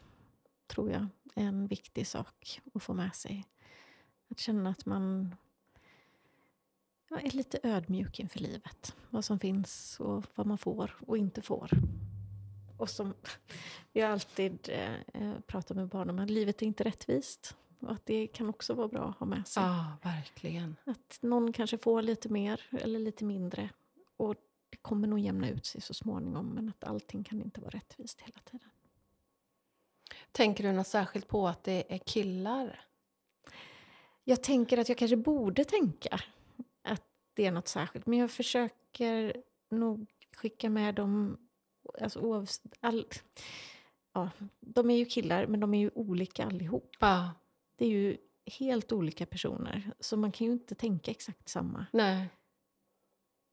tror 0.66 0.90
jag 0.90 1.06
är 1.34 1.44
en 1.44 1.66
viktig 1.66 2.06
sak 2.06 2.60
att 2.74 2.82
få 2.82 2.94
med 2.94 3.14
sig. 3.14 3.44
Att 4.28 4.38
känna 4.38 4.70
att 4.70 4.86
man 4.86 5.34
är 7.10 7.30
lite 7.30 7.58
ödmjuk 7.62 8.20
inför 8.20 8.38
livet. 8.40 8.96
Vad 9.10 9.24
som 9.24 9.38
finns 9.38 10.00
och 10.00 10.24
vad 10.34 10.46
man 10.46 10.58
får 10.58 10.96
och 11.06 11.18
inte 11.18 11.42
får. 11.42 11.70
Och 12.82 12.90
som 12.90 13.14
har 13.94 14.02
alltid 14.02 14.68
eh, 14.68 14.94
eh, 15.14 15.40
pratat 15.46 15.76
med 15.76 15.88
barnen 15.88 16.18
om, 16.18 16.24
att 16.24 16.30
livet 16.30 16.62
är 16.62 16.66
inte 16.66 16.84
rättvist. 16.84 17.56
Och 17.80 17.92
att 17.92 18.06
det 18.06 18.26
kan 18.26 18.48
också 18.48 18.74
vara 18.74 18.88
bra 18.88 19.08
att 19.08 19.16
ha 19.16 19.26
med 19.26 19.48
sig. 19.48 19.62
Ja, 19.62 19.96
verkligen. 20.02 20.76
Att 20.84 21.18
någon 21.20 21.52
kanske 21.52 21.78
får 21.78 22.02
lite 22.02 22.28
mer 22.28 22.60
eller 22.80 22.98
lite 22.98 23.24
mindre. 23.24 23.70
Och 24.16 24.34
det 24.70 24.76
kommer 24.76 25.08
nog 25.08 25.18
jämna 25.18 25.48
ut 25.48 25.66
sig 25.66 25.80
så 25.80 25.94
småningom. 25.94 26.46
Men 26.46 26.68
att 26.68 26.84
allting 26.84 27.24
kan 27.24 27.42
inte 27.42 27.60
vara 27.60 27.70
rättvist 27.70 28.20
hela 28.20 28.38
tiden. 28.44 28.70
Tänker 30.32 30.64
du 30.64 30.72
något 30.72 30.86
särskilt 30.86 31.28
på 31.28 31.48
att 31.48 31.64
det 31.64 31.94
är 31.94 31.98
killar? 31.98 32.80
Jag 34.24 34.42
tänker 34.42 34.78
att 34.78 34.88
jag 34.88 34.98
kanske 34.98 35.16
borde 35.16 35.64
tänka 35.64 36.20
att 36.82 37.04
det 37.34 37.46
är 37.46 37.52
något 37.52 37.68
särskilt. 37.68 38.06
Men 38.06 38.18
jag 38.18 38.30
försöker 38.30 39.36
nog 39.68 40.06
skicka 40.36 40.70
med 40.70 40.94
dem... 40.94 41.38
Alltså, 42.00 42.20
oavs- 42.20 42.66
all, 42.80 43.06
ja, 44.12 44.30
de 44.60 44.90
är 44.90 44.96
ju 44.96 45.04
killar, 45.04 45.46
men 45.46 45.60
de 45.60 45.74
är 45.74 45.78
ju 45.80 45.90
olika 45.94 46.44
allihop. 46.46 46.96
Ja. 47.00 47.30
Det 47.76 47.84
är 47.84 47.88
ju 47.90 48.16
helt 48.58 48.92
olika 48.92 49.26
personer. 49.26 49.90
Så 50.00 50.16
man 50.16 50.32
kan 50.32 50.46
ju 50.46 50.52
inte 50.52 50.74
tänka 50.74 51.10
exakt 51.10 51.48
samma. 51.48 51.86
Nej. 51.92 52.28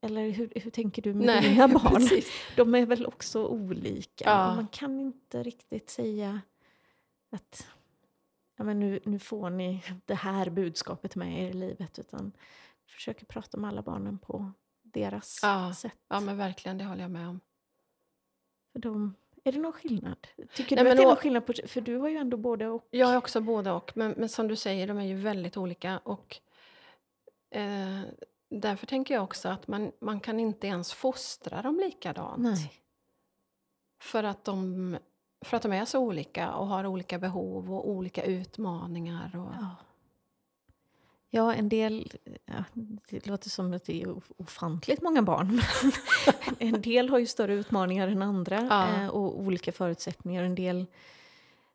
Eller 0.01 0.29
hur, 0.29 0.51
hur 0.55 0.71
tänker 0.71 1.01
du 1.01 1.13
med 1.13 1.25
Nej, 1.25 1.49
dina 1.49 1.67
barn? 1.67 1.95
precis. 1.95 2.31
De 2.55 2.75
är 2.75 2.85
väl 2.85 3.05
också 3.05 3.45
olika. 3.47 4.25
Ja. 4.25 4.55
Man 4.55 4.67
kan 4.67 4.99
inte 4.99 5.43
riktigt 5.43 5.89
säga 5.89 6.41
att 7.31 7.67
ja, 8.57 8.63
men 8.63 8.79
nu, 8.79 8.99
nu 9.05 9.19
får 9.19 9.49
ni 9.49 9.83
det 10.05 10.15
här 10.15 10.49
budskapet 10.49 11.15
med 11.15 11.43
er 11.43 11.49
i 11.49 11.53
livet. 11.53 11.99
Utan 11.99 12.31
försöker 12.87 13.25
prata 13.25 13.57
med 13.57 13.67
alla 13.67 13.81
barnen 13.81 14.17
på 14.19 14.51
deras 14.81 15.39
Ja. 15.41 15.73
sätt. 15.77 15.95
Ja, 16.07 16.19
men 16.19 16.37
verkligen. 16.37 16.77
Det 16.77 16.83
håller 16.83 17.01
jag 17.01 17.11
med 17.11 17.27
om. 17.27 17.39
För 18.71 18.79
de, 18.79 19.15
är 19.43 19.51
det 19.51 19.59
någon 19.59 19.73
skillnad? 19.73 20.27
Tycker 20.55 20.75
Nej, 20.75 20.85
du 20.85 20.91
att 20.91 20.97
det 20.97 21.03
är 21.03 21.07
någon 21.07 21.15
skillnad? 21.15 21.45
På, 21.45 21.53
för 21.67 21.81
du 21.81 21.97
har 21.97 22.09
ju 22.09 22.17
ändå 22.17 22.37
både 22.37 22.67
och. 22.67 22.87
Jag 22.89 23.07
har 23.07 23.17
också 23.17 23.41
både 23.41 23.71
och. 23.71 23.91
Men, 23.95 24.11
men 24.11 24.29
som 24.29 24.47
du 24.47 24.55
säger, 24.55 24.87
de 24.87 24.97
är 24.97 25.05
ju 25.05 25.15
väldigt 25.15 25.57
olika. 25.57 25.97
Och 25.97 26.39
eh, 27.51 28.01
Därför 28.49 28.87
tänker 28.87 29.13
jag 29.13 29.23
också 29.23 29.49
att 29.49 29.67
man, 29.67 29.91
man 30.01 30.19
kan 30.19 30.39
inte 30.39 30.67
ens 30.67 30.93
fostra 30.93 31.61
dem 31.61 31.79
likadant. 31.79 32.43
Nej. 32.43 32.73
För 34.01 34.23
att, 34.23 34.45
de, 34.45 34.97
för 35.45 35.57
att 35.57 35.63
de 35.63 35.73
är 35.73 35.85
så 35.85 35.99
olika 35.99 36.51
och 36.53 36.67
har 36.67 36.85
olika 36.85 37.19
behov 37.19 37.73
och 37.73 37.89
olika 37.89 38.23
utmaningar. 38.23 39.35
Och, 39.35 39.53
Ja. 39.53 39.75
Ja, 41.29 41.53
en 41.53 41.69
del... 41.69 42.11
Ja, 42.45 42.63
det 43.09 43.27
låter 43.27 43.49
som 43.49 43.73
att 43.73 43.83
det 43.85 44.01
är 44.01 44.07
of- 44.09 44.31
ofantligt 44.37 45.01
många 45.01 45.21
barn. 45.21 45.61
En 46.59 46.81
del 46.81 47.09
har 47.09 47.19
ju 47.19 47.25
större 47.25 47.53
utmaningar 47.53 48.07
än 48.07 48.21
andra 48.21 48.55
Ja. 48.69 49.03
eh, 49.03 49.07
och 49.07 49.39
olika 49.39 49.71
förutsättningar. 49.71 50.43
En 50.43 50.55
del, 50.55 50.85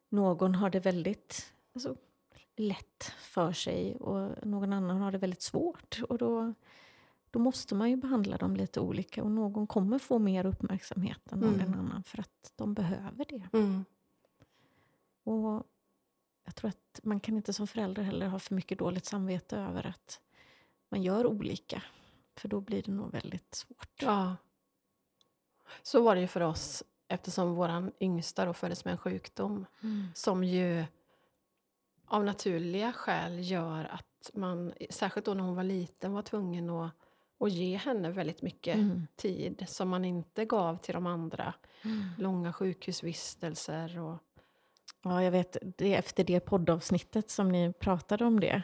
någon 0.08 0.54
har 0.54 0.70
det 0.70 0.80
väldigt 0.80 1.52
alltså, 1.74 1.96
lätt 2.56 3.12
för 3.20 3.52
sig 3.52 3.96
och 3.96 4.46
någon 4.46 4.72
annan 4.72 5.00
har 5.00 5.12
det 5.12 5.18
väldigt 5.18 5.42
svårt. 5.42 6.00
Och 6.08 6.18
då, 6.18 6.54
då 7.30 7.38
måste 7.38 7.74
man 7.74 7.90
ju 7.90 7.96
behandla 7.96 8.36
dem 8.36 8.56
lite 8.56 8.80
olika 8.80 9.22
och 9.24 9.30
någon 9.30 9.66
kommer 9.66 9.98
få 9.98 10.18
mer 10.18 10.46
uppmärksamhet 10.46 11.32
än 11.32 11.38
någon 11.40 11.60
Mm. 11.60 11.78
annan 11.78 12.02
för 12.02 12.20
att 12.20 12.52
de 12.56 12.74
behöver 12.74 13.24
det. 13.28 13.48
Mm. 13.58 13.84
Och 15.24 15.62
jag 16.44 16.54
tror 16.54 16.68
att 16.68 17.00
man 17.02 17.20
kan 17.20 17.36
inte 17.36 17.52
som 17.52 17.66
förälder 17.66 18.02
heller 18.02 18.26
ha 18.28 18.38
för 18.38 18.54
mycket 18.54 18.78
dåligt 18.78 19.04
samvete 19.04 19.56
över 19.56 19.86
att 19.86 20.20
man 20.88 21.02
gör 21.02 21.26
olika. 21.26 21.82
För 22.36 22.48
då 22.48 22.60
blir 22.60 22.82
det 22.82 22.92
nog 22.92 23.12
väldigt 23.12 23.54
svårt. 23.54 24.02
Ja. 24.02 24.36
Så 25.82 26.02
var 26.02 26.14
det 26.14 26.20
ju 26.20 26.26
för 26.26 26.40
oss 26.40 26.82
eftersom 27.08 27.54
vår 27.54 27.92
yngsta 28.00 28.44
då 28.44 28.52
föddes 28.54 28.84
med 28.84 28.92
en 28.92 28.98
sjukdom 28.98 29.66
Mm. 29.82 30.06
som 30.14 30.44
ju 30.44 30.84
av 32.06 32.24
naturliga 32.24 32.92
skäl 32.92 33.50
gör 33.50 33.84
att 33.84 34.30
man, 34.34 34.72
särskilt 34.90 35.26
då 35.26 35.34
när 35.34 35.44
hon 35.44 35.54
var 35.56 35.64
liten, 35.64 36.12
var 36.12 36.22
tvungen 36.22 36.70
att, 36.70 36.90
att 37.38 37.52
ge 37.52 37.76
henne 37.76 38.10
väldigt 38.10 38.42
mycket 38.42 38.76
Mm. 38.76 39.06
tid 39.16 39.64
som 39.68 39.88
man 39.88 40.04
inte 40.04 40.44
gav 40.44 40.76
till 40.76 40.94
de 40.94 41.06
andra. 41.06 41.54
Mm. 41.82 42.04
Långa 42.18 42.52
sjukhusvistelser 42.52 43.98
och... 43.98 44.18
Ja, 45.04 45.22
jag 45.22 45.30
vet. 45.30 45.56
Det, 45.76 45.94
efter 45.94 46.24
det 46.24 46.40
poddavsnittet 46.40 47.30
som 47.30 47.48
ni 47.48 47.72
pratade 47.72 48.24
om 48.24 48.40
det. 48.40 48.62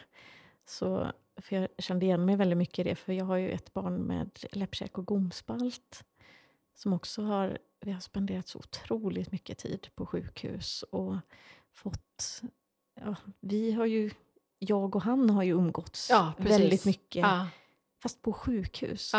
Så, 0.66 1.12
för 1.36 1.56
jag 1.56 1.68
kände 1.78 2.06
igen 2.06 2.24
mig 2.24 2.36
väldigt 2.36 2.58
mycket 2.58 2.78
i 2.78 2.88
det. 2.88 2.94
För 2.94 3.12
jag 3.12 3.24
har 3.24 3.36
ju 3.36 3.50
ett 3.50 3.74
barn 3.74 3.94
med 3.94 4.30
läppkäk 4.52 4.98
och 4.98 5.06
gomspalt. 5.06 6.04
Som 6.74 6.92
också 6.92 7.22
har, 7.22 7.58
vi 7.80 7.92
har 7.92 8.00
spenderat 8.00 8.48
så 8.48 8.58
otroligt 8.58 9.32
mycket 9.32 9.58
tid 9.58 9.88
på 9.94 10.06
sjukhus. 10.06 10.82
Och 10.82 11.16
fått, 11.72 12.42
ja, 13.00 13.14
vi 13.40 13.72
har 13.72 13.86
ju, 13.86 14.10
jag 14.58 14.96
och 14.96 15.02
han 15.02 15.30
har 15.30 15.42
ju 15.42 15.52
umgåtts 15.52 16.10
Ja, 16.10 16.32
väldigt 16.38 16.84
mycket. 16.84 17.22
Ja, 17.22 17.48
Fast 18.02 18.22
på 18.22 18.32
sjukhus. 18.32 19.10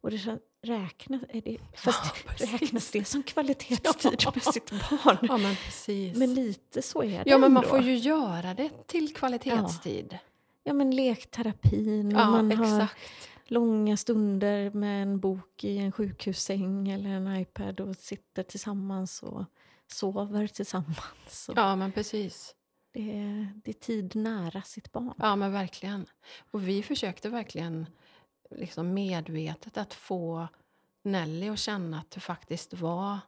Och 0.00 0.10
det 0.10 0.18
räknas, 0.62 1.22
är 1.28 1.40
det, 1.40 1.58
fast 1.74 2.14
precis. 2.26 2.52
räknas 2.60 2.90
det 2.90 3.04
som 3.04 3.22
kvalitetstid 3.22 4.16
Ja. 4.18 4.32
med 4.34 4.42
sitt 4.54 4.70
barn? 4.70 5.18
ja 5.22 5.36
men 5.36 5.56
precis. 5.56 6.16
Men 6.16 6.34
lite 6.34 6.82
så 6.82 7.02
är 7.02 7.24
det 7.24 7.30
ja, 7.30 7.38
men 7.38 7.52
man 7.52 7.64
ändå. 7.64 7.76
får 7.76 7.80
ju 7.86 7.96
göra 7.96 8.54
det 8.54 8.86
till 8.86 9.14
kvalitetstid. 9.14 10.18
Ja, 10.64 10.72
men 10.72 10.90
lekterapin 10.90 12.06
och 12.16 12.20
Ja, 12.22 12.30
man 12.30 12.52
har 12.52 12.64
exakt. 12.82 12.96
långa 13.46 13.96
stunder 13.96 14.70
med 14.70 15.02
en 15.02 15.20
bok 15.20 15.64
i 15.64 15.78
en 15.78 15.92
sjukhussäng 15.92 16.88
eller 16.90 17.10
en 17.10 17.36
iPad 17.36 17.80
och 17.80 17.96
sitter 17.96 18.42
tillsammans 18.42 19.22
och 19.22 19.44
sover 19.86 20.46
tillsammans. 20.46 21.48
Och 21.48 21.58
Ja, 21.58 21.76
men 21.76 21.92
precis. 21.92 22.54
det, 22.92 23.00
är, 23.18 23.52
det 23.64 23.70
är 23.70 23.74
tid 23.74 24.16
nära 24.16 24.62
sitt 24.62 24.92
barn. 24.92 25.14
Ja, 25.18 25.36
men 25.36 25.52
verkligen. 25.52 26.06
Och 26.50 26.68
vi 26.68 26.82
försökte 26.82 27.28
verkligen 27.28 27.86
liksom 28.50 28.94
medvetet 28.94 29.78
att 29.78 29.94
få 29.94 30.48
Nelly 31.02 31.48
att 31.48 31.58
känna 31.58 31.98
att 31.98 32.10
det 32.10 32.20
faktiskt 32.20 32.74
var 32.74 33.18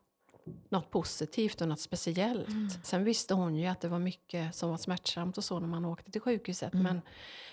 något 0.68 0.90
positivt 0.90 1.60
och 1.60 1.68
något 1.68 1.80
speciellt. 1.80 2.48
Mm. 2.48 2.70
Sen 2.82 3.04
visste 3.04 3.34
hon 3.34 3.56
ju 3.56 3.66
att 3.66 3.80
det 3.80 3.88
var 3.88 3.98
mycket 3.98 4.54
som 4.54 4.70
var 4.70 4.76
smärtsamt 4.76 5.38
och 5.38 5.44
så 5.44 5.60
när 5.60 5.68
man 5.68 5.84
åkte 5.84 6.10
till 6.10 6.20
sjukhuset. 6.20 6.74
Mm. 6.74 6.84
Men, 6.84 7.00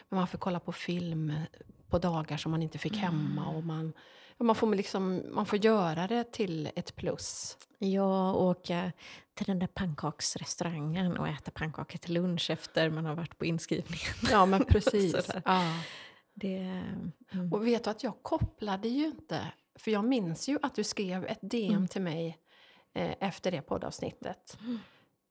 men 0.10 0.18
man 0.18 0.28
fick 0.28 0.40
kolla 0.40 0.60
på 0.60 0.72
film 0.72 1.34
på 1.90 2.00
dagar 2.00 2.38
som 2.38 2.52
man 2.52 2.62
inte 2.62 2.78
fick 2.78 2.96
hemma. 2.96 3.42
Mm. 3.42 3.56
Och 3.56 3.64
man, 3.64 3.94
ja, 4.38 4.44
man, 4.44 4.56
får 4.56 4.76
liksom, 4.76 5.24
man 5.32 5.46
får 5.46 5.66
göra 5.66 6.08
det 6.08 6.32
till 6.32 6.70
ett 6.76 6.96
plus. 6.96 7.58
Jag 7.78 8.36
åka 8.36 8.92
till 9.34 9.46
den 9.46 9.60
där 9.60 9.68
pannkaksrestaurangen 9.68 11.18
och 11.18 11.28
äta 11.28 11.52
pannkakor 11.52 11.98
till 11.98 12.14
lunch 12.14 12.50
efter 12.50 12.90
man 12.90 13.06
har 13.06 13.16
varit 13.16 13.38
på 13.38 13.46
inskrivningen. 13.46 14.16
Ja, 14.32 14.46
men 14.46 14.66
precis. 14.66 15.16
Ja. 15.46 15.74
Det, 16.40 16.84
mm. 17.32 17.54
Och 17.54 17.68
vet 17.68 17.84
du 17.84 17.90
att 17.90 18.04
jag 18.04 18.24
kopplade 18.24 18.88
ju 18.88 19.06
inte, 19.06 19.54
för 19.76 19.92
jag 19.92 20.06
minns 20.06 20.50
ju 20.50 20.60
att 20.62 20.76
du 20.76 20.84
skrev 20.84 21.26
ett 21.26 21.40
DM 21.42 21.72
Mm. 21.76 21.88
till 21.88 22.02
mig 22.02 22.40
eh, 22.94 23.16
efter 23.20 23.52
det 23.52 23.62
poddavsnittet. 23.62 24.58
Mm. 24.62 24.80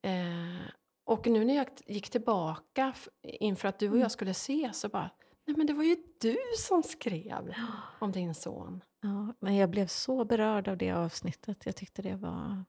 Eh, 0.03 0.61
och 1.05 1.27
nu 1.27 1.45
när 1.45 1.55
jag 1.55 1.67
gick 1.87 2.11
tillbaka 2.11 2.95
inför 3.23 3.69
att 3.69 3.79
du 3.79 3.87
och 3.87 3.93
Mm. 3.93 4.03
jag 4.03 4.11
skulle 4.13 4.31
ses 4.31 4.81
så 4.81 4.89
bara, 4.89 5.11
nej 5.47 5.57
men 5.57 5.67
det 5.67 5.73
var 5.73 5.85
ju 5.85 5.97
du 6.21 6.37
som 6.59 6.83
skrev 6.83 7.55
om 7.99 8.13
din 8.13 8.35
son. 8.35 8.81
Ja, 9.01 9.35
men 9.41 9.57
jag 9.57 9.71
blev 9.71 9.87
så 9.87 10.25
berörd 10.25 10.69
av 10.69 10.77
det 10.77 10.91
avsnittet. 10.93 11.67
Jag 11.67 11.77
tyckte 11.77 12.03
det 12.03 12.17
var, 12.17 12.65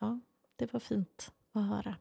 ja, 0.00 0.20
det 0.56 0.72
var 0.72 0.80
fint 0.80 1.32
att 1.52 1.62
höra. 1.68 1.96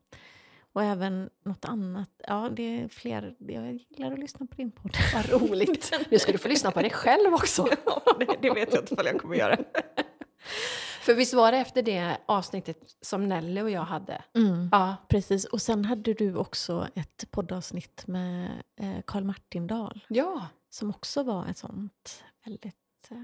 Och 0.74 0.84
även 0.84 1.30
något 1.44 1.66
annat. 1.66 2.10
Ja, 2.28 2.50
det 2.52 2.64
är 2.82 2.88
fler. 2.88 3.36
Jag 3.40 3.74
gillar 3.90 4.12
att 4.12 4.20
lyssna 4.20 4.46
på 4.46 4.56
din 4.56 4.72
podd. 4.72 4.92
Vad 5.14 5.42
roligt! 5.42 5.92
Nu 6.12 6.20
ska 6.20 6.32
du 6.32 6.38
få 6.38 6.48
lyssna 6.48 6.72
på 6.72 6.82
dig 6.82 6.90
själv 6.92 7.34
också. 7.34 7.68
Ja, 7.86 8.02
det, 8.20 8.26
det 8.42 8.50
vet 8.50 8.74
jag 8.74 8.84
inte 8.84 8.96
om 8.96 9.06
jag 9.06 9.22
kommer 9.22 9.36
göra. 9.36 9.58
För 11.02 11.14
visst 11.14 11.34
var 11.34 11.52
det 11.52 11.58
efter 11.58 11.82
det 11.82 12.18
avsnittet 12.26 12.96
som 13.02 13.30
Nelly 13.30 13.62
och 13.62 13.70
jag 13.70 13.82
hade? 13.84 14.24
Mm, 14.36 14.70
Ja, 14.72 14.96
precis. 15.08 15.46
Och 15.46 15.62
sen 15.62 15.86
hade 15.86 16.14
du 16.14 16.36
också 16.36 16.88
ett 16.96 17.32
poddavsnitt 17.32 18.08
med 18.08 18.64
eh, 18.80 18.98
Karl 19.08 19.24
Martindal. 19.24 20.06
ja. 20.08 20.48
Som 20.70 20.90
också 20.90 21.24
var 21.24 21.46
ett 21.48 21.58
sånt 21.58 22.24
väldigt... 22.46 22.76
Eh, 23.12 23.18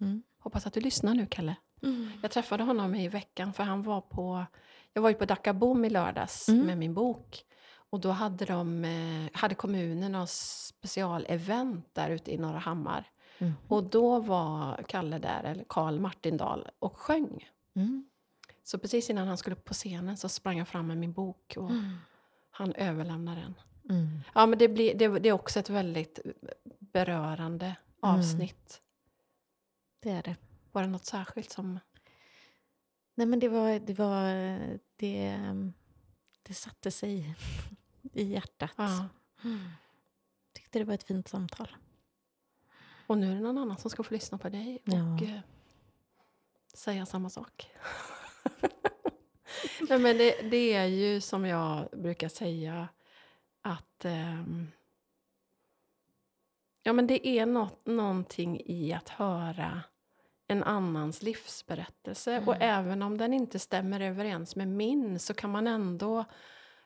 mm. 0.00 0.22
Hoppas 0.38 0.66
att 0.66 0.72
du 0.72 0.80
lyssnar 0.80 1.14
nu, 1.14 1.26
Kalle. 1.26 1.56
Mm. 1.82 2.10
Jag 2.22 2.30
träffade 2.30 2.62
honom 2.62 2.94
i 2.94 3.08
veckan 3.08 3.52
för 3.52 3.62
han 3.62 3.82
var 3.82 4.00
på... 4.00 4.46
Jag 4.96 5.02
var 5.02 5.08
ju 5.10 5.14
på 5.14 5.24
Dackabom 5.24 5.84
i 5.84 5.90
lördags 5.90 6.48
Mm. 6.48 6.66
med 6.66 6.78
min 6.78 6.94
bok. 6.94 7.44
Och 7.90 8.00
då 8.00 8.10
hade, 8.10 8.44
de, 8.44 8.84
eh, 8.84 9.30
hade 9.38 9.54
kommunen 9.54 10.12
något 10.12 10.30
specialevent 10.30 11.94
där 11.94 12.10
ute 12.10 12.34
i 12.34 12.38
Norra 12.38 12.58
Hammar. 12.58 13.10
Mm. 13.38 13.52
Och 13.68 13.84
då 13.84 14.20
var 14.20 14.84
Kalle 14.88 15.18
där, 15.18 15.42
eller 15.44 15.64
Karl 15.68 15.98
Martindal, 16.00 16.68
och 16.78 16.96
sjöng. 16.98 17.48
Mm. 17.76 18.08
Så 18.62 18.78
precis 18.78 19.10
innan 19.10 19.28
han 19.28 19.36
skulle 19.38 19.56
upp 19.56 19.64
på 19.64 19.74
scenen 19.74 20.16
så 20.16 20.28
sprang 20.28 20.58
jag 20.58 20.68
fram 20.68 20.86
med 20.86 20.96
min 20.98 21.12
bok 21.12 21.54
och 21.56 21.70
Mm. 21.70 21.96
han 22.50 22.72
överlämnade 22.74 23.40
den. 23.40 23.54
Mm. 23.90 24.20
Ja, 24.34 24.46
men 24.46 24.58
det, 24.58 24.68
blir, 24.68 24.94
det, 24.94 25.08
det 25.18 25.28
är 25.28 25.32
också 25.32 25.58
ett 25.60 25.70
väldigt 25.70 26.18
berörande 26.78 27.66
Mm. 27.66 27.76
avsnitt. 28.18 28.80
Det 30.02 30.10
är 30.10 30.22
det. 30.22 30.36
Var 30.72 30.82
det 30.82 30.88
något 30.88 31.06
särskilt 31.06 31.50
som... 31.50 31.78
Nej, 33.14 33.26
men 33.26 33.40
det 33.40 33.48
var... 33.48 33.78
Det, 33.78 33.94
var, 33.98 34.34
det, 34.96 35.38
det 36.42 36.54
satte 36.54 36.90
sig 36.90 37.34
i 38.12 38.22
hjärtat. 38.22 38.72
Ja. 38.76 39.08
Mm. 39.44 39.58
Tyckte 40.52 40.78
det 40.78 40.84
var 40.84 40.94
ett 40.94 41.02
fint 41.02 41.28
samtal. 41.28 41.76
Och 43.06 43.18
nu 43.18 43.30
är 43.30 43.34
det 43.34 43.40
någon 43.40 43.58
annan 43.58 43.76
som 43.78 43.90
ska 43.90 44.02
få 44.02 44.14
lyssna 44.14 44.38
på 44.38 44.48
dig 44.48 44.78
och 44.86 44.92
Ja. 44.92 45.24
eh, 45.24 45.40
säga 46.74 47.06
samma 47.06 47.30
sak. 47.30 47.70
Nej, 49.88 49.98
men 49.98 50.18
det, 50.18 50.50
det 50.50 50.72
är 50.74 50.84
ju 50.86 51.20
som 51.20 51.44
jag 51.46 51.88
brukar 51.92 52.28
säga 52.28 52.88
att 53.62 54.04
ehm, 54.04 54.66
ja, 56.82 56.92
men 56.92 57.06
det 57.06 57.28
är 57.28 57.46
något, 57.46 57.86
någonting 57.86 58.60
i 58.66 58.92
att 58.92 59.08
höra 59.08 59.82
en 60.46 60.62
annans 60.62 61.22
livsberättelse. 61.22 62.42
Och 62.46 62.56
även 62.60 63.02
om 63.02 63.18
den 63.18 63.32
inte 63.32 63.58
stämmer 63.58 64.00
överens 64.00 64.56
med 64.56 64.68
min 64.68 65.18
så 65.18 65.34
kan 65.34 65.50
man 65.50 65.66
ändå 65.66 66.24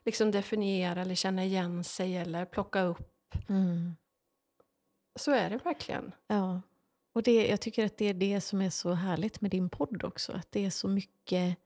liksom 0.04 0.30
definiera 0.30 1.00
eller 1.00 1.14
känna 1.14 1.44
igen 1.44 1.84
sig 1.84 2.16
eller 2.16 2.44
plocka 2.44 2.82
upp. 2.82 3.34
Mm. 3.48 3.96
Så 5.16 5.32
är 5.32 5.50
det 5.50 5.56
verkligen. 5.64 6.12
Ja. 6.26 6.62
Och 7.12 7.22
det, 7.22 7.48
jag 7.48 7.60
tycker 7.60 7.86
att 7.86 7.96
det 7.96 8.04
är 8.04 8.14
det 8.14 8.40
som 8.40 8.62
är 8.62 8.70
så 8.70 8.92
härligt 8.92 9.40
med 9.40 9.50
din 9.50 9.70
podd 9.70 10.04
också. 10.04 10.32
Att 10.32 10.52
det 10.52 10.64
är 10.64 10.70
så 10.70 10.88
mycket, 10.88 11.58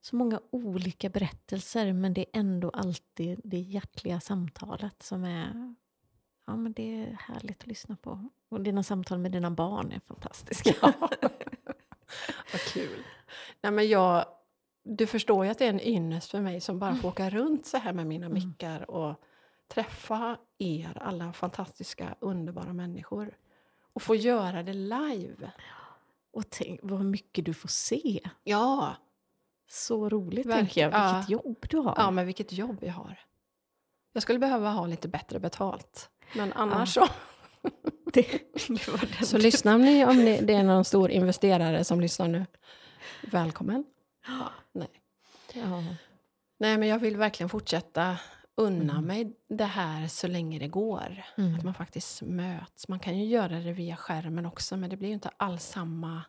så 0.00 0.16
många 0.16 0.40
olika 0.50 1.08
berättelser 1.08 1.92
men 1.92 2.14
det 2.14 2.20
är 2.20 2.40
ändå 2.40 2.70
alltid 2.70 3.40
det 3.44 3.58
hjärtliga 3.58 4.20
samtalet 4.20 5.02
som 5.02 5.24
är, 5.24 5.74
ja 6.46 6.56
men 6.56 6.72
det 6.72 7.02
är 7.02 7.16
härligt 7.20 7.60
att 7.60 7.66
lyssna 7.66 7.96
på. 7.96 8.28
Och 8.48 8.60
dina 8.60 8.82
samtal 8.82 9.18
med 9.18 9.32
dina 9.32 9.50
barn 9.50 9.92
är 9.92 10.00
fantastiska. 10.00 10.74
Vad 12.52 12.60
kul. 12.72 13.04
Nej, 13.60 13.72
men 13.72 13.88
jag, 13.88 14.24
du 14.84 15.06
förstår 15.06 15.44
ju 15.44 15.50
att 15.50 15.58
det 15.58 15.64
är 15.64 15.68
en 15.70 15.80
ynnest 15.80 16.30
för 16.30 16.40
mig 16.40 16.60
som 16.60 16.78
bara 16.78 16.94
får 16.94 17.08
åka 17.08 17.30
runt 17.30 17.66
så 17.66 17.76
här 17.78 17.92
med 17.92 18.06
mina 18.06 18.26
Mm. 18.26 18.34
mickar 18.48 18.90
och 18.90 19.20
träffa 19.68 20.36
er, 20.58 20.98
alla 21.02 21.32
fantastiska, 21.32 22.14
underbara 22.20 22.72
människor. 22.72 23.36
Och 23.92 24.02
få 24.02 24.14
göra 24.14 24.62
det 24.62 24.72
live. 24.72 25.52
Och 26.32 26.50
tänk 26.50 26.80
vad 26.82 27.04
mycket 27.04 27.44
du 27.44 27.54
får 27.54 27.68
se. 27.68 28.20
Ja, 28.44 28.94
Så 29.70 30.08
roligt 30.08 30.46
Verkligen. 30.46 30.66
tänker 30.66 30.80
jag. 30.80 30.92
Ja. 30.92 31.12
Vilket 31.16 31.30
jobb 31.30 31.66
du 31.70 31.76
har. 31.78 31.94
ja 31.96 32.10
men 32.10 32.26
vilket 32.26 32.52
jobb 32.52 32.78
jag 32.80 32.92
har. 32.92 33.18
Jag 34.12 34.22
skulle 34.22 34.38
behöva 34.38 34.70
ha 34.70 34.86
lite 34.86 35.08
bättre 35.08 35.40
betalt. 35.40 36.10
Men 36.32 36.52
annars 36.52 36.94
så... 36.94 37.08
Det, 38.12 38.40
det 38.68 39.24
Så 39.26 39.38
lyssnar 39.38 39.78
ni 39.78 40.04
om 40.04 40.16
ni, 40.16 40.40
det 40.40 40.54
är 40.54 40.62
någon 40.62 40.84
stor 40.84 41.10
investerare 41.10 41.84
som 41.84 42.00
lyssnar 42.00 42.28
nu. 42.28 42.46
Välkommen. 43.22 43.84
Ja, 44.26 44.50
nej. 44.72 44.88
Ja. 45.54 45.82
Nej, 46.58 46.78
men 46.78 46.88
jag 46.88 46.98
vill 46.98 47.16
verkligen 47.16 47.48
fortsätta 47.48 48.16
unna 48.56 48.92
Mm. 48.92 49.04
mig 49.04 49.32
det 49.48 49.64
här 49.64 50.08
så 50.08 50.26
länge 50.26 50.58
det 50.58 50.68
går. 50.68 51.22
Mm. 51.36 51.54
Att 51.54 51.64
man 51.64 51.74
faktiskt 51.74 52.22
möts. 52.22 52.88
Man 52.88 52.98
kan 52.98 53.18
ju 53.18 53.24
göra 53.26 53.58
det 53.58 53.72
via 53.72 53.96
skärmen 53.96 54.46
också, 54.46 54.76
men 54.76 54.90
det 54.90 54.96
blir 54.96 55.08
ju 55.08 55.14
inte 55.14 55.30
alls 55.36 55.64
samma... 55.64 56.22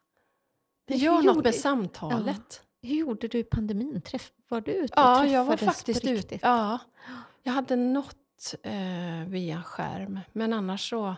Det 0.88 0.96
gör 0.96 1.22
något 1.22 1.43
med 1.43 1.56
samtalet. 1.56 2.62
Hur 2.82 2.96
gjorde 2.96 3.28
du 3.28 3.38
i 3.39 3.43
pandemin? 3.43 4.02
Träff, 4.02 4.32
var 4.50 4.62
du 4.62 4.72
ute 4.72 4.93
och 4.93 5.00
Ja, 5.00 5.26
jag 5.26 5.46
var 5.46 5.58
träffades 5.58 5.76
faktiskt 5.78 6.02
på 6.02 6.08
riktigt? 6.08 6.41
Ja, 6.43 6.80
jag 7.43 7.54
hade 7.54 7.76
något 7.76 8.18
eh, 8.63 9.25
via 9.27 9.63
skärm, 9.63 10.19
men 10.33 10.53
annars 10.53 10.89
så... 10.89 11.15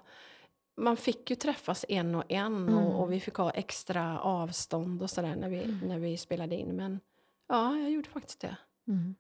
Man 0.79 0.97
fick 0.97 1.29
ju 1.29 1.35
träffas 1.35 1.85
en 1.89 2.15
och 2.15 2.31
en 2.31 2.55
Mm. 2.67 2.73
och, 2.77 3.01
och 3.01 3.11
vi 3.13 3.19
fick 3.19 3.35
ha 3.35 3.51
extra 3.51 4.19
avstånd 4.19 5.01
och 5.01 5.09
sådär 5.09 5.35
när 5.35 5.49
vi, 5.49 5.63
Mm. 5.63 5.79
när 5.79 5.99
vi 5.99 6.17
spelade 6.17 6.55
in. 6.55 6.67
Men 6.75 6.99
ja, 7.47 7.77
jag 7.77 7.91
gjorde 7.91 8.09
faktiskt 8.09 8.39
det. 8.39 8.57
Mm. 8.87 9.15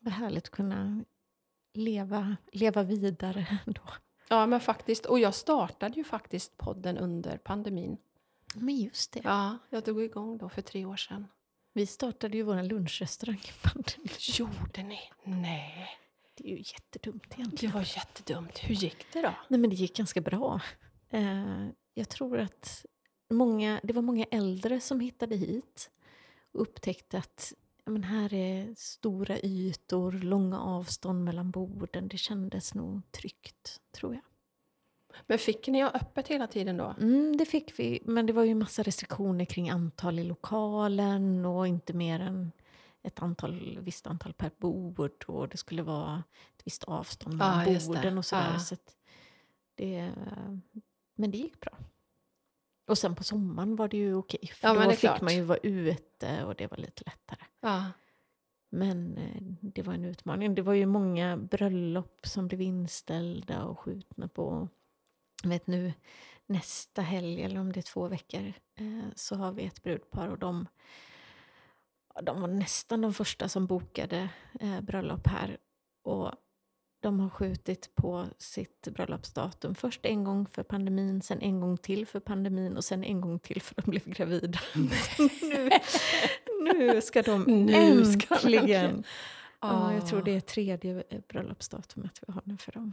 Vad 0.00 0.14
härligt 0.14 0.44
att 0.44 0.50
kunna 0.50 1.04
leva, 1.72 2.36
leva 2.52 2.82
vidare 2.82 3.46
ändå. 3.66 3.80
Ja, 4.28 4.46
men 4.46 4.60
faktiskt. 4.60 5.06
Och 5.06 5.18
jag 5.18 5.34
startade 5.34 5.94
ju 5.96 6.04
faktiskt 6.04 6.56
podden 6.56 6.98
under 6.98 7.36
pandemin. 7.38 7.96
Men 8.54 8.76
just 8.76 9.12
det. 9.12 9.20
Ja, 9.24 9.58
jag 9.70 9.82
drog 9.84 10.02
igång 10.02 10.38
då 10.38 10.48
för 10.48 10.62
tre 10.62 10.84
år 10.84 10.96
sedan. 10.96 11.26
Vi 11.72 11.86
startade 11.86 12.36
ju 12.36 12.42
vår 12.42 12.62
lunchrestaurang 12.62 13.38
i 13.48 13.52
pandemin. 13.68 14.08
Gjorde 14.38 14.82
ni? 14.82 15.00
Nej, 15.24 15.88
Det 16.34 16.52
är 16.52 16.56
ju 16.56 16.58
jättedumt 16.58 17.24
det 17.28 17.34
egentligen. 17.38 17.74
var 17.74 17.96
jättedumt. 17.96 18.58
Hur 18.58 18.74
gick 18.74 19.12
det 19.12 19.22
då? 19.22 19.34
Nej, 19.48 19.60
men 19.60 19.70
det 19.70 19.76
gick 19.76 19.96
ganska 19.96 20.20
bra. 20.20 20.60
Eh, 21.10 21.66
jag 21.94 22.08
tror 22.08 22.38
att 22.38 22.86
många, 23.30 23.80
det 23.82 23.92
var 23.92 24.02
många 24.02 24.24
äldre 24.24 24.80
som 24.80 25.00
hittade 25.00 25.36
hit 25.36 25.90
och 26.52 26.60
upptäckte 26.60 27.18
att 27.18 27.52
men 27.86 28.04
här 28.04 28.34
är 28.34 28.74
stora 28.76 29.38
ytor, 29.38 30.12
långa 30.12 30.60
avstånd 30.60 31.24
mellan 31.24 31.50
borden. 31.50 32.08
Det 32.08 32.18
kändes 32.18 32.74
nog 32.74 33.00
tryggt, 33.10 33.80
tror 33.92 34.14
jag. 34.14 34.22
Men 35.26 35.38
fick 35.38 35.68
ni 35.68 35.80
ha 35.80 35.90
öppet 35.90 36.28
hela 36.28 36.46
tiden 36.46 36.76
då? 36.76 36.94
Mm, 37.00 37.36
det 37.36 37.44
fick 37.44 37.78
vi, 37.78 38.02
men 38.04 38.26
det 38.26 38.32
var 38.32 38.44
ju 38.44 38.54
massa 38.54 38.82
restriktioner 38.82 39.44
kring 39.44 39.70
antal 39.70 40.18
i 40.18 40.24
lokalen 40.24 41.46
och 41.46 41.66
inte 41.66 41.92
mer 41.92 42.20
än 42.20 42.52
ett 43.04 43.22
antal, 43.22 43.78
visst 43.80 44.06
antal 44.06 44.32
per 44.32 44.50
bord 44.58 45.24
och 45.26 45.48
det 45.48 45.56
skulle 45.56 45.82
vara 45.82 46.22
ett 46.56 46.62
visst 46.64 46.84
avstånd 46.84 47.36
mellan 47.36 47.72
Ja, 47.72 47.80
borden 47.86 48.18
och 48.18 48.24
sådär. 48.24 48.52
Ja. 48.52 48.58
Så 48.58 48.76
det, 49.74 50.12
men 51.14 51.30
det 51.30 51.38
gick 51.38 51.60
bra. 51.60 51.78
Och 52.86 52.98
sen 52.98 53.14
på 53.14 53.24
sommaren 53.24 53.76
var 53.76 53.88
det 53.88 53.96
ju 53.96 54.14
okej, 54.14 54.50
för 54.54 54.68
Ja, 54.68 54.84
då 54.84 54.90
fick 54.90 55.00
klart. 55.00 55.20
man 55.20 55.34
ju 55.34 55.42
vara 55.42 55.58
ute 55.58 56.44
och 56.44 56.54
det 56.54 56.66
var 56.70 56.76
lite 56.76 57.02
lättare. 57.06 57.40
Ja. 57.60 57.84
Men 58.70 59.16
eh, 59.18 59.42
det 59.60 59.82
var 59.82 59.94
en 59.94 60.04
utmaning. 60.04 60.54
Det 60.54 60.62
var 60.62 60.72
ju 60.74 60.86
många 60.86 61.36
bröllop 61.36 62.26
som 62.26 62.48
blev 62.48 62.60
inställda 62.60 63.64
och 63.64 63.78
skjutna 63.78 64.28
på. 64.28 64.68
Jag 65.42 65.50
vet 65.50 65.66
nu 65.66 65.92
nästa 66.46 67.02
helg, 67.02 67.42
eller 67.42 67.60
om 67.60 67.72
det 67.72 67.80
är 67.80 67.82
två 67.82 68.08
veckor, 68.08 68.52
eh, 68.74 69.04
så 69.16 69.36
har 69.36 69.52
vi 69.52 69.64
ett 69.64 69.82
brudpar 69.82 70.28
och 70.28 70.38
de, 70.38 70.66
de 72.22 72.40
var 72.40 72.48
nästan 72.48 73.00
de 73.00 73.14
första 73.14 73.48
som 73.48 73.66
bokade 73.66 74.28
eh, 74.60 74.80
bröllop 74.80 75.26
här. 75.26 75.56
Och 76.04 76.30
de 77.02 77.20
har 77.20 77.30
skjutit 77.30 77.94
på 77.94 78.26
sitt 78.38 78.88
bröllopsdatum. 78.88 79.74
Först 79.74 80.06
en 80.06 80.24
gång 80.24 80.46
för 80.46 80.62
pandemin, 80.62 81.22
sen 81.22 81.40
en 81.40 81.60
gång 81.60 81.76
till 81.76 82.06
för 82.06 82.20
pandemin 82.20 82.76
och 82.76 82.84
sen 82.84 83.04
en 83.04 83.20
gång 83.20 83.38
till 83.38 83.62
för 83.62 83.74
de 83.74 83.90
blev 83.90 84.08
gravida. 84.08 84.58
nu, 85.42 85.70
nu 86.74 87.00
ska 87.02 87.22
de 87.22 87.42
Nu 87.42 88.04
ska 88.04 88.26
de 88.28 88.34
äntligen... 88.34 89.04
Ja, 89.60 89.92
jag 89.92 90.02
Ah. 90.02 90.06
tror 90.06 90.22
det 90.22 90.36
är 90.36 90.40
tredje 90.40 91.04
eh, 91.10 91.20
bröllopsdatumet 91.28 92.20
vi 92.26 92.32
har 92.32 92.42
nu 92.44 92.56
för 92.56 92.72
dem. 92.72 92.92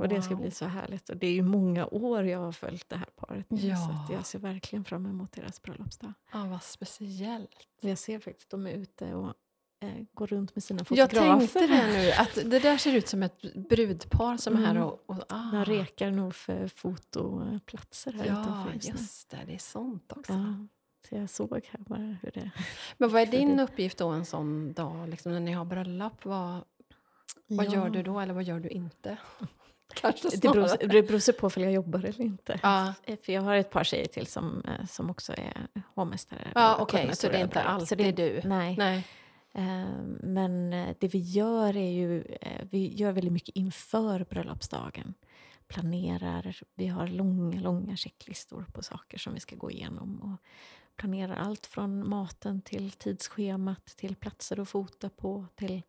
Och 0.00 0.08
det 0.08 0.22
ska 0.22 0.34
Wow. 0.34 0.40
bli 0.42 0.50
så 0.50 0.64
härligt. 0.64 1.08
Och 1.08 1.16
det 1.16 1.26
är 1.26 1.32
ju 1.32 1.42
många 1.42 1.86
år 1.86 2.24
jag 2.24 2.38
har 2.38 2.52
följt 2.52 2.88
det 2.88 2.96
här 2.96 3.08
paret 3.16 3.50
nu. 3.50 3.58
Så 3.58 3.66
Ja. 3.66 4.04
att 4.04 4.10
jag 4.12 4.26
ser 4.26 4.38
verkligen 4.38 4.84
fram 4.84 5.06
emot 5.06 5.32
deras 5.32 5.62
bröllopsdag. 5.62 6.12
Ja, 6.32 6.44
vad 6.44 6.62
speciellt. 6.62 7.50
Jag 7.80 7.98
ser 7.98 8.18
faktiskt 8.18 8.50
de 8.50 8.66
är 8.66 8.70
ute 8.72 9.14
och 9.14 9.34
eh, 9.80 10.04
går 10.12 10.26
runt 10.26 10.54
med 10.56 10.64
sina 10.64 10.78
Jag 10.78 10.86
fotografer. 10.86 11.38
tänkte 11.38 11.66
det 11.66 11.86
nu, 11.92 12.10
att 12.12 12.34
det 12.50 12.58
där 12.58 12.76
ser 12.78 12.94
ut 12.94 13.08
som 13.08 13.22
ett 13.22 13.54
brudpar 13.68 14.36
som 14.36 14.56
är 14.56 14.60
här 14.60 14.70
Mm. 14.70 14.82
och... 14.82 15.02
och 15.06 15.24
ah. 15.28 15.50
De 15.52 15.64
rekar 15.64 16.10
nog 16.10 16.34
för 16.34 16.68
fotoplatser 16.68 18.12
här 18.12 18.24
Ja, 18.26 18.42
utanför 18.42 18.70
nu. 18.70 18.78
just 18.98 19.30
det. 19.30 19.38
Det 19.46 19.54
är 19.54 19.58
sånt 19.58 20.12
också. 20.16 20.32
Ja, 20.32 20.66
så 21.08 21.14
jag 21.14 21.30
såg 21.30 21.50
här 21.70 21.80
bara 21.80 22.00
hur 22.22 22.30
det... 22.34 22.50
Men 22.98 23.10
vad 23.10 23.22
är 23.22 23.26
din 23.26 23.56
det- 23.56 23.62
uppgift 23.62 23.98
då 23.98 24.08
en 24.08 24.24
sån 24.24 24.72
dag, 24.72 25.08
liksom, 25.08 25.32
när 25.32 25.40
ni 25.40 25.52
har 25.52 25.64
bröllop? 25.64 26.24
Vad, 26.24 26.64
vad 27.46 27.66
Ja. 27.66 27.72
gör 27.74 27.90
du 27.90 28.02
då, 28.02 28.20
eller 28.20 28.34
vad 28.34 28.44
gör 28.44 28.60
du 28.60 28.68
inte? 28.68 29.16
Kanske 29.94 30.28
Det 30.36 30.40
beror, 30.52 30.86
det 30.88 31.02
beror 31.02 31.18
sig 31.18 31.34
på 31.34 31.46
om 31.46 31.62
jag 31.62 31.72
jobbar 31.72 31.98
eller 31.98 32.20
inte. 32.20 32.60
Ja, 32.62 32.94
Eh, 33.04 33.18
För 33.22 33.32
jag 33.32 33.42
har 33.42 33.54
ett 33.56 33.70
par 33.70 33.84
tjejer 33.84 34.06
till 34.06 34.26
som, 34.26 34.62
eh, 34.64 34.86
som 34.86 35.10
också 35.10 35.32
är 35.32 35.66
hovmästare. 35.94 36.48
ja 36.54 36.76
okej, 36.80 37.16
så 37.16 37.28
det 37.28 37.36
är 37.38 37.42
inte 37.44 37.62
alltid 37.62 37.98
det, 37.98 38.12
du? 38.12 38.40
Nej. 38.48 38.76
Nej. 38.78 39.06
Eh, 39.52 39.88
Men 40.22 40.72
eh, 40.72 40.88
det 41.00 41.08
vi 41.08 41.18
gör 41.18 41.76
är 41.76 41.90
ju, 41.90 42.24
vi 42.70 42.94
gör 42.94 43.12
väldigt 43.12 43.32
mycket 43.32 43.56
inför 43.56 44.24
bröllopsdagen. 44.30 45.14
Planerar, 45.66 46.56
vi 46.74 46.86
har 46.86 47.06
långa, 47.08 47.60
långa 47.60 47.96
checklistor 47.96 48.66
på 48.72 48.82
saker 48.82 49.18
som 49.18 49.34
vi 49.34 49.40
ska 49.40 49.56
gå 49.56 49.70
igenom. 49.70 50.20
Och 50.22 50.48
planerar 50.96 51.36
allt 51.36 51.66
från 51.66 52.08
maten 52.08 52.60
till 52.62 52.90
tidsschemat, 52.90 53.86
till 53.86 54.16
platser 54.16 54.60
att 54.60 54.68
fota 54.68 55.08
på, 55.08 55.46
till 55.54 55.82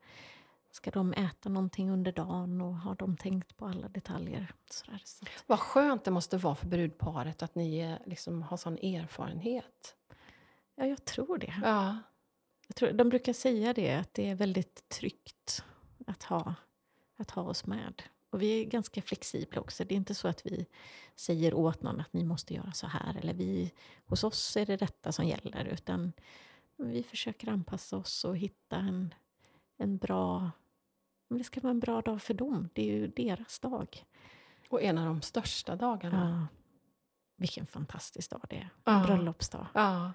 ska 0.76 0.92
de 0.92 1.14
äta 1.14 1.50
någonting 1.50 1.90
under 1.92 2.12
dagen 2.12 2.62
och 2.62 2.76
har 2.78 2.96
de 2.96 3.18
tänkt 3.18 3.58
på 3.58 3.66
alla 3.66 3.88
detaljer. 3.90 4.54
Sådär. 4.70 5.02
Så 5.06 5.26
Vad 5.46 5.60
skönt 5.60 6.04
det 6.04 6.12
måste 6.12 6.38
vara 6.38 6.56
för 6.56 6.68
brudparet 6.68 7.44
att 7.44 7.56
ni 7.56 7.98
liksom 8.06 8.42
har 8.42 8.58
sån 8.58 8.78
erfarenhet. 8.78 9.96
ja, 10.76 10.86
jag 10.86 11.06
tror 11.06 11.38
det. 11.38 11.54
Ja, 11.64 11.98
Jag 12.68 12.76
tror, 12.76 12.92
de 12.92 13.10
brukar 13.10 13.34
säga 13.34 13.74
det, 13.74 13.96
att 13.96 14.14
det 14.14 14.30
är 14.30 14.36
väldigt 14.36 14.90
tryggt 14.90 15.64
att 16.08 16.24
ha, 16.24 16.56
att 17.18 17.32
ha 17.32 17.42
oss 17.42 17.66
med. 17.66 18.04
Och 18.30 18.42
vi 18.42 18.62
är 18.62 18.66
ganska 18.66 19.02
flexibla 19.02 19.62
också. 19.62 19.84
Det 19.86 19.94
är 19.94 19.98
inte 19.98 20.16
så 20.16 20.28
att 20.28 20.46
vi 20.46 20.66
säger 21.16 21.54
åt 21.54 21.82
någon 21.82 22.00
att 22.02 22.14
ni 22.14 22.24
måste 22.24 22.54
göra 22.54 22.72
så 22.72 22.88
här. 22.88 23.18
Eller 23.18 23.34
vi, 23.34 23.72
hos 24.06 24.24
oss 24.24 24.58
är 24.58 24.66
det 24.66 24.78
detta 24.78 25.12
som 25.12 25.28
gäller. 25.28 25.66
Utan 25.66 26.14
vi 26.78 27.04
försöker 27.04 27.50
anpassa 27.50 27.98
oss 27.98 28.26
och 28.26 28.38
hitta 28.38 28.76
en, 28.76 29.14
en 29.78 29.98
bra... 29.98 30.52
Men 31.28 31.38
det 31.38 31.44
ska 31.44 31.62
vara 31.62 31.72
en 31.72 31.80
bra 31.80 32.02
dag 32.02 32.22
för 32.22 32.34
dem. 32.34 32.70
Det 32.74 32.82
är 32.82 32.94
ju 32.94 33.08
deras 33.08 33.60
dag. 33.60 34.06
och 34.70 34.82
en 34.82 34.98
av 34.98 35.06
de 35.06 35.22
största 35.22 35.76
dagarna. 35.76 36.48
Ja. 36.52 36.58
Vilken 37.36 37.66
fantastisk 37.66 38.32
dag 38.32 38.42
det 38.50 38.56
är. 38.56 38.70
Ja. 38.84 39.04
Bröllopsdag. 39.08 39.68
Ja. 39.74 40.12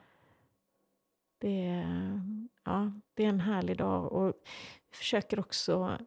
Det 1.38 1.66
är, 1.66 2.20
ja, 2.64 2.92
det 3.14 3.24
är 3.24 3.28
en 3.28 3.40
härlig 3.40 3.76
dag 3.78 4.12
och 4.12 4.34
vi 4.90 4.96
försöker 4.96 5.40
också 5.40 5.98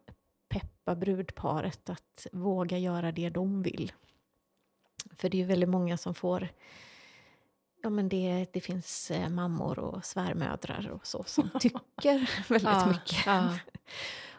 peppa 0.48 0.94
brudparet 0.94 1.90
att 1.90 2.26
våga 2.32 2.78
göra 2.78 3.12
det 3.12 3.30
de 3.30 3.62
vill. 3.62 3.92
För 5.16 5.28
det 5.28 5.36
är 5.36 5.38
ju 5.38 5.44
väldigt 5.44 5.68
många 5.68 5.96
som 5.96 6.14
får... 6.14 6.48
Ja, 7.82 7.90
men 7.90 8.08
det, 8.08 8.46
det 8.52 8.60
finns 8.60 9.10
eh, 9.10 9.28
mammor 9.28 9.78
och 9.78 10.04
svärmödrar 10.04 10.90
och 10.90 11.06
så 11.06 11.24
som 11.26 11.50
tycker 11.60 12.30
väldigt 12.48 12.86
mycket. 12.86 13.26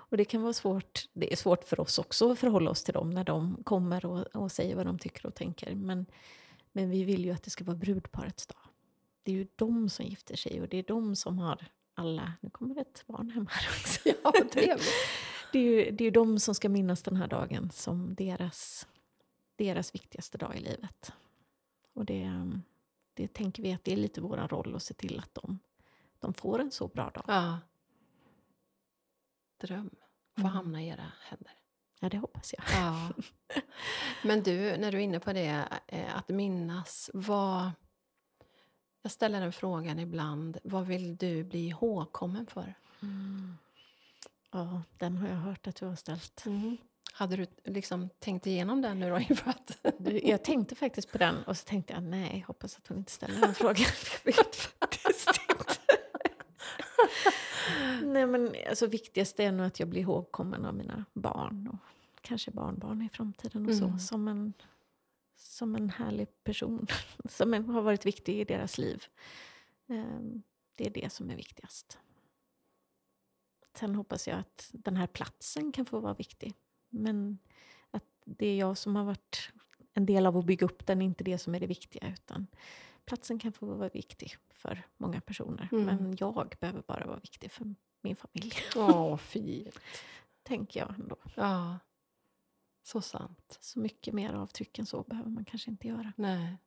Och 0.09 0.17
det 0.17 0.25
kan 0.25 0.41
vara 0.41 0.53
svårt. 0.53 1.07
Det 1.13 1.31
är 1.31 1.35
svårt 1.35 1.63
för 1.63 1.79
oss 1.79 1.99
också 1.99 2.31
att 2.31 2.39
förhålla 2.39 2.71
oss 2.71 2.83
till 2.83 2.93
dem 2.93 3.09
när 3.09 3.23
de 3.23 3.63
kommer 3.63 4.05
och, 4.05 4.35
och 4.35 4.51
säger 4.51 4.75
vad 4.75 4.85
de 4.85 4.99
tycker 4.99 5.25
och 5.25 5.35
tänker. 5.35 5.75
Men, 5.75 6.05
men 6.71 6.89
vi 6.89 7.03
vill 7.03 7.25
ju 7.25 7.31
att 7.31 7.43
det 7.43 7.49
ska 7.49 7.63
vara 7.63 7.77
brudparets 7.77 8.47
dag. 8.47 8.57
Det 9.23 9.31
är 9.31 9.35
ju 9.35 9.47
de 9.55 9.89
som 9.89 10.05
gifter 10.05 10.35
sig 10.35 10.61
och 10.61 10.67
det 10.67 10.77
är 10.77 10.83
de 10.83 11.15
som 11.15 11.39
har 11.39 11.67
alla... 11.93 12.33
Nu 12.41 12.49
kommer 12.49 12.75
det 12.75 12.81
ett 12.81 13.03
barn 13.07 13.29
hem 13.29 13.47
här 13.49 13.67
också. 13.69 14.09
Ja, 14.23 14.31
trevligt. 14.51 14.93
Det 15.51 15.59
är 15.59 15.63
ju 15.63 15.91
det 15.91 16.05
är 16.05 16.11
de 16.11 16.39
som 16.39 16.55
ska 16.55 16.69
minnas 16.69 17.03
den 17.03 17.15
här 17.15 17.27
dagen 17.27 17.71
som 17.73 18.15
deras, 18.15 18.87
deras 19.55 19.95
viktigaste 19.95 20.37
dag 20.37 20.55
i 20.55 20.59
livet. 20.59 21.13
Och 21.93 22.05
det, 22.05 22.31
det 23.13 23.33
tänker 23.33 23.63
vi 23.63 23.73
att 23.73 23.83
det 23.83 23.93
är 23.93 23.97
lite 23.97 24.21
vår 24.21 24.37
roll 24.37 24.75
att 24.75 24.83
se 24.83 24.93
till 24.93 25.19
att 25.19 25.33
de, 25.33 25.59
de 26.19 26.33
får 26.33 26.59
en 26.59 26.71
så 26.71 26.87
bra 26.87 27.09
dag. 27.09 27.23
Ja. 27.27 27.59
Dröm. 29.57 29.89
Få 30.35 30.41
Mm. 30.41 30.51
hamna 30.53 30.81
i 30.83 30.87
era 30.87 31.11
händer. 31.21 31.51
Ja, 31.99 32.09
det 32.09 32.17
hoppas 32.17 32.53
jag. 32.57 32.63
Ja. 32.81 33.09
Men 34.23 34.43
du, 34.43 34.77
när 34.77 34.91
du 34.91 34.97
är 34.97 35.01
inne 35.01 35.19
på 35.19 35.33
det, 35.33 35.65
eh, 35.87 36.17
att 36.17 36.29
minnas, 36.29 37.09
vad... 37.13 37.71
Jag 39.01 39.11
ställer 39.11 39.41
den 39.41 39.53
frågan 39.53 39.99
ibland. 39.99 40.57
Vad 40.63 40.85
vill 40.87 41.17
du 41.17 41.43
bli 41.43 41.67
ihågkommen 41.67 42.47
för? 42.47 42.73
Mm. 43.01 43.57
Ja, 44.51 44.81
den 44.97 45.17
har 45.17 45.27
jag 45.27 45.35
hört 45.35 45.67
att 45.67 45.75
du 45.75 45.85
har 45.85 45.95
ställt. 45.95 46.43
Hade 47.13 47.35
du 47.35 47.47
liksom 47.63 48.09
tänkt 48.19 48.47
igenom 48.47 48.81
den 48.81 48.99
nu 48.99 49.09
då 49.09 49.19
inför 49.29 49.49
att... 49.49 49.77
Du, 49.97 50.19
jag 50.23 50.43
tänkte 50.43 50.75
faktiskt 50.75 51.11
på 51.11 51.17
den 51.17 51.43
och 51.43 51.57
så 51.57 51.65
tänkte 51.65 51.93
jag 51.93 52.03
nej, 52.03 52.43
hoppas 52.47 52.77
att 52.77 52.87
hon 52.87 52.97
inte 52.97 53.11
ställer 53.11 53.41
den 53.41 53.55
frågan. 53.55 53.85
Jag 54.23 54.33
vet 54.33 54.55
faktiskt. 54.55 55.34
Nej 58.15 58.27
men 58.27 58.55
alltså 58.69 58.87
viktigast 58.87 59.39
är 59.39 59.51
nog 59.51 59.65
att 59.65 59.79
jag 59.79 59.89
blir 59.89 60.01
ihågkommen 60.01 60.65
av 60.65 60.75
mina 60.75 61.05
barn 61.13 61.67
och 61.67 62.21
kanske 62.21 62.51
barnbarn 62.51 63.01
i 63.01 63.09
framtiden 63.09 63.65
och 63.65 63.71
Mm. 63.71 63.99
så. 63.99 64.05
Som 64.07 64.27
en, 64.27 64.53
som 65.35 65.75
en 65.75 65.89
härlig 65.89 66.43
person 66.43 66.87
som 67.29 67.53
har 67.69 67.81
varit 67.81 68.05
viktig 68.05 68.39
i 68.39 68.43
deras 68.43 68.77
liv. 68.77 69.03
Ehm, 69.87 70.41
Det 70.77 70.85
är 70.85 70.89
det 70.89 71.11
som 71.11 71.29
är 71.29 71.35
viktigast. 71.35 71.99
Sen 73.77 73.95
hoppas 73.95 74.27
jag 74.27 74.39
att 74.39 74.69
den 74.73 74.95
här 74.95 75.07
platsen 75.07 75.71
kan 75.71 75.85
få 75.85 75.99
vara 75.99 76.13
viktig. 76.13 76.53
Men 76.89 77.37
att 77.91 78.03
det 78.25 78.47
är 78.47 78.57
jag 78.57 78.77
som 78.77 78.95
har 78.95 79.03
varit 79.03 79.51
en 79.93 80.05
del 80.05 80.25
av 80.25 80.37
att 80.37 80.45
bygga 80.45 80.65
upp 80.65 80.85
den, 80.85 81.01
inte 81.01 81.23
det 81.23 81.37
som 81.37 81.55
är 81.55 81.59
det 81.59 81.67
viktiga. 81.67 82.07
Utan 82.13 82.47
platsen 83.05 83.39
kan 83.39 83.51
få 83.53 83.65
vara 83.65 83.89
viktig 83.89 84.37
för 84.53 84.83
många 84.97 85.21
personer. 85.21 85.69
Mm. 85.71 85.85
Men 85.85 86.15
jag 86.19 86.55
behöver 86.59 86.81
bara 86.81 87.05
vara 87.07 87.19
viktig 87.19 87.51
för 87.51 87.75
min 88.05 88.15
familj. 88.15 88.53
Åh, 88.75 89.17
fint. 89.33 89.79
Tänker 90.43 90.79
jag 90.79 90.93
ändå. 90.99 91.17
Ja, 91.35 91.79
så 92.83 93.01
sant. 93.01 93.57
Så 93.61 93.79
mycket 93.79 94.13
mer 94.13 94.33
avtryck 94.33 94.79
än 94.79 94.85
så 94.85 95.03
behöver 95.03 95.29
man 95.29 95.45
kanske 95.45 95.71
inte 95.71 95.87
göra. 95.87 96.13
Nej. 96.15 96.57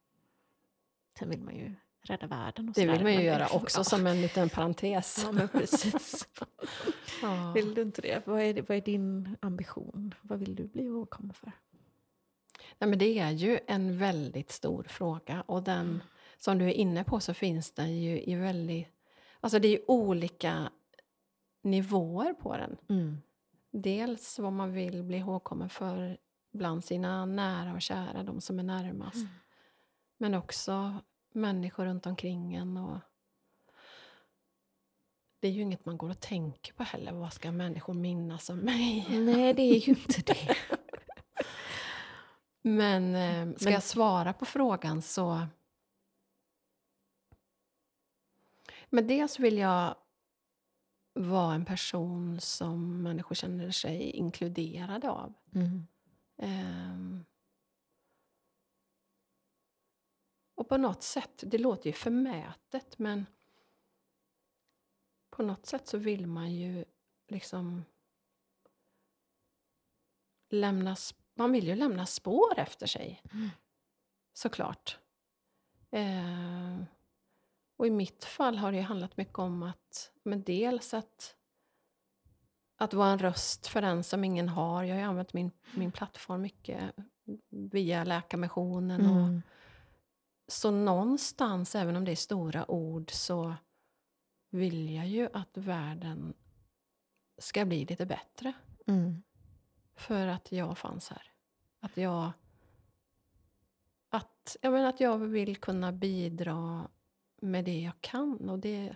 Sen 1.19 1.31
vill 1.31 1.43
man 1.43 1.57
ju 1.57 1.75
rädda 2.03 2.27
världen 2.27 2.69
och 2.69 2.75
Det 2.75 2.87
vill 2.87 3.03
man 3.03 3.15
ju 3.15 3.23
göra 3.23 3.49
också 3.49 3.81
ja. 3.81 3.85
som 3.85 4.07
en 4.07 4.23
liten 4.23 4.49
parentes. 4.49 5.23
Ja, 5.25 5.33
men 5.33 5.49
precis. 5.49 6.29
Ja. 7.23 7.53
Vill 7.55 7.75
du 7.75 7.83
inte 7.83 8.03
det? 8.03 8.27
Vad 8.27 8.41
är, 8.41 8.55
det? 8.55 8.69
vad 8.69 8.77
är 8.77 8.81
din 8.81 9.37
ambition? 9.41 10.15
Vad 10.23 10.39
vill 10.39 10.55
du 10.55 10.67
bli 10.67 10.83
ihågkommen 10.83 11.35
för? 11.35 11.53
Nej, 12.79 12.91
men 12.91 12.99
det 12.99 13.19
är 13.19 13.31
ju 13.31 13.61
en 13.67 13.99
väldigt 13.99 14.51
stor 14.51 14.83
fråga 14.83 15.45
och 15.47 15.63
den 15.63 16.03
som 16.39 16.59
du 16.59 16.65
är 16.65 16.73
inne 16.73 17.05
på 17.05 17.21
så 17.21 17.35
finns 17.35 17.73
den 17.73 18.01
ju 18.01 18.23
i 18.23 18.35
väldigt... 18.35 18.89
Alltså 19.41 19.59
det 19.59 19.69
är 19.69 19.73
ju 19.73 19.85
olika 19.87 20.71
nivåer 21.63 22.35
på 22.35 22.57
den. 22.57 22.77
Dels 23.71 24.39
vad 24.39 24.53
man 24.53 24.73
vill 24.73 25.03
bli 25.03 25.17
ihågkommen 25.17 25.69
för 25.69 26.19
bland 26.53 26.85
sina 26.85 27.27
nära 27.27 27.73
och 27.73 27.83
kära, 27.83 28.23
de 28.23 28.41
som 28.41 28.59
är 28.59 28.63
närmast. 28.63 29.17
Mm. 29.17 29.29
Men 30.17 30.35
också 30.35 30.95
människor 31.33 31.85
runt 31.85 32.07
omkring 32.07 32.55
en. 32.55 32.77
Och 32.77 32.99
det 35.41 35.49
är 35.49 35.53
ju 35.53 35.63
inget 35.63 35.85
man 35.85 35.99
går 35.99 36.11
och 36.11 36.21
tänker 36.21 36.73
på 36.73 36.83
heller. 36.83 37.13
Vad 37.13 37.33
ska 37.33 37.53
människor 37.53 37.95
minnas 37.95 38.51
om 38.51 38.59
mig? 38.59 39.07
Nej, 39.19 39.55
det 39.55 39.63
är 39.63 39.89
ju 39.89 39.93
inte 39.93 40.23
det. 40.33 40.57
Men 42.63 43.15
eh, 43.15 43.57
ska 43.57 43.65
Men- 43.65 43.73
jag 43.73 43.83
svara 43.83 44.33
på 44.33 44.45
frågan 44.45 45.03
så... 45.03 45.47
Men 48.91 49.07
dels 49.07 49.39
vill 49.39 49.59
jag 49.59 49.95
vara 51.19 51.55
en 51.55 51.65
person 51.65 52.41
som 52.41 53.03
människor 53.03 53.35
känner 53.35 53.71
sig 53.71 54.11
inkluderade 54.11 55.11
av. 55.11 55.35
Ehm. 56.37 57.25
Och 60.55 60.69
på 60.69 60.77
något 60.77 61.03
sätt, 61.03 61.45
det 61.47 61.59
låter 61.59 61.87
ju 61.87 61.93
förmätet 61.93 62.99
men 62.99 63.27
på 65.31 65.43
något 65.43 65.67
sätt 65.67 65.89
så 65.89 65.99
vill 65.99 66.27
man 66.27 66.55
ju 66.55 66.85
liksom 67.29 67.85
lämna, 70.49 70.97
man 71.35 71.53
vill 71.53 71.67
ju 71.67 71.75
lämna 71.75 72.07
spår 72.07 72.59
efter 72.59 72.87
sig. 72.87 73.23
Mm. 73.33 73.49
Såklart. 74.33 74.99
Ehm. 75.91 76.87
Och 77.79 77.87
i 77.87 77.91
mitt 77.91 78.25
fall 78.25 78.57
har 78.57 78.73
det 78.73 78.81
handlat 78.81 79.17
mycket 79.17 79.39
om 79.39 79.63
att, 79.63 80.11
men 80.23 80.43
dels 80.43 80.95
att 80.95 81.35
att 82.77 82.95
vara 82.95 83.11
en 83.11 83.19
röst 83.19 83.67
för 83.67 83.83
den 83.83 84.05
som 84.05 84.25
ingen 84.25 84.49
har. 84.49 84.85
Jag 84.85 84.95
har 84.95 85.01
ju 85.01 85.07
använt 85.07 85.33
min, 85.33 85.51
min 85.75 85.93
plattform 85.93 86.43
mycket 86.43 86.95
via 87.49 88.05
Läkarmissionen. 88.05 89.01
Och, 89.07 89.17
Mm. 89.29 89.43
så 90.49 90.71
någonstans, 90.71 91.75
även 91.75 91.97
om 91.97 92.05
det 92.05 92.11
är 92.13 92.17
stora 92.17 92.71
ord, 92.71 93.11
så 93.11 93.55
vill 94.51 94.95
jag 94.95 95.09
ju 95.09 95.29
att 95.33 95.57
världen 95.57 96.35
ska 97.39 97.65
bli 97.65 97.85
lite 97.85 98.07
bättre. 98.07 98.53
Mm. 98.87 99.23
För 99.97 100.27
att 100.27 100.53
jag 100.53 100.79
fanns 100.79 101.09
här. 101.11 101.33
Att 101.81 101.97
jag... 101.97 102.31
Att, 104.09 104.57
jag 104.63 104.73
menar 104.73 104.89
att 104.89 105.01
jag 105.01 105.19
vill 105.19 105.57
kunna 105.57 105.93
bidra 105.93 106.89
med 107.41 107.65
det 107.65 107.81
jag 107.81 107.93
kan. 108.01 108.51
Och 108.51 108.59
det, 108.59 108.95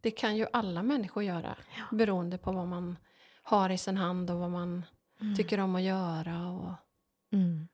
det 0.00 0.10
kan 0.10 0.36
ju 0.36 0.46
alla 0.52 0.82
människor 0.82 1.22
göra. 1.22 1.56
Ja. 1.76 1.96
Beroende 1.96 2.38
på 2.38 2.52
vad 2.52 2.66
man 2.68 2.96
har 3.42 3.70
i 3.70 3.78
sin 3.78 3.96
hand 3.96 4.30
och 4.30 4.38
vad 4.38 4.50
man 4.50 4.84
Mm. 5.20 5.36
tycker 5.36 5.60
om 5.60 5.74
att 5.76 5.82
göra. 5.82 6.48
Och, 6.50 6.72
Mm. 7.32 7.68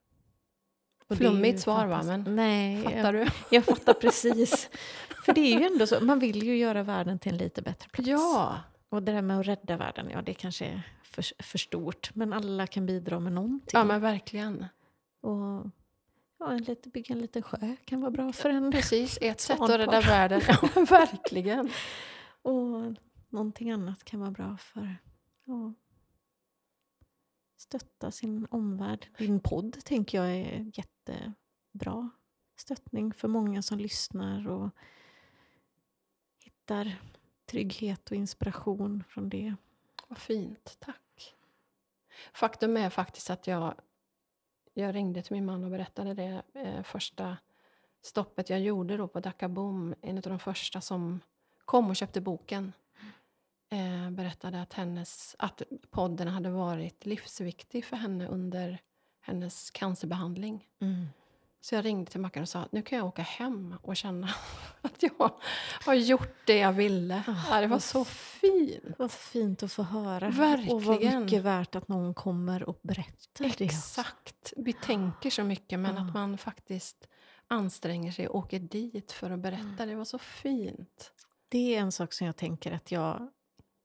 Och 1.08 1.16
Flummigt 1.16 1.60
svar, 1.60 1.86
va, 1.86 2.02
men 2.02 2.36
Nej, 2.36 2.82
fattar 2.82 3.14
jag, 3.14 3.14
du? 3.14 3.26
jag 3.56 3.64
fattar 3.64 3.94
precis. 3.94 4.70
För 5.24 5.32
det 5.32 5.40
är 5.40 5.58
ju 5.60 5.66
ändå 5.66 5.86
så, 5.86 6.04
man 6.04 6.18
vill 6.18 6.42
ju 6.42 6.56
göra 6.56 6.82
världen 6.82 7.18
till 7.18 7.32
en 7.32 7.38
lite 7.38 7.62
bättre 7.62 7.88
plats. 7.88 8.08
Ja, 8.08 8.60
Och 8.88 9.02
det 9.02 9.12
där 9.12 9.22
med 9.22 9.40
att 9.40 9.46
rädda 9.46 9.76
världen, 9.76 10.10
ja 10.10 10.22
det 10.22 10.34
kanske 10.34 10.64
är 10.66 10.82
för, 11.02 11.42
för 11.42 11.58
stort. 11.58 12.10
Men 12.14 12.32
alla 12.32 12.66
kan 12.66 12.86
bidra 12.86 13.20
med 13.20 13.32
någonting. 13.32 13.70
ja 13.72 13.84
men 13.84 14.00
verkligen. 14.00 14.66
Och 15.20 15.66
ja, 16.44 16.52
en 16.52 16.62
lite, 16.62 16.88
bygga 16.88 17.14
en 17.14 17.20
liten 17.20 17.42
sjö 17.42 17.76
kan 17.84 18.00
vara 18.00 18.10
bra 18.10 18.32
för 18.32 18.50
en. 18.50 18.70
Precis, 18.72 19.18
ett 19.20 19.40
sätt 19.40 19.60
att 19.60 19.70
rädda 19.70 20.00
världen. 20.00 20.40
Ja, 20.48 20.84
verkligen. 20.84 21.70
Och 22.42 22.94
någonting 23.28 23.70
annat 23.70 24.04
kan 24.04 24.20
vara 24.20 24.30
bra 24.30 24.56
för 24.56 24.96
ja, 25.44 25.72
stötta 27.56 28.10
sin 28.10 28.46
omvärld. 28.50 29.08
Din 29.18 29.40
podd 29.40 29.84
tänker 29.84 30.18
jag 30.18 30.36
är 30.36 30.70
jättebra 30.74 32.10
stöttning 32.56 33.12
för 33.12 33.28
många 33.28 33.62
som 33.62 33.78
lyssnar 33.78 34.48
och 34.48 34.70
hittar 36.38 36.96
trygghet 37.46 38.10
och 38.10 38.16
inspiration 38.16 39.04
från 39.08 39.28
det. 39.28 39.54
Vad 40.08 40.18
fint, 40.18 40.76
tack. 40.80 41.34
Faktum 42.32 42.76
är 42.76 42.90
faktiskt 42.90 43.30
att 43.30 43.46
jag, 43.46 43.74
jag 44.74 44.94
ringde 44.94 45.22
till 45.22 45.32
min 45.32 45.44
man 45.44 45.64
och 45.64 45.70
berättade 45.70 46.14
det 46.14 46.42
eh, 46.54 46.82
första 46.82 47.36
stoppet 48.02 48.50
jag 48.50 48.60
gjorde 48.60 48.96
då 48.96 49.08
på 49.08 49.20
Dackaboom. 49.20 49.94
En 50.00 50.16
av 50.16 50.22
de 50.22 50.38
första 50.38 50.80
som 50.80 51.20
kom 51.64 51.90
och 51.90 51.96
köpte 51.96 52.20
boken 52.20 52.72
eh, 53.70 54.10
berättade 54.10 54.62
att, 54.62 54.72
hennes, 54.72 55.36
att 55.38 55.62
podden 55.90 56.28
hade 56.28 56.50
varit 56.50 57.06
livsviktig 57.06 57.84
för 57.84 57.96
henne 57.96 58.26
under 58.26 58.78
hennes 59.20 59.70
cancerbehandling. 59.70 60.68
Mm. 60.80 61.06
Så 61.64 61.74
jag 61.74 61.84
ringde 61.84 62.10
till 62.10 62.20
Mackan 62.20 62.42
och 62.42 62.48
sa 62.48 62.60
att 62.60 62.72
nu 62.72 62.82
kan 62.82 62.98
jag 62.98 63.06
åka 63.06 63.22
hem 63.22 63.76
och 63.82 63.96
känna 63.96 64.28
att 64.82 65.02
jag 65.02 65.30
har 65.84 65.94
gjort 65.94 66.46
det 66.46 66.56
jag 66.58 66.72
ville. 66.72 67.22
Ja, 67.50 67.60
det 67.60 67.66
var 67.66 67.78
så 67.78 68.04
fint. 68.04 68.84
Vad 68.98 69.12
fint 69.12 69.62
att 69.62 69.72
få 69.72 69.82
höra. 69.82 70.26
Och 70.28 70.34
vad 70.34 70.48
Verkligen. 70.96 71.24
mycket 71.24 71.42
värt 71.42 71.74
att 71.74 71.88
någon 71.88 72.14
kommer 72.14 72.68
och 72.68 72.78
berättar 72.82 73.58
det. 73.58 73.64
Exakt. 73.64 74.52
Vi 74.56 74.72
tänker 74.72 75.30
så 75.30 75.44
mycket 75.44 75.78
men 75.78 75.94
Ja. 75.96 76.02
att 76.02 76.14
man 76.14 76.38
faktiskt 76.38 77.08
anstränger 77.46 78.12
sig 78.12 78.28
och 78.28 78.38
åker 78.38 78.58
dit 78.58 79.12
för 79.12 79.30
att 79.30 79.38
berätta. 79.40 79.86
Det 79.86 79.94
var 79.94 80.04
så 80.04 80.18
fint. 80.18 81.12
Det 81.48 81.74
är 81.76 81.80
en 81.80 81.92
sak 81.92 82.12
som 82.12 82.26
jag 82.26 82.36
tänker 82.36 82.72
att 82.72 82.92
jag 82.92 83.30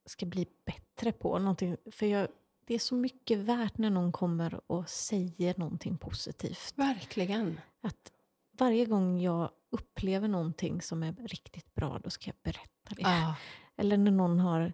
ska 0.05 0.25
bli 0.25 0.47
bättre 0.65 1.11
på. 1.11 1.39
Någonting, 1.39 1.77
för 1.91 2.05
jag, 2.05 2.27
det 2.67 2.75
är 2.75 2.79
så 2.79 2.95
mycket 2.95 3.39
värt 3.39 3.77
när 3.77 3.89
någon 3.89 4.11
kommer 4.11 4.71
och 4.71 4.89
säger 4.89 5.55
någonting 5.57 5.97
positivt. 5.97 6.73
Verkligen. 6.75 7.61
Att 7.81 8.11
varje 8.51 8.85
gång 8.85 9.19
jag 9.21 9.49
upplever 9.69 10.27
någonting 10.27 10.81
som 10.81 11.03
är 11.03 11.13
riktigt 11.13 11.75
bra, 11.75 11.99
då 12.03 12.09
ska 12.09 12.29
jag 12.29 12.35
berätta 12.43 12.95
det. 12.95 13.01
Ja, 13.01 13.35
Eller 13.75 13.97
när 13.97 14.11
någon 14.11 14.39
har 14.39 14.73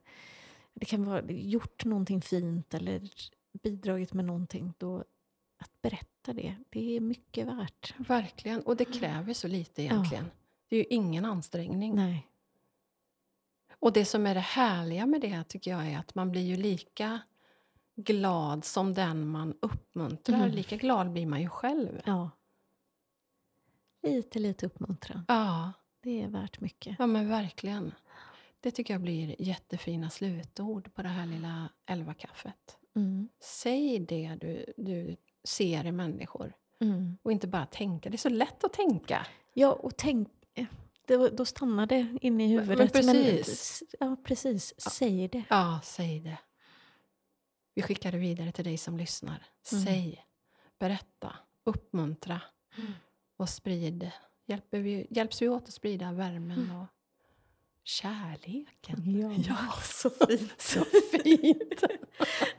det 0.74 0.86
kan 0.86 1.06
vara, 1.06 1.22
gjort 1.32 1.86
någonting 1.86 2.22
fint 2.22 2.74
eller 2.74 3.10
bidragit 3.64 4.14
med 4.14 4.26
någonting. 4.26 4.74
Då, 4.78 5.04
att 5.58 5.82
berätta 5.82 6.34
det, 6.34 6.56
det 6.70 6.96
är 6.96 7.00
mycket 7.00 7.48
värt. 7.48 7.96
verkligen. 7.98 8.62
Och 8.62 8.76
det 8.76 8.86
kräver 8.86 9.34
så 9.34 9.48
lite 9.48 9.82
egentligen. 9.82 10.32
Det 10.70 10.76
är 10.76 10.80
ju 10.80 10.86
ingen 10.90 11.26
ansträngning. 11.26 11.96
Nej. 11.96 12.28
Och 13.80 13.94
det 13.94 14.06
som 14.06 14.26
är 14.28 14.34
det 14.34 14.42
härliga 14.42 15.06
med 15.06 15.22
det 15.22 15.44
tycker 15.44 15.72
jag 15.72 15.88
är 15.88 16.00
att 16.00 16.16
man 16.16 16.32
blir 16.32 16.42
ju 16.42 16.56
lika 16.56 17.20
glad 17.96 18.66
som 18.66 18.94
den 18.94 19.28
man 19.28 19.54
uppmuntrar. 19.62 20.36
Mm. 20.36 20.52
Lika 20.52 20.76
glad 20.78 21.12
blir 21.12 21.26
man 21.26 21.42
ju 21.42 21.50
själv. 21.50 22.02
Ja. 22.06 22.30
Lite, 24.04 24.40
lite 24.40 24.66
uppmuntran. 24.66 25.26
Ja, 25.28 25.72
Det 26.02 26.22
är 26.22 26.28
värt 26.28 26.60
mycket. 26.62 26.96
ja 27.00 27.08
men 27.08 27.30
verkligen. 27.30 27.94
Det 28.60 28.72
tycker 28.72 28.94
jag 28.94 29.02
blir 29.02 29.36
jättefina 29.42 30.10
slutord 30.10 30.94
på 30.94 31.02
det 31.02 31.10
här 31.10 31.26
lilla 31.26 31.70
elvakaffet. 31.86 32.78
Mm. 32.96 33.30
Säg 33.40 34.00
det 34.00 34.38
du, 34.42 34.66
du 34.78 35.16
ser 35.44 35.86
i 35.86 35.92
människor. 35.92 36.54
Mm. 36.80 37.18
Och 37.24 37.32
inte 37.32 37.48
bara 37.48 37.66
tänka. 37.66 38.10
Det 38.10 38.16
är 38.16 38.18
så 38.18 38.30
lätt 38.30 38.64
att 38.64 38.74
tänka. 38.74 39.28
Ja, 39.54 39.72
och 39.74 39.98
tänk... 39.98 40.28
Det, 41.06 41.18
var- 41.18 41.30
då 41.30 41.46
stannar 41.46 41.86
det 41.86 42.18
inne 42.22 42.44
i 42.44 42.48
Men- 42.56 42.60
huvudet. 42.60 42.94
men 42.94 43.04
precis. 43.14 43.50
s- 43.50 43.84
ja, 44.00 44.16
precis. 44.24 44.74
Säg 44.82 45.28
det. 45.28 45.44
Ja, 45.50 45.80
säg 45.84 46.20
det. 46.20 46.38
Vi 47.76 47.82
skickar 47.82 48.12
det 48.12 48.18
vidare 48.18 48.52
till 48.52 48.66
dig 48.66 48.78
som 48.78 48.98
lyssnar. 48.98 49.44
Mm. 49.72 49.86
Säg, 49.86 50.26
berätta, 50.80 51.36
uppmuntra 51.64 52.42
Mm. 52.78 52.92
och 53.38 53.50
sprid. 53.50 54.12
Hjälper 54.46 54.80
vi, 54.80 55.08
hjälps 55.10 55.42
vi 55.42 55.50
åt 55.50 55.64
att 55.64 55.74
sprida 55.74 56.12
värmen 56.12 56.58
Mm. 56.64 56.76
och 56.80 56.88
Kärleken. 57.84 59.20
Ja, 59.22 59.32
Ja. 59.48 59.74
så 59.84 60.10
fint. 60.28 60.54
Så 60.62 60.84
fint! 61.24 61.84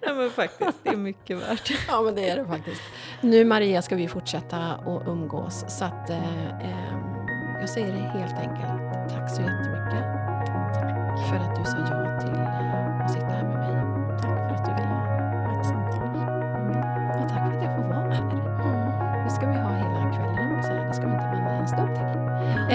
Nej, 0.07 0.15
men 0.15 0.31
faktiskt, 0.31 0.79
det 0.83 0.89
är 0.91 0.97
mycket 0.97 1.39
värt. 1.39 1.71
Ja, 1.89 2.03
men 2.03 2.15
det 2.15 2.29
är 2.31 2.37
det 2.37 2.45
faktiskt. 2.47 2.83
Nu 3.23 3.45
Maria 3.45 3.83
ska 3.83 3.97
vi 3.97 4.09
fortsätta 4.09 4.57
att 4.75 5.09
umgås 5.09 5.65
så 5.79 5.85
att 5.85 6.11
eh, 6.11 6.49
eh, 6.61 6.95
jag 7.61 7.71
säger 7.71 7.93
det 7.93 7.99
helt 8.19 8.39
enkelt. 8.39 9.11
Tack 9.11 9.31
så 9.37 9.41
jättemycket 9.43 10.05
för 11.29 11.37
att 11.37 11.57
du 11.57 11.65
sa 11.71 11.79
ja 11.79 12.21
till 12.21 12.31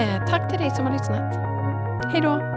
Eh, 0.00 0.26
tack 0.26 0.48
till 0.50 0.58
dig 0.58 0.70
som 0.70 0.86
har 0.86 0.92
lyssnat. 0.92 1.34
Hej 2.12 2.20
då! 2.20 2.49